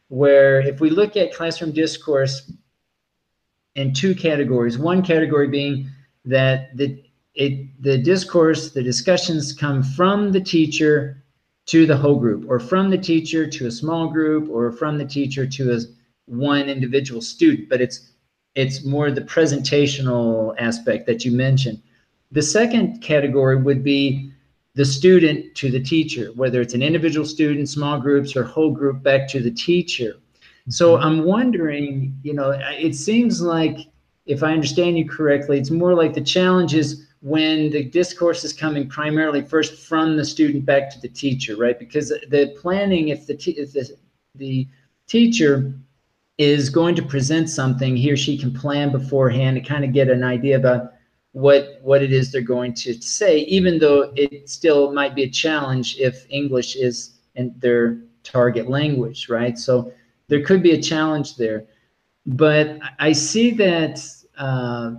where 0.08 0.60
if 0.60 0.80
we 0.80 0.90
look 0.90 1.16
at 1.16 1.34
classroom 1.34 1.72
discourse 1.72 2.52
in 3.74 3.92
two 3.92 4.14
categories, 4.14 4.78
one 4.78 5.02
category 5.02 5.48
being 5.48 5.88
that 6.24 6.76
the 6.76 7.02
it 7.34 7.82
the 7.82 7.98
discourse, 7.98 8.70
the 8.70 8.82
discussions 8.82 9.52
come 9.52 9.82
from 9.82 10.30
the 10.30 10.40
teacher 10.40 11.23
to 11.66 11.86
the 11.86 11.96
whole 11.96 12.16
group, 12.16 12.44
or 12.48 12.60
from 12.60 12.90
the 12.90 12.98
teacher 12.98 13.46
to 13.46 13.66
a 13.66 13.70
small 13.70 14.08
group, 14.08 14.48
or 14.50 14.70
from 14.70 14.98
the 14.98 15.04
teacher 15.04 15.46
to 15.46 15.72
a 15.72 15.80
one 16.26 16.68
individual 16.68 17.20
student. 17.20 17.68
But 17.68 17.80
it's 17.80 18.10
it's 18.54 18.84
more 18.84 19.10
the 19.10 19.20
presentational 19.22 20.54
aspect 20.58 21.06
that 21.06 21.24
you 21.24 21.32
mentioned. 21.32 21.82
The 22.30 22.42
second 22.42 23.00
category 23.00 23.56
would 23.56 23.82
be 23.82 24.30
the 24.74 24.84
student 24.84 25.54
to 25.56 25.70
the 25.70 25.80
teacher, 25.80 26.30
whether 26.34 26.60
it's 26.60 26.74
an 26.74 26.82
individual 26.82 27.26
student, 27.26 27.68
small 27.68 28.00
groups, 28.00 28.36
or 28.36 28.44
whole 28.44 28.70
group 28.72 29.02
back 29.02 29.28
to 29.28 29.40
the 29.40 29.50
teacher. 29.50 30.16
So 30.68 30.96
mm-hmm. 30.96 31.04
I'm 31.04 31.24
wondering, 31.24 32.18
you 32.22 32.34
know, 32.34 32.50
it 32.50 32.94
seems 32.94 33.40
like 33.40 33.78
if 34.26 34.42
I 34.42 34.52
understand 34.52 34.98
you 34.98 35.08
correctly, 35.08 35.58
it's 35.58 35.70
more 35.70 35.94
like 35.94 36.14
the 36.14 36.20
challenge 36.20 36.74
is 36.74 37.06
when 37.24 37.70
the 37.70 37.82
discourse 37.82 38.44
is 38.44 38.52
coming 38.52 38.86
primarily 38.86 39.40
first 39.40 39.88
from 39.88 40.14
the 40.14 40.24
student 40.24 40.66
back 40.66 40.90
to 40.90 41.00
the 41.00 41.08
teacher, 41.08 41.56
right? 41.56 41.78
Because 41.78 42.10
the 42.28 42.54
planning, 42.60 43.08
if 43.08 43.26
the, 43.26 43.32
if 43.56 43.72
the, 43.72 43.96
the 44.34 44.68
teacher 45.06 45.72
is 46.36 46.68
going 46.68 46.94
to 46.94 47.02
present 47.02 47.48
something, 47.48 47.96
he 47.96 48.12
or 48.12 48.16
she 48.18 48.36
can 48.36 48.52
plan 48.52 48.92
beforehand 48.92 49.56
to 49.56 49.62
kind 49.62 49.86
of 49.86 49.94
get 49.94 50.10
an 50.10 50.22
idea 50.22 50.54
about 50.54 50.92
what 51.32 51.80
what 51.80 52.02
it 52.02 52.12
is 52.12 52.30
they're 52.30 52.42
going 52.42 52.74
to 52.74 52.92
say, 53.00 53.38
even 53.38 53.78
though 53.78 54.12
it 54.14 54.50
still 54.50 54.92
might 54.92 55.14
be 55.14 55.22
a 55.22 55.30
challenge 55.30 55.96
if 55.98 56.26
English 56.28 56.76
is 56.76 57.20
in 57.36 57.54
their 57.56 58.02
target 58.22 58.68
language, 58.68 59.30
right? 59.30 59.58
So 59.58 59.90
there 60.28 60.44
could 60.44 60.62
be 60.62 60.72
a 60.72 60.82
challenge 60.82 61.36
there. 61.36 61.64
But 62.26 62.78
I 62.98 63.12
see 63.12 63.50
that 63.52 63.98
uh, 64.36 64.96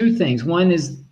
two 0.00 0.16
things. 0.16 0.42
One 0.42 0.72
is 0.72 1.03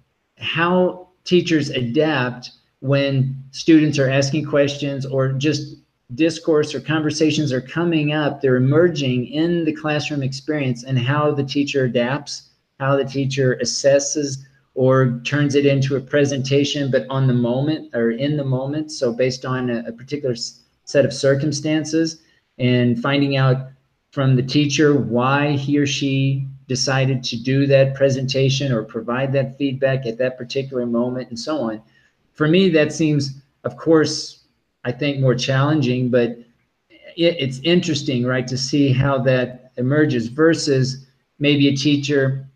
how 0.43 1.09
teachers 1.25 1.71
adapt 1.71 2.51
when 2.81 3.43
students 3.53 3.99
are 3.99 4.11
asking 4.11 4.45
questions 4.45 5.07
or 5.07 5.33
just 5.33 5.77
discourse 6.15 6.75
or 6.75 6.81
conversations 6.81 7.53
are 7.53 7.61
coming 7.61 8.13
up, 8.13 8.41
they're 8.41 8.57
emerging 8.57 9.27
in 9.27 9.65
the 9.65 9.73
classroom 9.73 10.23
experience 10.23 10.83
and 10.83 10.99
how 10.99 11.33
the 11.33 11.45
teacher 11.45 11.85
adapts, 11.85 12.51
how 12.81 12.97
the 12.97 13.05
teacher 13.05 13.59
assesses 13.63 14.39
or 14.75 15.21
turns 15.25 15.55
it 15.55 15.67
into 15.67 15.97
a 15.97 16.01
presentation, 16.01 16.91
but 16.91 17.07
on 17.09 17.27
the 17.27 17.35
moment 17.35 17.95
or 17.95 18.11
in 18.11 18.37
the 18.37 18.45
moment. 18.45 18.91
So 18.91 19.13
based 19.13 19.45
on 19.45 19.71
a, 19.71 19.85
a 19.87 19.93
particular 19.93 20.35
set 20.85 21.05
of 21.05 21.13
circumstances 21.13 22.23
and 22.59 23.01
finding 23.01 23.37
out 23.37 23.69
from 24.11 24.37
the 24.37 24.43
teacher 24.43 24.95
why 24.95 25.53
he 25.53 25.79
or 25.79 25.87
she 25.87 26.47
decided 26.77 27.23
to 27.23 27.37
do 27.37 27.67
that 27.67 27.95
presentation 27.95 28.73
or 28.73 28.83
provide 28.83 29.31
that 29.31 29.59
feedback 29.59 30.07
at 30.07 30.17
that 30.17 30.39
particular 30.39 30.87
moment 30.87 31.29
and 31.29 31.39
so 31.39 31.55
on. 31.69 31.83
For 32.33 32.49
me, 32.49 32.71
that 32.71 32.91
seems, 32.95 33.23
of 33.65 33.77
course, 33.77 34.45
I 34.83 34.93
think 34.93 35.21
more 35.21 35.35
challenging, 35.35 36.09
but 36.09 36.31
it, 37.25 37.33
it's 37.45 37.59
interesting, 37.75 38.25
right, 38.25 38.47
to 38.47 38.57
see 38.57 38.91
how 38.91 39.19
that 39.19 39.73
emerges 39.77 40.29
versus 40.29 41.05
maybe 41.39 41.69
a 41.69 41.77
teacher, 41.77 42.47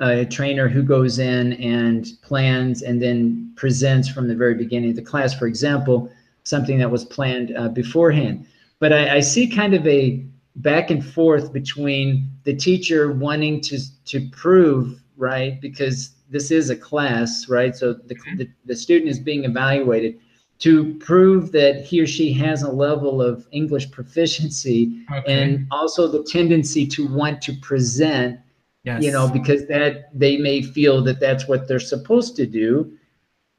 a 0.00 0.24
trainer 0.24 0.66
who 0.68 0.82
goes 0.82 1.20
in 1.20 1.52
and 1.54 2.00
plans 2.22 2.82
and 2.82 3.00
then 3.00 3.52
presents 3.54 4.08
from 4.08 4.26
the 4.26 4.34
very 4.34 4.54
beginning 4.54 4.90
of 4.90 4.96
the 4.96 5.10
class, 5.12 5.32
for 5.38 5.46
example, 5.46 6.10
something 6.42 6.76
that 6.78 6.90
was 6.90 7.04
planned 7.04 7.56
uh, 7.56 7.68
beforehand. 7.68 8.44
But 8.80 8.92
I, 8.92 9.16
I 9.18 9.20
see 9.20 9.46
kind 9.46 9.74
of 9.74 9.86
a 9.86 10.26
back 10.56 10.90
and 10.90 11.04
forth 11.04 11.52
between 11.52 12.30
the 12.44 12.54
teacher 12.54 13.12
wanting 13.12 13.60
to 13.60 13.78
to 14.04 14.28
prove 14.30 15.02
right 15.16 15.60
because 15.60 16.10
this 16.30 16.50
is 16.50 16.70
a 16.70 16.76
class 16.76 17.48
right 17.48 17.74
so 17.74 17.92
the, 17.92 18.14
mm-hmm. 18.14 18.38
the, 18.38 18.48
the, 18.66 18.76
student 18.76 19.10
is 19.10 19.18
being 19.18 19.44
evaluated 19.44 20.18
to 20.60 20.94
prove 20.94 21.50
that 21.50 21.84
he 21.84 22.00
or 22.00 22.06
she 22.06 22.32
has 22.32 22.62
a 22.62 22.70
level 22.70 23.20
of 23.20 23.46
english 23.50 23.90
proficiency 23.90 25.04
okay. 25.12 25.42
and 25.42 25.66
also 25.72 26.06
the 26.06 26.22
tendency 26.22 26.86
to 26.86 27.06
want 27.08 27.42
to 27.42 27.52
present 27.54 28.38
yes. 28.84 29.02
you 29.02 29.10
know 29.10 29.28
because 29.28 29.66
that 29.66 30.16
they 30.16 30.36
may 30.36 30.62
feel 30.62 31.02
that 31.02 31.18
that's 31.18 31.48
what 31.48 31.66
they're 31.66 31.80
supposed 31.80 32.36
to 32.36 32.46
do 32.46 32.96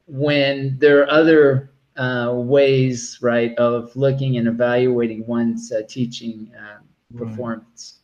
when 0.06 0.78
there 0.78 1.02
are 1.02 1.10
other 1.10 1.70
uh, 1.96 2.32
ways, 2.34 3.18
right, 3.22 3.56
of 3.58 3.94
looking 3.96 4.36
and 4.36 4.48
evaluating 4.48 5.26
one's 5.26 5.72
uh, 5.72 5.82
teaching 5.88 6.52
uh, 6.58 6.78
performance. 7.16 8.00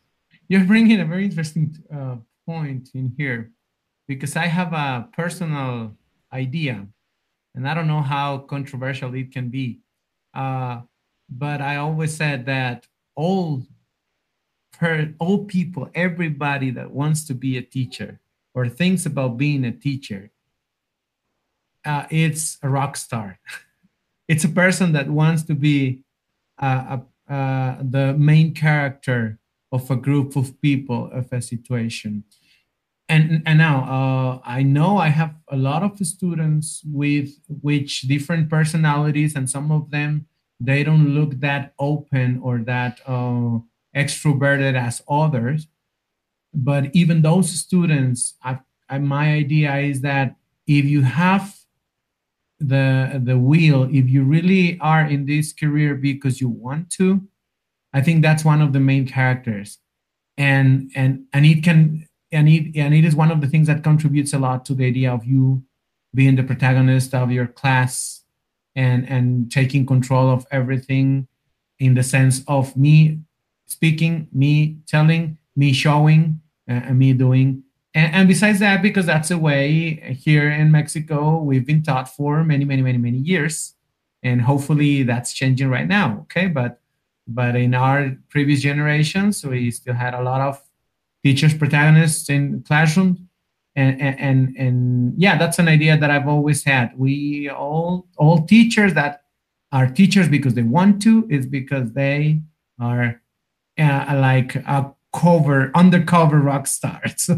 You're 0.47 0.65
bringing 0.65 0.99
a 0.99 1.05
very 1.05 1.25
interesting 1.25 1.77
uh, 1.93 2.17
point 2.45 2.89
in 2.93 3.13
here 3.17 3.51
because 4.07 4.35
I 4.35 4.47
have 4.47 4.73
a 4.73 5.07
personal 5.13 5.95
idea, 6.31 6.85
and 7.55 7.67
I 7.67 7.73
don't 7.73 7.87
know 7.87 8.01
how 8.01 8.39
controversial 8.39 9.13
it 9.15 9.31
can 9.31 9.49
be, 9.49 9.79
uh, 10.33 10.81
but 11.29 11.61
I 11.61 11.77
always 11.77 12.15
said 12.15 12.45
that 12.47 12.87
all 13.15 13.63
per 14.73 15.13
all 15.19 15.45
people, 15.45 15.89
everybody 15.93 16.71
that 16.71 16.91
wants 16.91 17.25
to 17.25 17.33
be 17.33 17.57
a 17.57 17.61
teacher 17.61 18.19
or 18.53 18.67
thinks 18.67 19.05
about 19.05 19.37
being 19.37 19.63
a 19.65 19.71
teacher, 19.71 20.31
uh, 21.85 22.05
it's 22.09 22.57
a 22.61 22.69
rock 22.69 22.97
star. 22.97 23.39
it's 24.27 24.43
a 24.43 24.49
person 24.49 24.93
that 24.93 25.09
wants 25.09 25.43
to 25.43 25.55
be 25.55 26.01
uh, 26.59 26.97
uh, 27.29 27.75
the 27.81 28.15
main 28.17 28.53
character 28.53 29.39
of 29.71 29.89
a 29.89 29.95
group 29.95 30.35
of 30.35 30.59
people 30.61 31.09
of 31.11 31.31
a 31.31 31.41
situation. 31.41 32.23
And, 33.09 33.43
and 33.45 33.57
now 33.57 33.83
uh, 33.83 34.39
I 34.45 34.63
know 34.63 34.97
I 34.97 35.09
have 35.09 35.35
a 35.49 35.57
lot 35.57 35.83
of 35.83 35.97
students 36.05 36.81
with 36.85 37.31
which 37.47 38.01
different 38.01 38.49
personalities, 38.49 39.35
and 39.35 39.49
some 39.49 39.71
of 39.71 39.91
them 39.91 40.27
they 40.59 40.83
don't 40.83 41.09
look 41.09 41.39
that 41.41 41.73
open 41.77 42.39
or 42.41 42.59
that 42.59 43.01
uh, 43.05 43.59
extroverted 43.95 44.75
as 44.75 45.01
others. 45.09 45.67
But 46.53 46.95
even 46.95 47.21
those 47.21 47.49
students, 47.49 48.35
I, 48.43 48.59
I, 48.87 48.99
my 48.99 49.33
idea 49.33 49.75
is 49.77 50.01
that 50.01 50.35
if 50.67 50.85
you 50.85 51.01
have 51.01 51.62
the 52.59 53.21
the 53.23 53.37
wheel 53.37 53.83
if 53.83 54.09
you 54.09 54.23
really 54.23 54.79
are 54.79 55.05
in 55.05 55.25
this 55.25 55.53
career 55.53 55.95
because 55.95 56.39
you 56.39 56.49
want 56.49 56.89
to, 56.91 57.21
I 57.93 58.01
think 58.01 58.21
that's 58.21 58.45
one 58.45 58.61
of 58.61 58.73
the 58.73 58.79
main 58.79 59.07
characters, 59.07 59.79
and 60.37 60.91
and 60.95 61.25
and 61.33 61.45
it 61.45 61.63
can 61.63 62.07
and 62.31 62.49
it 62.49 62.75
and 62.75 62.93
it 62.93 63.05
is 63.05 63.15
one 63.15 63.31
of 63.31 63.41
the 63.41 63.47
things 63.47 63.67
that 63.67 63.83
contributes 63.83 64.33
a 64.33 64.39
lot 64.39 64.65
to 64.65 64.73
the 64.73 64.85
idea 64.85 65.11
of 65.11 65.25
you 65.25 65.63
being 66.15 66.35
the 66.35 66.43
protagonist 66.43 67.13
of 67.13 67.31
your 67.31 67.47
class 67.47 68.23
and 68.75 69.07
and 69.09 69.51
taking 69.51 69.85
control 69.85 70.29
of 70.29 70.45
everything 70.51 71.27
in 71.79 71.95
the 71.95 72.03
sense 72.03 72.43
of 72.47 72.77
me 72.77 73.19
speaking, 73.65 74.27
me 74.31 74.77
telling, 74.87 75.37
me 75.55 75.73
showing, 75.73 76.41
uh, 76.69 76.73
and 76.73 76.99
me 76.99 77.13
doing. 77.13 77.63
And, 77.93 78.15
and 78.15 78.27
besides 78.27 78.59
that, 78.59 78.81
because 78.81 79.05
that's 79.05 79.31
a 79.31 79.37
way 79.37 80.17
here 80.19 80.49
in 80.49 80.71
Mexico 80.71 81.39
we've 81.39 81.65
been 81.65 81.83
taught 81.83 82.09
for 82.09 82.43
many, 82.43 82.65
many, 82.65 82.81
many, 82.81 82.97
many 82.97 83.17
years, 83.17 83.75
and 84.21 84.41
hopefully 84.41 85.03
that's 85.03 85.33
changing 85.33 85.69
right 85.69 85.87
now. 85.87 86.19
Okay, 86.23 86.47
but 86.47 86.79
but 87.27 87.55
in 87.55 87.73
our 87.73 88.17
previous 88.29 88.61
generations, 88.61 89.45
we 89.45 89.71
still 89.71 89.93
had 89.93 90.13
a 90.13 90.21
lot 90.21 90.41
of 90.41 90.61
teachers 91.23 91.53
protagonists 91.53 92.29
in 92.29 92.63
classrooms 92.63 93.19
and, 93.75 94.01
and 94.01 94.55
and 94.57 95.13
yeah 95.17 95.37
that's 95.37 95.57
an 95.57 95.67
idea 95.67 95.97
that 95.97 96.11
i've 96.11 96.27
always 96.27 96.63
had. 96.63 96.97
We 96.97 97.49
all 97.49 98.07
all 98.17 98.45
teachers 98.45 98.93
that 98.93 99.23
are 99.71 99.87
teachers 99.87 100.27
because 100.27 100.53
they 100.53 100.63
want 100.63 101.01
to 101.03 101.27
is 101.29 101.45
because 101.47 101.93
they 101.93 102.41
are 102.79 103.21
uh, 103.79 104.15
like 104.15 104.55
a 104.55 104.93
cover 105.13 105.71
undercover 105.75 106.39
rock 106.39 106.67
stars 106.67 107.29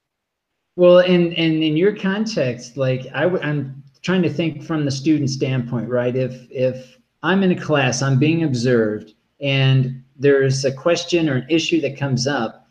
well 0.76 0.98
and 0.98 1.34
and 1.34 1.62
in 1.62 1.76
your 1.76 1.94
context 1.94 2.76
like 2.76 3.06
i 3.14 3.22
w- 3.22 3.42
i'm 3.42 3.82
trying 4.02 4.22
to 4.22 4.32
think 4.32 4.62
from 4.62 4.84
the 4.84 4.90
student 4.90 5.28
standpoint 5.28 5.88
right 5.88 6.16
if 6.16 6.46
if 6.50 6.98
i'm 7.22 7.42
in 7.42 7.52
a 7.52 7.60
class 7.60 8.00
i'm 8.00 8.18
being 8.18 8.44
observed 8.44 9.14
and 9.40 10.02
there's 10.16 10.64
a 10.64 10.72
question 10.72 11.28
or 11.28 11.36
an 11.36 11.46
issue 11.48 11.80
that 11.80 11.96
comes 11.96 12.26
up 12.26 12.68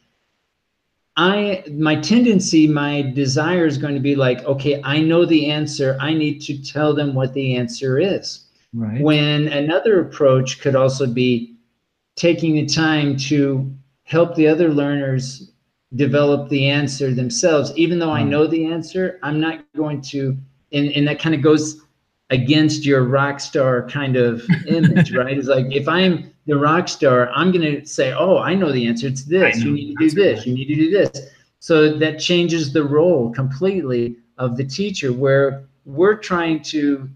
I 1.17 1.63
my 1.71 1.95
tendency, 1.95 2.67
my 2.67 3.01
desire 3.01 3.65
is 3.65 3.79
going 3.79 3.95
to 3.95 3.99
be 3.99 4.15
like, 4.15 4.43
okay, 4.45 4.79
I 4.83 4.99
know 4.99 5.25
the 5.25 5.49
answer. 5.49 5.97
I 5.99 6.13
need 6.13 6.41
to 6.41 6.63
tell 6.63 6.93
them 6.93 7.15
what 7.15 7.33
the 7.33 7.55
answer 7.55 7.97
is. 7.97 8.45
Right. 8.71 9.01
When 9.01 9.47
another 9.47 9.99
approach 9.99 10.61
could 10.61 10.75
also 10.75 11.07
be 11.07 11.55
taking 12.15 12.53
the 12.53 12.67
time 12.67 13.17
to 13.17 13.75
help 14.07 14.35
the 14.35 14.47
other 14.47 14.73
learners 14.73 15.51
develop 15.95 16.49
the 16.49 16.67
answer 16.69 17.13
themselves. 17.13 17.73
Even 17.75 17.99
though 17.99 18.11
I 18.11 18.23
know 18.23 18.47
the 18.47 18.65
answer, 18.65 19.19
I'm 19.21 19.39
not 19.39 19.65
going 19.75 20.01
to, 20.13 20.37
and, 20.71 20.91
and 20.93 21.05
that 21.07 21.19
kind 21.19 21.35
of 21.35 21.41
goes 21.41 21.81
against 22.29 22.85
your 22.85 23.03
rock 23.03 23.41
star 23.41 23.87
kind 23.89 24.15
of 24.15 24.45
image, 24.67 25.13
right? 25.13 25.37
It's 25.37 25.49
like 25.49 25.65
if 25.71 25.89
I'm 25.89 26.31
the 26.45 26.57
rock 26.57 26.87
star, 26.87 27.29
I'm 27.31 27.51
going 27.51 27.81
to 27.81 27.85
say, 27.85 28.13
"Oh, 28.13 28.37
I 28.37 28.55
know 28.55 28.71
the 28.71 28.87
answer. 28.87 29.07
It's 29.07 29.25
this. 29.25 29.59
You 29.59 29.71
need 29.73 29.97
to 29.97 30.07
do 30.07 30.09
this. 30.11 30.45
You 30.45 30.53
need 30.53 30.67
to 30.67 30.75
do 30.75 30.89
this." 30.89 31.29
So 31.59 31.97
that 31.97 32.19
changes 32.19 32.71
the 32.71 32.83
role 32.83 33.29
completely 33.33 34.15
of 34.37 34.55
the 34.55 34.63
teacher, 34.63 35.11
where 35.11 35.65
we're 35.85 36.15
trying 36.15 36.61
to 36.63 37.09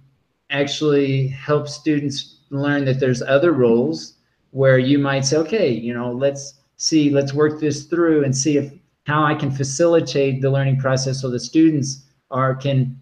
actually 0.49 1.27
help 1.27 1.69
students 1.69 2.39
learn 2.49 2.83
that 2.83 2.99
there's 2.99 3.21
other 3.21 3.53
roles 3.53 4.15
where 4.51 4.77
you 4.77 4.99
might 4.99 5.23
say, 5.23 5.37
"Okay, 5.37 5.71
you 5.71 5.93
know, 5.93 6.11
let's 6.11 6.60
see, 6.81 7.09
let's 7.09 7.33
work 7.33 7.59
this 7.59 7.85
through 7.85 8.23
and 8.23 8.35
see 8.35 8.57
if 8.57 8.73
how 9.05 9.23
I 9.23 9.35
can 9.35 9.51
facilitate 9.51 10.41
the 10.41 10.49
learning 10.49 10.79
process 10.79 11.21
so 11.21 11.29
the 11.29 11.39
students 11.39 12.03
are 12.29 12.55
can 12.55 12.99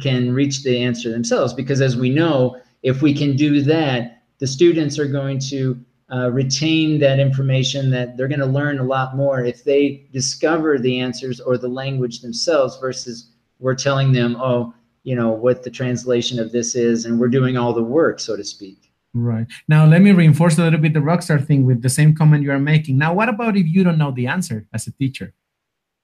can 0.00 0.32
reach 0.32 0.62
the 0.62 0.78
answer 0.78 1.10
themselves." 1.10 1.52
Because 1.52 1.80
as 1.80 1.96
we 1.96 2.10
know, 2.10 2.56
if 2.82 3.02
we 3.02 3.14
can 3.14 3.36
do 3.36 3.60
that, 3.62 4.22
the 4.38 4.46
students 4.46 4.98
are 4.98 5.06
going 5.06 5.38
to 5.50 5.78
uh, 6.12 6.30
retain 6.30 6.98
that 6.98 7.18
information 7.18 7.90
that 7.90 8.16
they're 8.16 8.28
going 8.28 8.40
to 8.40 8.46
learn 8.46 8.78
a 8.78 8.84
lot 8.84 9.16
more 9.16 9.44
if 9.44 9.64
they 9.64 10.06
discover 10.12 10.78
the 10.78 11.00
answers 11.00 11.40
or 11.40 11.56
the 11.56 11.68
language 11.68 12.20
themselves 12.20 12.76
versus 12.78 13.30
we're 13.60 13.74
telling 13.74 14.12
them 14.12 14.36
oh 14.38 14.74
you 15.04 15.16
know 15.16 15.30
what 15.30 15.62
the 15.62 15.70
translation 15.70 16.38
of 16.38 16.52
this 16.52 16.74
is 16.74 17.06
and 17.06 17.18
we're 17.18 17.28
doing 17.28 17.56
all 17.56 17.72
the 17.72 17.82
work 17.82 18.20
so 18.20 18.36
to 18.36 18.44
speak 18.44 18.91
right. 19.14 19.46
Now 19.68 19.86
let 19.86 20.02
me 20.02 20.12
reinforce 20.12 20.58
a 20.58 20.62
little 20.62 20.80
bit 20.80 20.94
the 20.94 21.00
rockstar 21.00 21.44
thing 21.44 21.64
with 21.64 21.82
the 21.82 21.88
same 21.88 22.14
comment 22.14 22.42
you 22.42 22.52
are 22.52 22.58
making. 22.58 22.98
Now 22.98 23.14
what 23.14 23.28
about 23.28 23.56
if 23.56 23.66
you 23.66 23.84
don't 23.84 23.98
know 23.98 24.10
the 24.10 24.26
answer 24.26 24.66
as 24.72 24.86
a 24.86 24.92
teacher? 24.92 25.34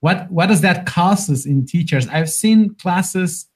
What 0.00 0.30
what 0.30 0.46
does 0.46 0.61
that 0.61 0.86
cost 0.86 1.28
us 1.30 1.44
in 1.44 1.66
teachers? 1.66 2.09
I've 2.09 2.30
seen 2.30 2.74
classes 2.76 3.48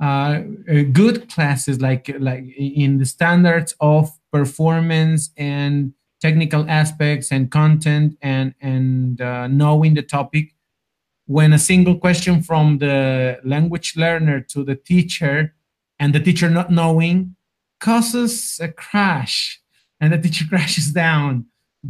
uh, 0.00 0.42
uh, 0.70 0.82
good 0.92 1.28
classes 1.28 1.80
like 1.80 2.10
like 2.18 2.44
in 2.56 2.96
the 2.96 3.04
standards 3.04 3.74
of 3.80 4.10
performance 4.32 5.30
and 5.36 5.92
technical 6.22 6.64
aspects 6.70 7.30
and 7.30 7.50
content 7.50 8.16
and 8.22 8.54
and 8.60 9.20
uh, 9.20 9.46
knowing 9.46 9.94
the 9.94 10.02
topic. 10.02 10.54
When 11.26 11.52
a 11.52 11.58
single 11.58 11.96
question 11.96 12.42
from 12.42 12.78
the 12.78 13.40
language 13.44 13.94
learner 13.96 14.40
to 14.52 14.64
the 14.64 14.74
teacher 14.74 15.54
and 15.98 16.14
the 16.14 16.20
teacher 16.20 16.48
not 16.48 16.70
knowing 16.70 17.36
causes 17.80 18.58
a 18.62 18.68
crash 18.68 19.60
and 20.00 20.12
the 20.12 20.18
teacher 20.18 20.44
crashes 20.48 20.92
down 20.92 21.46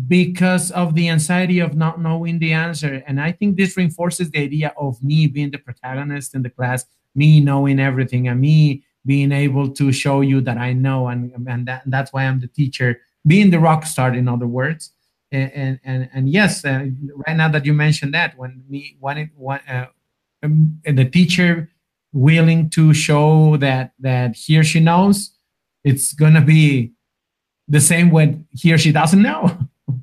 because 0.07 0.71
of 0.71 0.95
the 0.95 1.09
anxiety 1.09 1.59
of 1.59 1.77
not 1.77 2.01
knowing 2.01 2.39
the 2.39 2.53
answer 2.53 3.03
and 3.07 3.21
i 3.21 3.33
think 3.33 3.57
this 3.57 3.77
reinforces 3.77 4.31
the 4.31 4.39
idea 4.39 4.73
of 4.77 5.03
me 5.03 5.27
being 5.27 5.51
the 5.51 5.59
protagonist 5.59 6.35
in 6.35 6.43
the 6.43 6.51
class 6.51 6.87
me 7.15 7.41
knowing 7.41 7.81
everything 7.81 8.29
and 8.29 8.41
me 8.41 8.85
being 9.07 9.33
able 9.33 9.71
to 9.71 9.93
show 9.93 10.21
you 10.21 10.41
that 10.43 10.59
I 10.59 10.73
know 10.73 11.09
and 11.09 11.33
and 11.49 11.67
that, 11.67 11.83
that's 11.87 12.13
why 12.13 12.25
I'm 12.25 12.41
the 12.41 12.49
teacher, 12.49 13.01
being 13.27 13.51
the 13.51 13.59
rock 13.59 13.87
star 13.87 14.15
in 14.15 14.29
other 14.29 14.47
words. 14.47 14.93
And 15.33 15.79
and 15.85 16.11
and, 16.13 16.29
yes, 16.29 16.65
uh, 16.65 16.87
right 17.27 17.37
now 17.37 17.49
that 17.49 17.65
you 17.65 17.73
mentioned 17.73 18.15
that 18.15 18.37
when 18.37 18.65
me 18.69 18.97
wanting 19.01 19.31
one 19.37 19.61
uh, 19.69 19.87
um, 20.43 20.81
the 20.85 21.05
teacher 21.05 21.71
willing 22.13 22.69
to 22.71 22.93
show 22.93 23.57
that 23.59 23.93
that 24.01 24.35
he 24.35 24.59
or 24.59 24.65
she 24.65 24.81
knows, 24.81 25.31
it's 25.85 26.13
gonna 26.13 26.45
be 26.45 26.93
the 27.69 27.81
same 27.81 28.11
when 28.11 28.47
he 28.51 28.73
or 28.73 28.79
she 28.79 28.93
doesn't 28.93 29.23
know. 29.23 29.57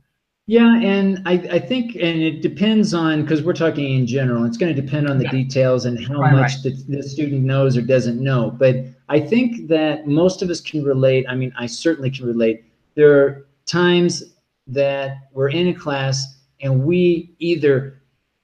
Yeah, 0.49 0.80
and 0.80 1.21
I, 1.25 1.34
I 1.34 1.59
think, 1.59 1.95
and 1.95 2.21
it 2.21 2.41
depends 2.41 2.93
on 2.93 3.21
because 3.21 3.43
we're 3.43 3.51
talking 3.51 3.95
in 3.95 4.07
general. 4.07 4.45
It's 4.45 4.55
going 4.55 4.73
to 4.73 4.82
depend 4.82 5.09
on 5.09 5.17
the 5.17 5.25
yeah. 5.25 5.32
details 5.32 5.84
and 5.84 5.99
how 6.07 6.21
right, 6.21 6.32
much 6.32 6.51
right. 6.63 6.73
The, 6.88 6.95
the 6.95 7.03
student 7.03 7.43
knows 7.43 7.75
or 7.75 7.82
doesn't 7.82 8.23
know. 8.23 8.51
But 8.51 8.78
I 9.09 9.19
think 9.19 9.67
that 9.67 10.07
most 10.07 10.41
of 10.41 10.49
us 10.49 10.61
can 10.61 10.86
relate. 10.86 11.25
I 11.28 11.36
mean, 11.36 11.51
I 11.59 11.65
certainly 11.65 12.09
can 12.09 12.25
relate. 12.25 12.63
There 12.95 13.11
are 13.19 13.45
times 13.65 14.23
that 14.67 15.17
we're 15.34 15.49
in 15.49 15.67
a 15.67 15.73
class 15.73 16.38
and 16.61 16.86
we 16.86 17.36
either 17.39 18.01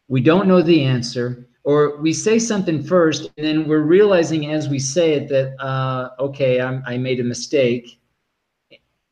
we 0.10 0.20
don't 0.20 0.48
know 0.48 0.62
the 0.62 0.84
answer 0.84 1.48
or 1.64 1.98
we 2.02 2.14
say 2.14 2.38
something 2.38 2.84
first 2.84 3.32
and 3.38 3.46
then 3.46 3.68
we're 3.68 3.80
realizing 3.80 4.52
as 4.52 4.68
we 4.68 4.80
say 4.80 5.14
it 5.14 5.30
that 5.30 5.56
uh, 5.64 6.10
okay 6.20 6.60
I'm, 6.60 6.84
i 6.86 6.98
made 6.98 7.20
a 7.20 7.24
mistake 7.24 8.00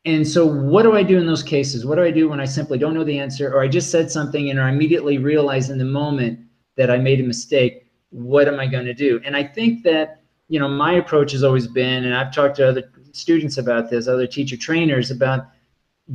and 0.04 0.26
so 0.26 0.44
what 0.44 0.82
do 0.82 0.94
I 0.94 1.02
do 1.02 1.18
in 1.18 1.26
those 1.26 1.44
cases? 1.44 1.86
What 1.86 1.94
do 1.94 2.02
I 2.02 2.10
do 2.10 2.28
when 2.28 2.40
I 2.40 2.44
simply 2.44 2.76
don't 2.76 2.94
know 2.94 3.04
the 3.04 3.18
answer 3.18 3.54
or 3.54 3.62
I 3.62 3.68
just 3.68 3.90
said 3.90 4.10
something 4.10 4.50
and 4.50 4.60
I 4.60 4.68
immediately 4.68 5.18
realize 5.18 5.70
in 5.70 5.78
the 5.78 5.84
moment 5.84 6.40
that 6.76 6.90
I 6.90 6.98
made 6.98 7.20
a 7.20 7.24
mistake? 7.24 7.86
What 8.10 8.48
am 8.48 8.58
I 8.58 8.66
going 8.66 8.84
to 8.86 8.94
do? 8.94 9.20
And 9.24 9.36
I 9.36 9.44
think 9.44 9.84
that, 9.84 10.22
you 10.48 10.58
know, 10.58 10.68
my 10.68 10.94
approach 10.94 11.30
has 11.32 11.44
always 11.44 11.68
been, 11.68 12.04
and 12.04 12.14
I've 12.14 12.34
talked 12.34 12.56
to 12.56 12.68
other 12.68 12.90
students 13.12 13.58
about 13.58 13.90
this, 13.90 14.08
other 14.08 14.26
teacher 14.26 14.56
trainers 14.56 15.10
about 15.10 15.46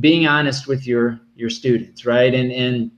being 0.00 0.26
honest 0.26 0.66
with 0.66 0.86
your 0.86 1.18
your 1.34 1.48
students, 1.48 2.04
right? 2.04 2.34
And 2.34 2.52
and 2.52 2.90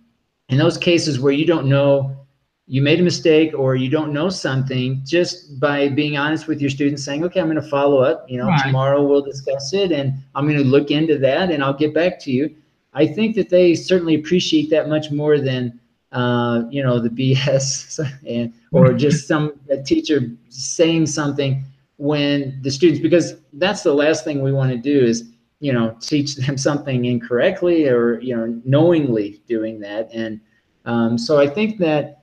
in 0.49 0.59
those 0.59 0.77
cases 0.77 1.21
where 1.21 1.33
you 1.33 1.47
don't 1.47 1.67
know 1.67 2.27
you 2.71 2.81
made 2.81 3.01
a 3.01 3.03
mistake 3.03 3.53
or 3.53 3.75
you 3.75 3.91
don't 3.91 4.13
know 4.13 4.29
something 4.29 5.03
just 5.05 5.59
by 5.59 5.89
being 5.89 6.17
honest 6.17 6.47
with 6.47 6.61
your 6.61 6.71
students 6.71 7.05
saying 7.05 7.25
okay 7.25 7.41
i'm 7.41 7.47
going 7.47 7.61
to 7.61 7.69
follow 7.69 8.01
up 8.01 8.25
you 8.29 8.39
know 8.39 8.47
right. 8.47 8.63
tomorrow 8.65 9.05
we'll 9.05 9.21
discuss 9.21 9.73
it 9.73 9.91
and 9.91 10.15
i'm 10.37 10.47
going 10.47 10.57
to 10.57 10.65
look 10.65 10.93
into 10.93 11.19
that 11.19 11.51
and 11.51 11.65
i'll 11.65 11.75
get 11.75 11.93
back 11.93 12.19
to 12.21 12.31
you 12.31 12.55
i 12.95 13.05
think 13.05 13.35
that 13.35 13.49
they 13.49 13.75
certainly 13.75 14.15
appreciate 14.15 14.71
that 14.71 14.89
much 14.89 15.11
more 15.11 15.39
than 15.39 15.79
uh, 16.13 16.63
you 16.71 16.83
know 16.83 17.01
the 17.01 17.09
bs 17.19 17.99
and 18.27 18.55
or 18.71 18.93
just 18.93 19.27
some 19.27 19.59
teacher 19.85 20.31
saying 20.49 21.07
something 21.07 21.65
when 21.97 22.57
the 22.63 22.71
students 22.71 23.03
because 23.03 23.35
that's 23.55 23.83
the 23.83 23.93
last 23.93 24.25
thing 24.25 24.43
we 24.43 24.53
want 24.53 24.71
to 24.71 24.79
do 24.79 25.05
is 25.05 25.33
you 25.59 25.73
know 25.73 25.97
teach 26.01 26.37
them 26.37 26.57
something 26.69 27.05
incorrectly 27.05 27.89
or 27.89 28.21
you 28.21 28.37
know 28.37 28.61
knowingly 28.65 29.43
doing 29.49 29.81
that 29.81 30.09
and 30.15 30.41
um, 30.85 31.19
so 31.19 31.41
i 31.41 31.49
think 31.49 31.79
that 31.79 32.20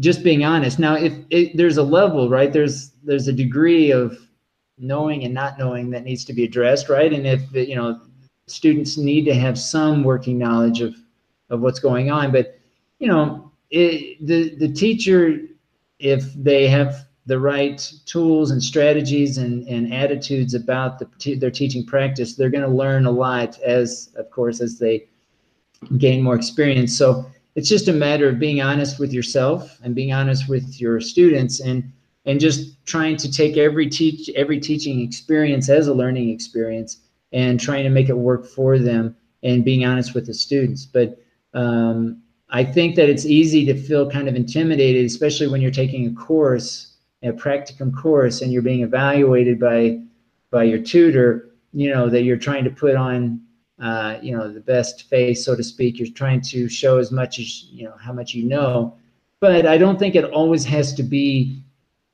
just 0.00 0.22
being 0.22 0.44
honest. 0.44 0.78
Now, 0.78 0.94
if 0.94 1.12
it, 1.30 1.56
there's 1.56 1.76
a 1.76 1.82
level, 1.82 2.28
right? 2.28 2.52
There's 2.52 2.90
there's 3.02 3.28
a 3.28 3.32
degree 3.32 3.90
of 3.90 4.18
knowing 4.78 5.24
and 5.24 5.34
not 5.34 5.58
knowing 5.58 5.90
that 5.90 6.04
needs 6.04 6.24
to 6.26 6.32
be 6.32 6.44
addressed, 6.44 6.88
right? 6.88 7.12
And 7.12 7.26
if 7.26 7.42
you 7.52 7.74
know 7.74 8.00
students 8.46 8.96
need 8.96 9.24
to 9.24 9.34
have 9.34 9.58
some 9.58 10.04
working 10.04 10.38
knowledge 10.38 10.80
of 10.80 10.94
of 11.50 11.60
what's 11.60 11.80
going 11.80 12.10
on, 12.10 12.32
but 12.32 12.58
you 12.98 13.08
know 13.08 13.50
it, 13.70 14.24
the 14.26 14.54
the 14.56 14.72
teacher, 14.72 15.40
if 15.98 16.32
they 16.34 16.68
have 16.68 17.08
the 17.28 17.38
right 17.38 17.92
tools 18.06 18.50
and 18.50 18.62
strategies 18.62 19.36
and, 19.36 19.68
and 19.68 19.92
attitudes 19.92 20.54
about 20.54 20.98
the, 20.98 21.34
their 21.34 21.50
teaching 21.50 21.84
practice, 21.84 22.36
they're 22.36 22.48
going 22.48 22.64
to 22.64 22.70
learn 22.70 23.04
a 23.04 23.10
lot 23.10 23.60
as, 23.60 24.08
of 24.16 24.30
course, 24.30 24.62
as 24.62 24.78
they 24.78 25.06
gain 25.98 26.22
more 26.22 26.34
experience. 26.34 26.96
So 26.96 27.30
it's 27.58 27.68
just 27.68 27.88
a 27.88 27.92
matter 27.92 28.28
of 28.28 28.38
being 28.38 28.60
honest 28.60 29.00
with 29.00 29.12
yourself 29.12 29.80
and 29.82 29.92
being 29.92 30.12
honest 30.12 30.48
with 30.48 30.80
your 30.80 31.00
students 31.00 31.58
and 31.58 31.92
and 32.24 32.38
just 32.38 32.86
trying 32.86 33.16
to 33.16 33.28
take 33.28 33.56
every 33.56 33.88
teach 33.88 34.30
every 34.36 34.60
teaching 34.60 35.00
experience 35.00 35.68
as 35.68 35.88
a 35.88 35.92
learning 35.92 36.30
experience 36.30 36.98
and 37.32 37.58
trying 37.58 37.82
to 37.82 37.90
make 37.90 38.08
it 38.08 38.16
work 38.16 38.46
for 38.46 38.78
them 38.78 39.16
and 39.42 39.64
being 39.64 39.84
honest 39.84 40.14
with 40.14 40.26
the 40.26 40.34
students. 40.34 40.86
But 40.86 41.18
um, 41.52 42.22
i 42.50 42.62
think 42.62 42.94
that 42.94 43.08
it's 43.10 43.26
easy 43.26 43.66
to 43.66 43.74
feel 43.74 44.08
kind 44.08 44.28
of 44.28 44.36
intimidated 44.36 45.04
especially 45.04 45.48
when 45.48 45.60
you're 45.60 45.80
taking 45.82 46.06
a 46.06 46.14
course 46.14 46.94
a 47.24 47.32
practicum 47.32 47.92
course 47.94 48.40
and 48.40 48.52
you're 48.52 48.62
being 48.62 48.82
evaluated 48.82 49.58
by 49.58 49.98
by 50.50 50.62
your 50.62 50.78
tutor 50.78 51.50
you 51.72 51.90
know 51.90 52.08
that 52.08 52.22
you're 52.22 52.36
trying 52.36 52.64
to 52.64 52.70
put 52.70 52.94
on 52.94 53.40
uh, 53.80 54.18
you 54.20 54.36
know 54.36 54.52
the 54.52 54.60
best 54.60 55.08
face 55.08 55.44
so 55.44 55.54
to 55.54 55.62
speak. 55.62 55.98
You're 55.98 56.08
trying 56.08 56.40
to 56.42 56.68
show 56.68 56.98
as 56.98 57.12
much 57.12 57.38
as 57.38 57.64
you 57.64 57.84
know 57.84 57.94
how 57.98 58.12
much 58.12 58.34
you 58.34 58.44
know. 58.44 58.96
But 59.40 59.66
i 59.66 59.78
don't 59.78 59.98
think 59.98 60.16
it 60.16 60.24
always 60.24 60.64
has 60.64 60.92
to 60.94 61.02
be 61.02 61.62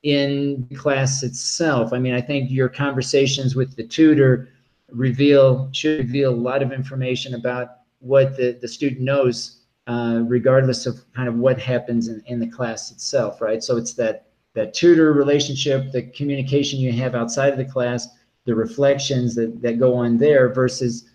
in 0.03 0.67
class 0.75 1.23
itself. 1.23 1.91
I 1.93 1.99
mean 1.99 2.13
i 2.13 2.21
think 2.21 2.51
your 2.51 2.69
conversations 2.69 3.55
with 3.55 3.75
the 3.75 3.83
tutor 3.83 4.49
reveal 4.91 5.69
should 5.71 5.99
reveal 5.99 6.33
a 6.33 6.35
lot 6.49 6.61
of 6.61 6.71
information 6.71 7.33
about 7.33 7.67
what 7.99 8.37
the, 8.37 8.57
the 8.61 8.67
student 8.67 9.01
knows 9.01 9.61
uh, 9.87 10.21
regardless 10.25 10.85
of 10.85 10.99
kind 11.13 11.27
of 11.27 11.35
what 11.35 11.59
happens 11.59 12.07
in, 12.07 12.21
in 12.27 12.39
the 12.39 12.47
class 12.47 12.91
itself 12.91 13.41
right? 13.41 13.63
So 13.63 13.77
it's 13.77 13.93
that 13.93 14.27
that 14.53 14.75
tutor 14.75 15.13
relationship 15.13 15.91
the 15.91 16.03
communication 16.03 16.79
you 16.79 16.91
have 16.91 17.15
outside 17.15 17.51
of 17.51 17.57
the 17.57 17.65
class 17.65 18.07
the 18.45 18.53
reflections 18.53 19.33
that, 19.33 19.61
that 19.63 19.79
go 19.79 19.95
on 19.95 20.19
there 20.19 20.53
versus 20.53 21.09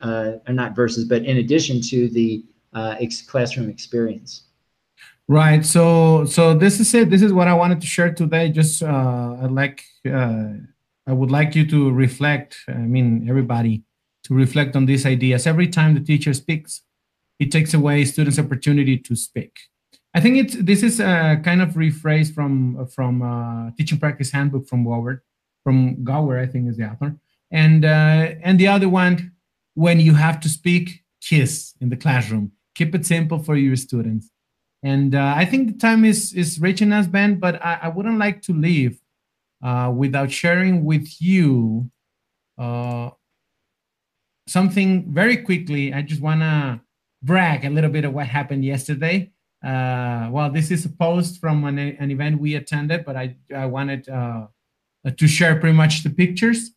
uh, 0.00 0.32
or 0.46 0.54
not 0.54 0.76
versus, 0.76 1.04
but 1.04 1.22
in 1.24 1.38
addition 1.38 1.80
to 1.80 2.08
the 2.08 2.44
uh, 2.74 2.96
ex 3.00 3.22
classroom 3.22 3.68
experience. 3.68 4.42
Right. 5.26 5.64
So, 5.64 6.26
so 6.26 6.54
this 6.54 6.80
is 6.80 6.92
it. 6.94 7.08
This 7.08 7.22
is 7.22 7.32
what 7.32 7.48
I 7.48 7.54
wanted 7.54 7.80
to 7.80 7.86
share 7.86 8.12
today. 8.12 8.50
Just 8.50 8.82
uh, 8.82 9.36
I'd 9.42 9.50
like, 9.50 9.82
uh, 10.06 10.48
I 11.06 11.12
would 11.12 11.30
like 11.30 11.54
you 11.54 11.66
to 11.68 11.90
reflect. 11.90 12.58
I 12.68 12.72
mean, 12.74 13.26
everybody 13.28 13.84
to 14.24 14.34
reflect 14.34 14.76
on 14.76 14.86
these 14.86 15.06
ideas. 15.06 15.46
Every 15.46 15.68
time 15.68 15.94
the 15.94 16.00
teacher 16.00 16.34
speaks, 16.34 16.82
it 17.38 17.50
takes 17.50 17.72
away 17.72 18.04
students' 18.04 18.38
opportunity 18.38 18.98
to 18.98 19.16
speak. 19.16 19.58
I 20.14 20.20
think 20.20 20.36
it's 20.36 20.54
this 20.54 20.82
is 20.82 21.00
a 21.00 21.40
kind 21.42 21.60
of 21.60 21.70
rephrase 21.70 22.32
from 22.32 22.86
from 22.88 23.22
uh, 23.22 23.70
teaching 23.76 23.98
practice 23.98 24.30
handbook 24.30 24.68
from 24.68 24.84
Gower, 24.84 25.22
from 25.62 26.04
Gower, 26.04 26.38
I 26.38 26.46
think 26.46 26.68
is 26.68 26.76
the 26.76 26.84
author, 26.84 27.16
and 27.50 27.84
uh, 27.84 28.34
and 28.42 28.58
the 28.58 28.68
other 28.68 28.88
one 28.88 29.32
when 29.74 30.00
you 30.00 30.14
have 30.14 30.40
to 30.40 30.48
speak, 30.48 31.04
kiss 31.20 31.74
in 31.80 31.88
the 31.88 31.96
classroom. 31.96 32.52
Keep 32.74 32.94
it 32.94 33.06
simple 33.06 33.38
for 33.38 33.56
your 33.56 33.76
students. 33.76 34.30
And 34.82 35.14
uh, 35.14 35.34
I 35.36 35.44
think 35.44 35.72
the 35.72 35.78
time 35.78 36.04
is 36.04 36.32
is 36.34 36.60
reaching 36.60 36.92
us, 36.92 37.06
Ben. 37.06 37.38
But 37.38 37.64
I, 37.64 37.78
I 37.82 37.88
wouldn't 37.88 38.18
like 38.18 38.42
to 38.42 38.52
leave 38.52 39.00
uh, 39.62 39.92
without 39.94 40.30
sharing 40.30 40.84
with 40.84 41.08
you 41.20 41.90
uh, 42.58 43.10
something 44.46 45.12
very 45.12 45.38
quickly. 45.38 45.94
I 45.94 46.02
just 46.02 46.20
wanna 46.20 46.82
brag 47.22 47.64
a 47.64 47.70
little 47.70 47.90
bit 47.90 48.04
of 48.04 48.12
what 48.12 48.26
happened 48.26 48.64
yesterday. 48.64 49.32
Uh, 49.64 50.28
well, 50.30 50.50
this 50.50 50.70
is 50.70 50.84
a 50.84 50.90
post 50.90 51.40
from 51.40 51.64
an, 51.64 51.78
an 51.78 52.10
event 52.10 52.38
we 52.38 52.54
attended, 52.54 53.06
but 53.06 53.16
I 53.16 53.36
I 53.54 53.64
wanted 53.64 54.06
uh, 54.08 54.48
to 55.16 55.26
share 55.26 55.58
pretty 55.58 55.76
much 55.76 56.02
the 56.02 56.10
pictures. 56.10 56.72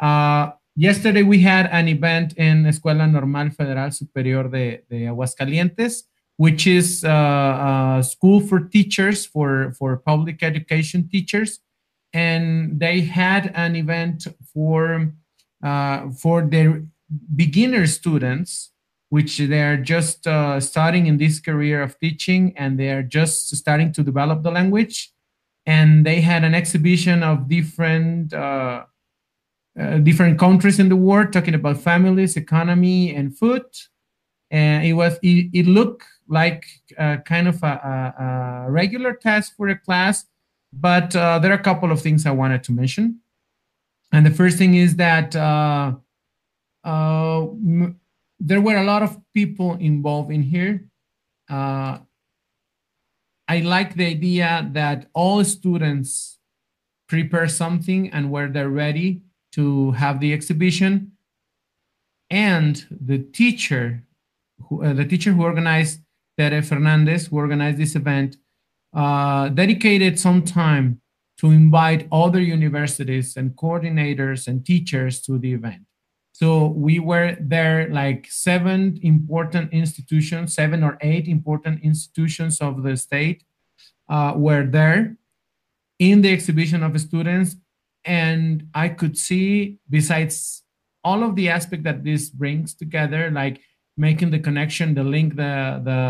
Uh, 0.00 0.52
Yesterday 0.80 1.24
we 1.24 1.40
had 1.40 1.68
an 1.72 1.88
event 1.88 2.34
in 2.34 2.62
Escuela 2.62 3.10
Normal 3.10 3.50
Federal 3.50 3.90
Superior 3.90 4.44
de, 4.44 4.84
de 4.88 5.06
Aguascalientes, 5.06 6.04
which 6.36 6.68
is 6.68 7.02
uh, 7.02 7.98
a 7.98 8.04
school 8.04 8.38
for 8.38 8.60
teachers, 8.60 9.26
for, 9.26 9.72
for 9.76 9.96
public 9.96 10.40
education 10.40 11.08
teachers. 11.08 11.58
And 12.12 12.78
they 12.78 13.00
had 13.00 13.50
an 13.56 13.74
event 13.74 14.28
for, 14.54 15.12
uh, 15.64 16.10
for 16.10 16.42
their 16.42 16.84
beginner 17.34 17.88
students, 17.88 18.70
which 19.08 19.38
they 19.38 19.62
are 19.62 19.78
just 19.78 20.28
uh, 20.28 20.60
starting 20.60 21.06
in 21.06 21.18
this 21.18 21.40
career 21.40 21.82
of 21.82 21.98
teaching 21.98 22.56
and 22.56 22.78
they 22.78 22.90
are 22.90 23.02
just 23.02 23.48
starting 23.56 23.90
to 23.94 24.04
develop 24.04 24.44
the 24.44 24.52
language. 24.52 25.12
And 25.66 26.06
they 26.06 26.20
had 26.20 26.44
an 26.44 26.54
exhibition 26.54 27.24
of 27.24 27.48
different 27.48 28.32
uh, 29.78 29.98
different 29.98 30.38
countries 30.40 30.80
in 30.80 30.88
the 30.88 30.96
world, 30.96 31.32
talking 31.32 31.54
about 31.54 31.78
families, 31.78 32.36
economy, 32.36 33.14
and 33.14 33.38
food. 33.38 33.62
And 34.50 34.84
it 34.84 34.94
was 34.94 35.18
it, 35.22 35.50
it 35.52 35.66
looked 35.66 36.04
like 36.26 36.64
uh, 36.98 37.18
kind 37.18 37.46
of 37.46 37.62
a, 37.62 37.66
a, 37.66 38.24
a, 38.66 38.70
regular 38.70 39.14
test 39.14 39.54
for 39.56 39.68
a 39.68 39.78
class, 39.78 40.26
but 40.72 41.14
uh, 41.14 41.38
there 41.38 41.52
are 41.52 41.60
a 41.60 41.62
couple 41.62 41.92
of 41.92 42.02
things 42.02 42.26
I 42.26 42.32
wanted 42.32 42.64
to 42.64 42.72
mention. 42.72 43.20
And 44.10 44.26
the 44.26 44.32
first 44.32 44.58
thing 44.58 44.74
is 44.74 44.96
that 44.96 45.36
uh, 45.36 45.94
there 48.40 48.60
were 48.60 48.76
a 48.76 48.84
lot 48.84 49.02
of 49.02 49.16
people 49.32 49.74
involved 49.74 50.32
in 50.32 50.42
here. 50.42 50.88
I 51.50 52.00
like 53.48 53.94
the 53.94 54.06
idea 54.06 54.68
that 54.72 55.08
all 55.14 55.44
students 55.44 56.38
prepare 57.08 57.48
something 57.48 58.10
and 58.10 58.30
where 58.30 58.48
they're 58.48 58.68
ready 58.68 59.22
to 59.52 59.92
have 59.92 60.20
the 60.20 60.32
exhibition 60.32 61.12
and 62.30 62.86
the 62.90 63.18
teacher 63.18 64.04
who, 64.68 64.84
uh, 64.84 64.92
the 64.92 65.04
teacher 65.04 65.32
who 65.32 65.42
organized 65.42 66.00
Tere 66.36 66.62
Fernandez, 66.62 67.26
who 67.26 67.36
organized 67.36 67.78
this 67.78 67.96
event, 67.96 68.36
uh, 68.94 69.48
dedicated 69.48 70.18
some 70.18 70.42
time 70.42 71.00
to 71.38 71.50
invite 71.50 72.08
other 72.10 72.40
universities 72.40 73.36
and 73.36 73.52
coordinators 73.56 74.48
and 74.48 74.64
teachers 74.64 75.20
to 75.22 75.38
the 75.38 75.52
event. 75.52 75.82
So 76.32 76.66
we 76.66 76.98
were 77.00 77.36
there 77.40 77.88
like 77.88 78.26
seven 78.30 78.98
important 79.02 79.72
institutions, 79.72 80.54
seven 80.54 80.84
or 80.84 80.96
eight 81.00 81.26
important 81.26 81.82
institutions 81.82 82.60
of 82.60 82.82
the 82.82 82.96
state 82.96 83.44
uh, 84.08 84.34
were 84.36 84.64
there 84.64 85.16
in 85.98 86.22
the 86.22 86.32
exhibition 86.32 86.82
of 86.82 86.98
students 87.00 87.56
and 88.08 88.66
i 88.74 88.88
could 88.88 89.16
see 89.16 89.78
besides 89.88 90.62
all 91.04 91.22
of 91.22 91.36
the 91.36 91.48
aspect 91.48 91.82
that 91.84 92.02
this 92.02 92.30
brings 92.30 92.74
together 92.74 93.30
like 93.30 93.60
making 93.96 94.30
the 94.30 94.38
connection 94.38 94.94
the 94.94 95.04
link 95.04 95.36
the 95.36 95.80
the 95.84 96.00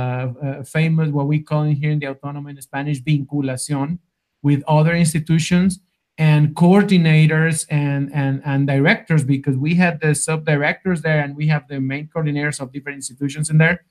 uh, 0.46 0.62
famous 0.62 1.10
what 1.10 1.26
we 1.26 1.40
call 1.40 1.62
in 1.64 1.74
here 1.74 1.90
in 1.90 1.98
the 1.98 2.06
autonomous 2.06 2.56
in 2.56 2.62
spanish 2.62 3.02
vinculación 3.02 3.98
with 4.42 4.62
other 4.66 4.94
institutions 4.94 5.80
and 6.18 6.56
coordinators 6.56 7.64
and 7.70 8.10
and 8.12 8.42
and 8.44 8.66
directors 8.66 9.22
because 9.22 9.56
we 9.56 9.76
had 9.76 10.00
the 10.00 10.14
sub 10.14 10.44
directors 10.44 11.00
there 11.02 11.20
and 11.20 11.36
we 11.36 11.46
have 11.46 11.66
the 11.68 11.80
main 11.80 12.08
coordinators 12.08 12.60
of 12.60 12.72
different 12.72 12.96
institutions 12.96 13.50
in 13.50 13.58
there. 13.58 13.84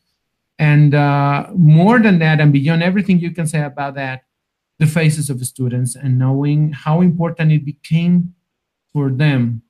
And 0.59 0.93
uh, 0.93 1.47
more 1.55 1.99
than 1.99 2.19
that 2.19 2.41
and 2.41 2.51
beyond 2.51 2.83
everything 2.83 3.19
you 3.19 3.31
can 3.31 3.47
say 3.47 3.61
about 3.61 3.95
that 3.95 4.23
the 4.79 4.85
faces 4.87 5.29
of 5.29 5.39
the 5.39 5.45
students 5.45 5.95
and 5.95 6.19
knowing 6.19 6.71
how 6.71 7.01
important 7.01 7.51
it 7.51 7.65
became 7.65 8.33
for 8.93 9.09
them 9.09 9.61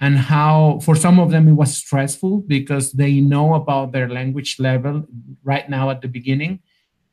and 0.00 0.16
how 0.18 0.80
for 0.82 0.94
some 0.94 1.18
of 1.18 1.30
them 1.30 1.48
it 1.48 1.52
was 1.52 1.74
stressful 1.74 2.38
because 2.38 2.92
they 2.92 3.20
know 3.20 3.54
about 3.54 3.92
their 3.92 4.08
language 4.08 4.58
level 4.58 5.06
right 5.42 5.68
now 5.68 5.90
at 5.90 6.02
the 6.02 6.08
beginning 6.08 6.60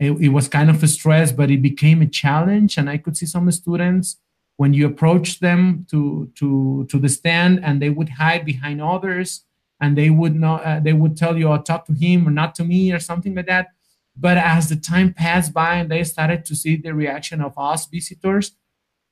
it, 0.01 0.13
it 0.13 0.29
was 0.29 0.47
kind 0.47 0.69
of 0.69 0.81
a 0.81 0.87
stress, 0.87 1.31
but 1.31 1.51
it 1.51 1.61
became 1.61 2.01
a 2.01 2.07
challenge. 2.07 2.77
And 2.77 2.89
I 2.89 2.97
could 2.97 3.15
see 3.15 3.27
some 3.27 3.49
students 3.51 4.17
when 4.57 4.73
you 4.73 4.87
approach 4.87 5.39
them 5.39 5.85
to 5.91 6.31
to 6.35 6.87
to 6.89 6.97
the 6.97 7.07
stand, 7.07 7.63
and 7.63 7.81
they 7.81 7.89
would 7.89 8.09
hide 8.09 8.43
behind 8.43 8.81
others, 8.81 9.45
and 9.79 9.95
they 9.95 10.09
would 10.09 10.35
not 10.35 10.65
uh, 10.65 10.79
they 10.79 10.93
would 10.93 11.15
tell 11.15 11.37
you, 11.37 11.47
"Oh, 11.49 11.57
talk 11.61 11.85
to 11.85 11.93
him 11.93 12.27
or 12.27 12.31
not 12.31 12.55
to 12.55 12.63
me" 12.63 12.91
or 12.91 12.99
something 12.99 13.35
like 13.35 13.45
that. 13.45 13.67
But 14.15 14.37
as 14.37 14.69
the 14.69 14.75
time 14.75 15.13
passed 15.13 15.53
by, 15.53 15.75
and 15.75 15.89
they 15.89 16.03
started 16.03 16.45
to 16.45 16.55
see 16.55 16.75
the 16.75 16.93
reaction 16.93 17.41
of 17.41 17.57
us 17.57 17.87
visitors, 17.87 18.51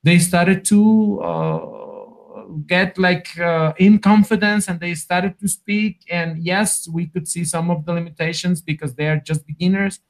they 0.02 0.18
started 0.18 0.64
to 0.66 1.20
uh, 1.20 2.44
get 2.66 2.98
like 2.98 3.38
uh, 3.38 3.72
in 3.78 3.98
confidence, 3.98 4.68
and 4.68 4.80
they 4.80 4.94
started 4.94 5.38
to 5.40 5.48
speak. 5.48 6.04
And 6.10 6.38
yes, 6.38 6.88
we 6.88 7.06
could 7.06 7.26
see 7.28 7.44
some 7.44 7.70
of 7.70 7.86
the 7.86 7.92
limitations 7.92 8.60
because 8.60 8.94
they 8.94 9.08
are 9.08 9.18
just 9.18 9.46
beginners 9.46 10.00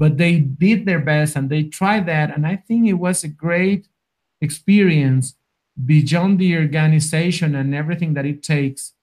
but 0.00 0.16
they 0.16 0.38
did 0.38 0.86
their 0.86 0.98
best 0.98 1.36
and 1.36 1.50
they 1.50 1.62
tried 1.62 2.06
that. 2.06 2.34
And 2.34 2.46
I 2.46 2.56
think 2.56 2.88
it 2.88 2.94
was 2.94 3.22
a 3.22 3.28
great 3.28 3.86
experience 4.40 5.34
beyond 5.84 6.38
the 6.38 6.56
organization 6.56 7.54
and 7.54 7.74
everything 7.74 8.14
that 8.14 8.24
it 8.24 8.42
takes. 8.42 8.94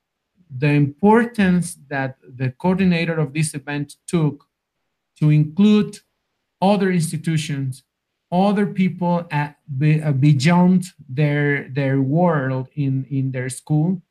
The 0.49 0.71
importance 0.71 1.77
that 1.87 2.17
the 2.27 2.49
coordinator 2.49 3.19
of 3.19 3.31
this 3.31 3.53
event 3.53 3.97
took 4.07 4.46
to 5.19 5.29
include 5.29 5.99
other 6.61 6.91
institutions, 6.91 7.83
other 8.31 8.65
people 8.65 9.25
at, 9.31 9.57
uh, 10.03 10.11
beyond 10.11 10.85
their 11.07 11.69
their 11.69 12.01
world 12.01 12.67
in 12.75 13.05
in 13.09 13.31
their 13.31 13.49
school, 13.49 14.01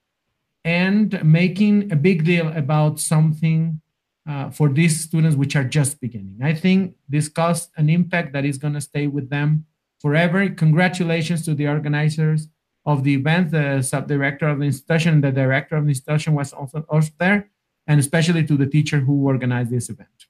and 0.65 1.23
making 1.25 1.93
a 1.93 1.97
big 1.97 2.25
deal 2.25 2.49
about 2.49 2.99
something 2.99 3.81
uh, 4.29 4.51
for 4.51 4.69
these 4.69 5.01
students 5.01 5.37
which 5.37 5.55
are 5.55 5.65
just 5.65 6.01
beginning. 6.01 6.39
I 6.43 6.55
think 6.55 6.97
this 7.09 7.29
caused 7.29 7.71
an 7.77 7.89
impact 7.89 8.33
that 8.33 8.45
is 8.45 8.59
going 8.59 8.75
to 8.75 8.81
stay 8.81 9.07
with 9.07 9.31
them 9.31 9.67
forever. 10.01 10.49
Congratulations 10.49 11.45
to 11.45 11.55
the 11.55 11.69
organizers 11.69 12.49
of 12.85 13.03
the 13.05 13.15
event, 13.15 13.51
the 13.51 13.83
sub-director 13.83 14.47
of 14.49 14.59
the 14.61 14.67
institution, 14.67 15.21
the 15.21 15.33
director 15.33 15.77
of 15.77 15.85
the 15.85 15.91
institution 15.91 16.35
was 16.35 16.53
also, 16.53 16.85
also 16.89 17.11
there, 17.19 17.51
and 17.87 17.99
especially 17.99 18.45
to 18.47 18.57
the 18.57 18.67
teacher 18.67 19.01
who 19.01 19.27
organized 19.27 19.71
this 19.71 19.89
event. 19.89 20.27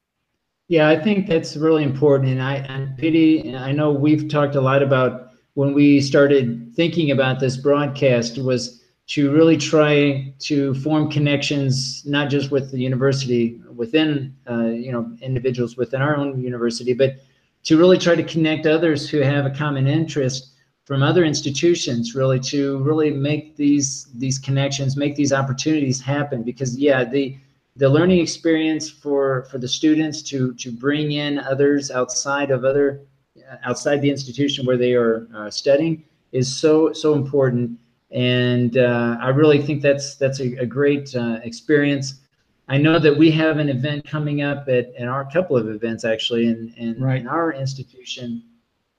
Yeah, 0.68 0.88
I 0.88 1.00
think 1.00 1.28
that's 1.28 1.56
really 1.56 1.84
important. 1.84 2.30
And 2.30 2.42
I 2.42 2.56
and 2.56 2.98
Piry, 2.98 3.54
I 3.54 3.72
know 3.72 3.92
we've 3.92 4.28
talked 4.28 4.56
a 4.56 4.60
lot 4.60 4.82
about 4.82 5.30
when 5.54 5.72
we 5.72 6.00
started 6.00 6.72
thinking 6.74 7.10
about 7.10 7.40
this 7.40 7.56
broadcast 7.56 8.38
was 8.38 8.82
to 9.08 9.30
really 9.32 9.56
try 9.56 10.34
to 10.40 10.74
form 10.74 11.08
connections, 11.08 12.02
not 12.04 12.28
just 12.28 12.50
with 12.50 12.72
the 12.72 12.78
university 12.80 13.60
within, 13.76 14.34
uh, 14.50 14.66
you 14.66 14.90
know, 14.90 15.08
individuals 15.22 15.76
within 15.76 16.02
our 16.02 16.16
own 16.16 16.42
university, 16.42 16.92
but 16.92 17.14
to 17.62 17.78
really 17.78 17.98
try 17.98 18.16
to 18.16 18.24
connect 18.24 18.66
others 18.66 19.08
who 19.08 19.20
have 19.20 19.46
a 19.46 19.50
common 19.50 19.86
interest 19.86 20.48
from 20.84 21.02
other 21.02 21.24
institutions, 21.24 22.14
really 22.14 22.40
to 22.40 22.78
really 22.78 23.10
make 23.12 23.56
these 23.56 24.06
these 24.16 24.38
connections, 24.38 24.96
make 24.96 25.14
these 25.14 25.32
opportunities 25.32 26.00
happen. 26.00 26.42
Because 26.42 26.76
yeah, 26.76 27.04
the 27.04 27.36
the 27.76 27.88
learning 27.88 28.20
experience 28.20 28.88
for 28.88 29.46
for 29.50 29.58
the 29.58 29.68
students 29.68 30.22
to 30.22 30.54
to 30.54 30.72
bring 30.72 31.12
in 31.12 31.38
others 31.38 31.90
outside 31.90 32.50
of 32.50 32.64
other 32.64 33.02
outside 33.64 34.00
the 34.00 34.10
institution 34.10 34.66
where 34.66 34.76
they 34.76 34.94
are 34.94 35.28
uh, 35.34 35.50
studying 35.50 36.02
is 36.32 36.54
so 36.54 36.92
so 36.92 37.14
important 37.14 37.78
and 38.10 38.78
uh, 38.78 39.16
I 39.20 39.28
really 39.28 39.60
think 39.60 39.82
that's 39.82 40.14
that's 40.16 40.40
a, 40.40 40.56
a 40.56 40.66
great 40.66 41.14
uh, 41.14 41.40
experience. 41.42 42.20
I 42.68 42.78
know 42.78 42.98
that 42.98 43.16
we 43.16 43.30
have 43.32 43.58
an 43.58 43.68
event 43.68 44.06
coming 44.06 44.42
up 44.42 44.68
at, 44.68 44.92
in 44.96 45.06
our 45.06 45.30
couple 45.30 45.56
of 45.56 45.68
events 45.68 46.04
actually 46.04 46.48
in, 46.48 46.74
in, 46.76 47.00
right. 47.00 47.20
in 47.20 47.28
our 47.28 47.52
institution, 47.52 48.42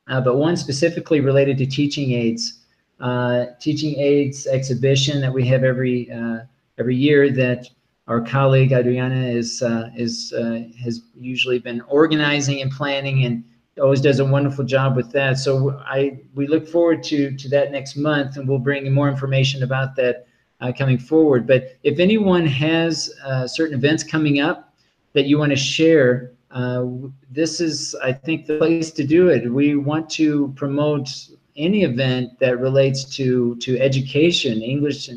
uh, 0.08 0.22
but 0.22 0.38
one 0.38 0.56
specifically 0.56 1.20
related 1.20 1.58
to 1.58 1.66
teaching 1.66 2.14
aids, 2.14 2.60
uh, 3.02 3.48
teaching 3.60 4.00
aids 4.00 4.48
exhibition 4.48 5.20
that 5.20 5.34
we 5.34 5.46
have 5.48 5.64
every 5.64 6.12
uh, 6.12 6.40
every 6.78 6.96
year 6.96 7.30
that 7.32 7.70
our 8.08 8.22
colleague 8.22 8.72
Adriana 8.72 9.28
is 9.28 9.62
uh, 9.62 9.90
is 9.96 10.34
has 10.82 11.02
usually 11.16 11.60
been 11.60 11.82
organizing 11.82 12.62
and 12.62 12.72
planning 12.72 13.26
and 13.26 13.44
always 13.82 14.02
does 14.02 14.20
a 14.20 14.26
wonderful 14.26 14.66
job 14.66 14.96
with 14.96 15.12
that. 15.12 15.38
So 15.38 15.80
I 15.86 16.20
we 16.36 16.48
look 16.48 16.68
forward 16.68 17.04
to 17.04 17.36
to 17.36 17.50
that 17.50 17.72
next 17.72 17.96
month, 17.96 18.38
and 18.38 18.48
we'll 18.48 18.60
bring 18.60 18.92
more 18.92 19.10
information 19.10 19.64
about 19.64 19.96
that 19.98 20.28
uh, 20.62 20.72
coming 20.78 20.98
forward. 20.98 21.46
But 21.46 21.78
if 21.84 22.00
anyone 22.00 22.46
has 22.46 23.14
uh, 23.24 23.48
certain 23.48 23.78
events 23.78 24.04
coming 24.04 24.40
up 24.40 24.74
that 25.14 25.26
you 25.26 25.38
want 25.38 25.52
to 25.52 25.58
share, 25.58 26.32
uh, 26.52 26.86
this 27.30 27.60
is 27.60 27.96
I 28.04 28.14
think 28.14 28.46
the 28.46 28.58
place 28.58 28.92
to 28.92 29.04
do 29.04 29.30
it. 29.30 29.52
We 29.52 29.76
want 29.76 30.10
to 30.12 30.54
promote 30.56 31.10
any 31.56 31.84
event 31.84 32.40
that 32.40 32.60
relates 32.60 33.04
to 33.18 33.56
to 33.58 33.80
education, 33.80 34.62
English, 34.62 35.10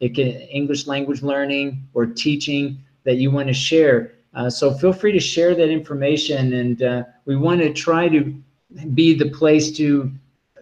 it 0.00 0.14
can, 0.14 0.28
English 0.28 0.86
language 0.86 1.22
learning 1.22 1.82
or 1.94 2.06
teaching 2.06 2.78
that 3.04 3.16
you 3.16 3.30
want 3.30 3.48
to 3.48 3.54
share. 3.54 4.12
Uh, 4.34 4.50
so 4.50 4.74
feel 4.74 4.92
free 4.92 5.12
to 5.12 5.20
share 5.20 5.54
that 5.54 5.70
information, 5.70 6.52
and 6.54 6.82
uh, 6.82 7.04
we 7.24 7.36
want 7.36 7.60
to 7.60 7.72
try 7.72 8.08
to 8.08 8.34
be 8.94 9.14
the 9.14 9.30
place 9.30 9.70
to 9.72 10.12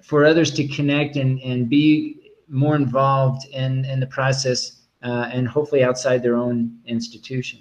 for 0.02 0.26
others 0.26 0.50
to 0.52 0.68
connect 0.68 1.16
and, 1.16 1.40
and 1.40 1.68
be 1.68 2.24
more 2.48 2.76
involved 2.76 3.46
in, 3.52 3.84
in 3.86 4.00
the 4.00 4.06
process 4.06 4.82
uh, 5.02 5.30
and 5.32 5.48
hopefully 5.48 5.82
outside 5.82 6.22
their 6.22 6.36
own 6.36 6.78
institution. 6.86 7.60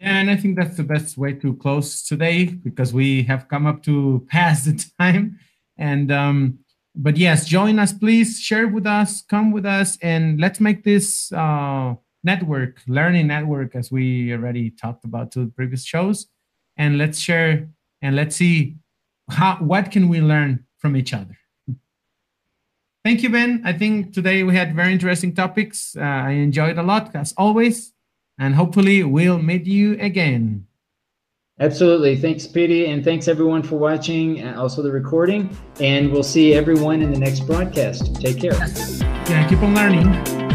Yeah, 0.00 0.20
And 0.20 0.30
I 0.30 0.36
think 0.36 0.56
that's 0.56 0.76
the 0.76 0.84
best 0.84 1.16
way 1.16 1.32
to 1.32 1.54
close 1.54 2.02
today 2.02 2.44
because 2.44 2.92
we 2.92 3.22
have 3.24 3.48
come 3.48 3.66
up 3.66 3.82
to 3.84 4.26
past 4.30 4.66
the 4.66 4.84
time. 4.98 5.38
And 5.78 6.12
um, 6.12 6.58
but 6.96 7.16
yes, 7.16 7.46
join 7.46 7.78
us, 7.78 7.92
please. 7.92 8.40
Share 8.40 8.66
with 8.68 8.86
us, 8.86 9.22
come 9.22 9.52
with 9.52 9.66
us, 9.66 9.98
and 10.00 10.40
let's 10.40 10.60
make 10.60 10.82
this 10.82 11.30
uh, 11.32 11.94
network, 12.24 12.80
learning 12.88 13.26
network, 13.26 13.76
as 13.76 13.92
we 13.92 14.32
already 14.32 14.70
talked 14.70 15.04
about 15.04 15.30
to 15.32 15.40
the 15.40 15.52
previous 15.52 15.84
shows. 15.84 16.26
And 16.76 16.98
let's 16.98 17.18
share 17.18 17.68
and 18.02 18.16
let's 18.16 18.36
see 18.36 18.76
how 19.30 19.56
what 19.56 19.90
can 19.90 20.08
we 20.08 20.20
learn 20.20 20.64
from 20.78 20.96
each 20.96 21.12
other. 21.12 21.36
Thank 23.04 23.22
you, 23.22 23.30
Ben. 23.30 23.62
I 23.64 23.72
think 23.72 24.12
today 24.12 24.42
we 24.42 24.56
had 24.56 24.74
very 24.74 24.92
interesting 24.92 25.34
topics. 25.34 25.94
Uh, 25.96 26.02
I 26.02 26.30
enjoyed 26.30 26.76
a 26.76 26.82
lot, 26.82 27.14
as 27.14 27.32
always, 27.36 27.92
and 28.38 28.54
hopefully 28.54 29.04
we'll 29.04 29.38
meet 29.38 29.64
you 29.66 29.96
again. 30.00 30.65
Absolutely. 31.58 32.16
Thanks, 32.16 32.46
Piry, 32.46 32.88
and 32.88 33.02
thanks 33.02 33.28
everyone 33.28 33.62
for 33.62 33.76
watching, 33.76 34.46
also 34.56 34.82
the 34.82 34.90
recording. 34.90 35.56
And 35.80 36.12
we'll 36.12 36.22
see 36.22 36.52
everyone 36.52 37.00
in 37.00 37.10
the 37.10 37.18
next 37.18 37.40
broadcast. 37.40 38.16
Take 38.16 38.40
care. 38.40 38.52
Yeah, 38.52 39.48
keep 39.48 39.62
on 39.62 39.74
learning. 39.74 40.45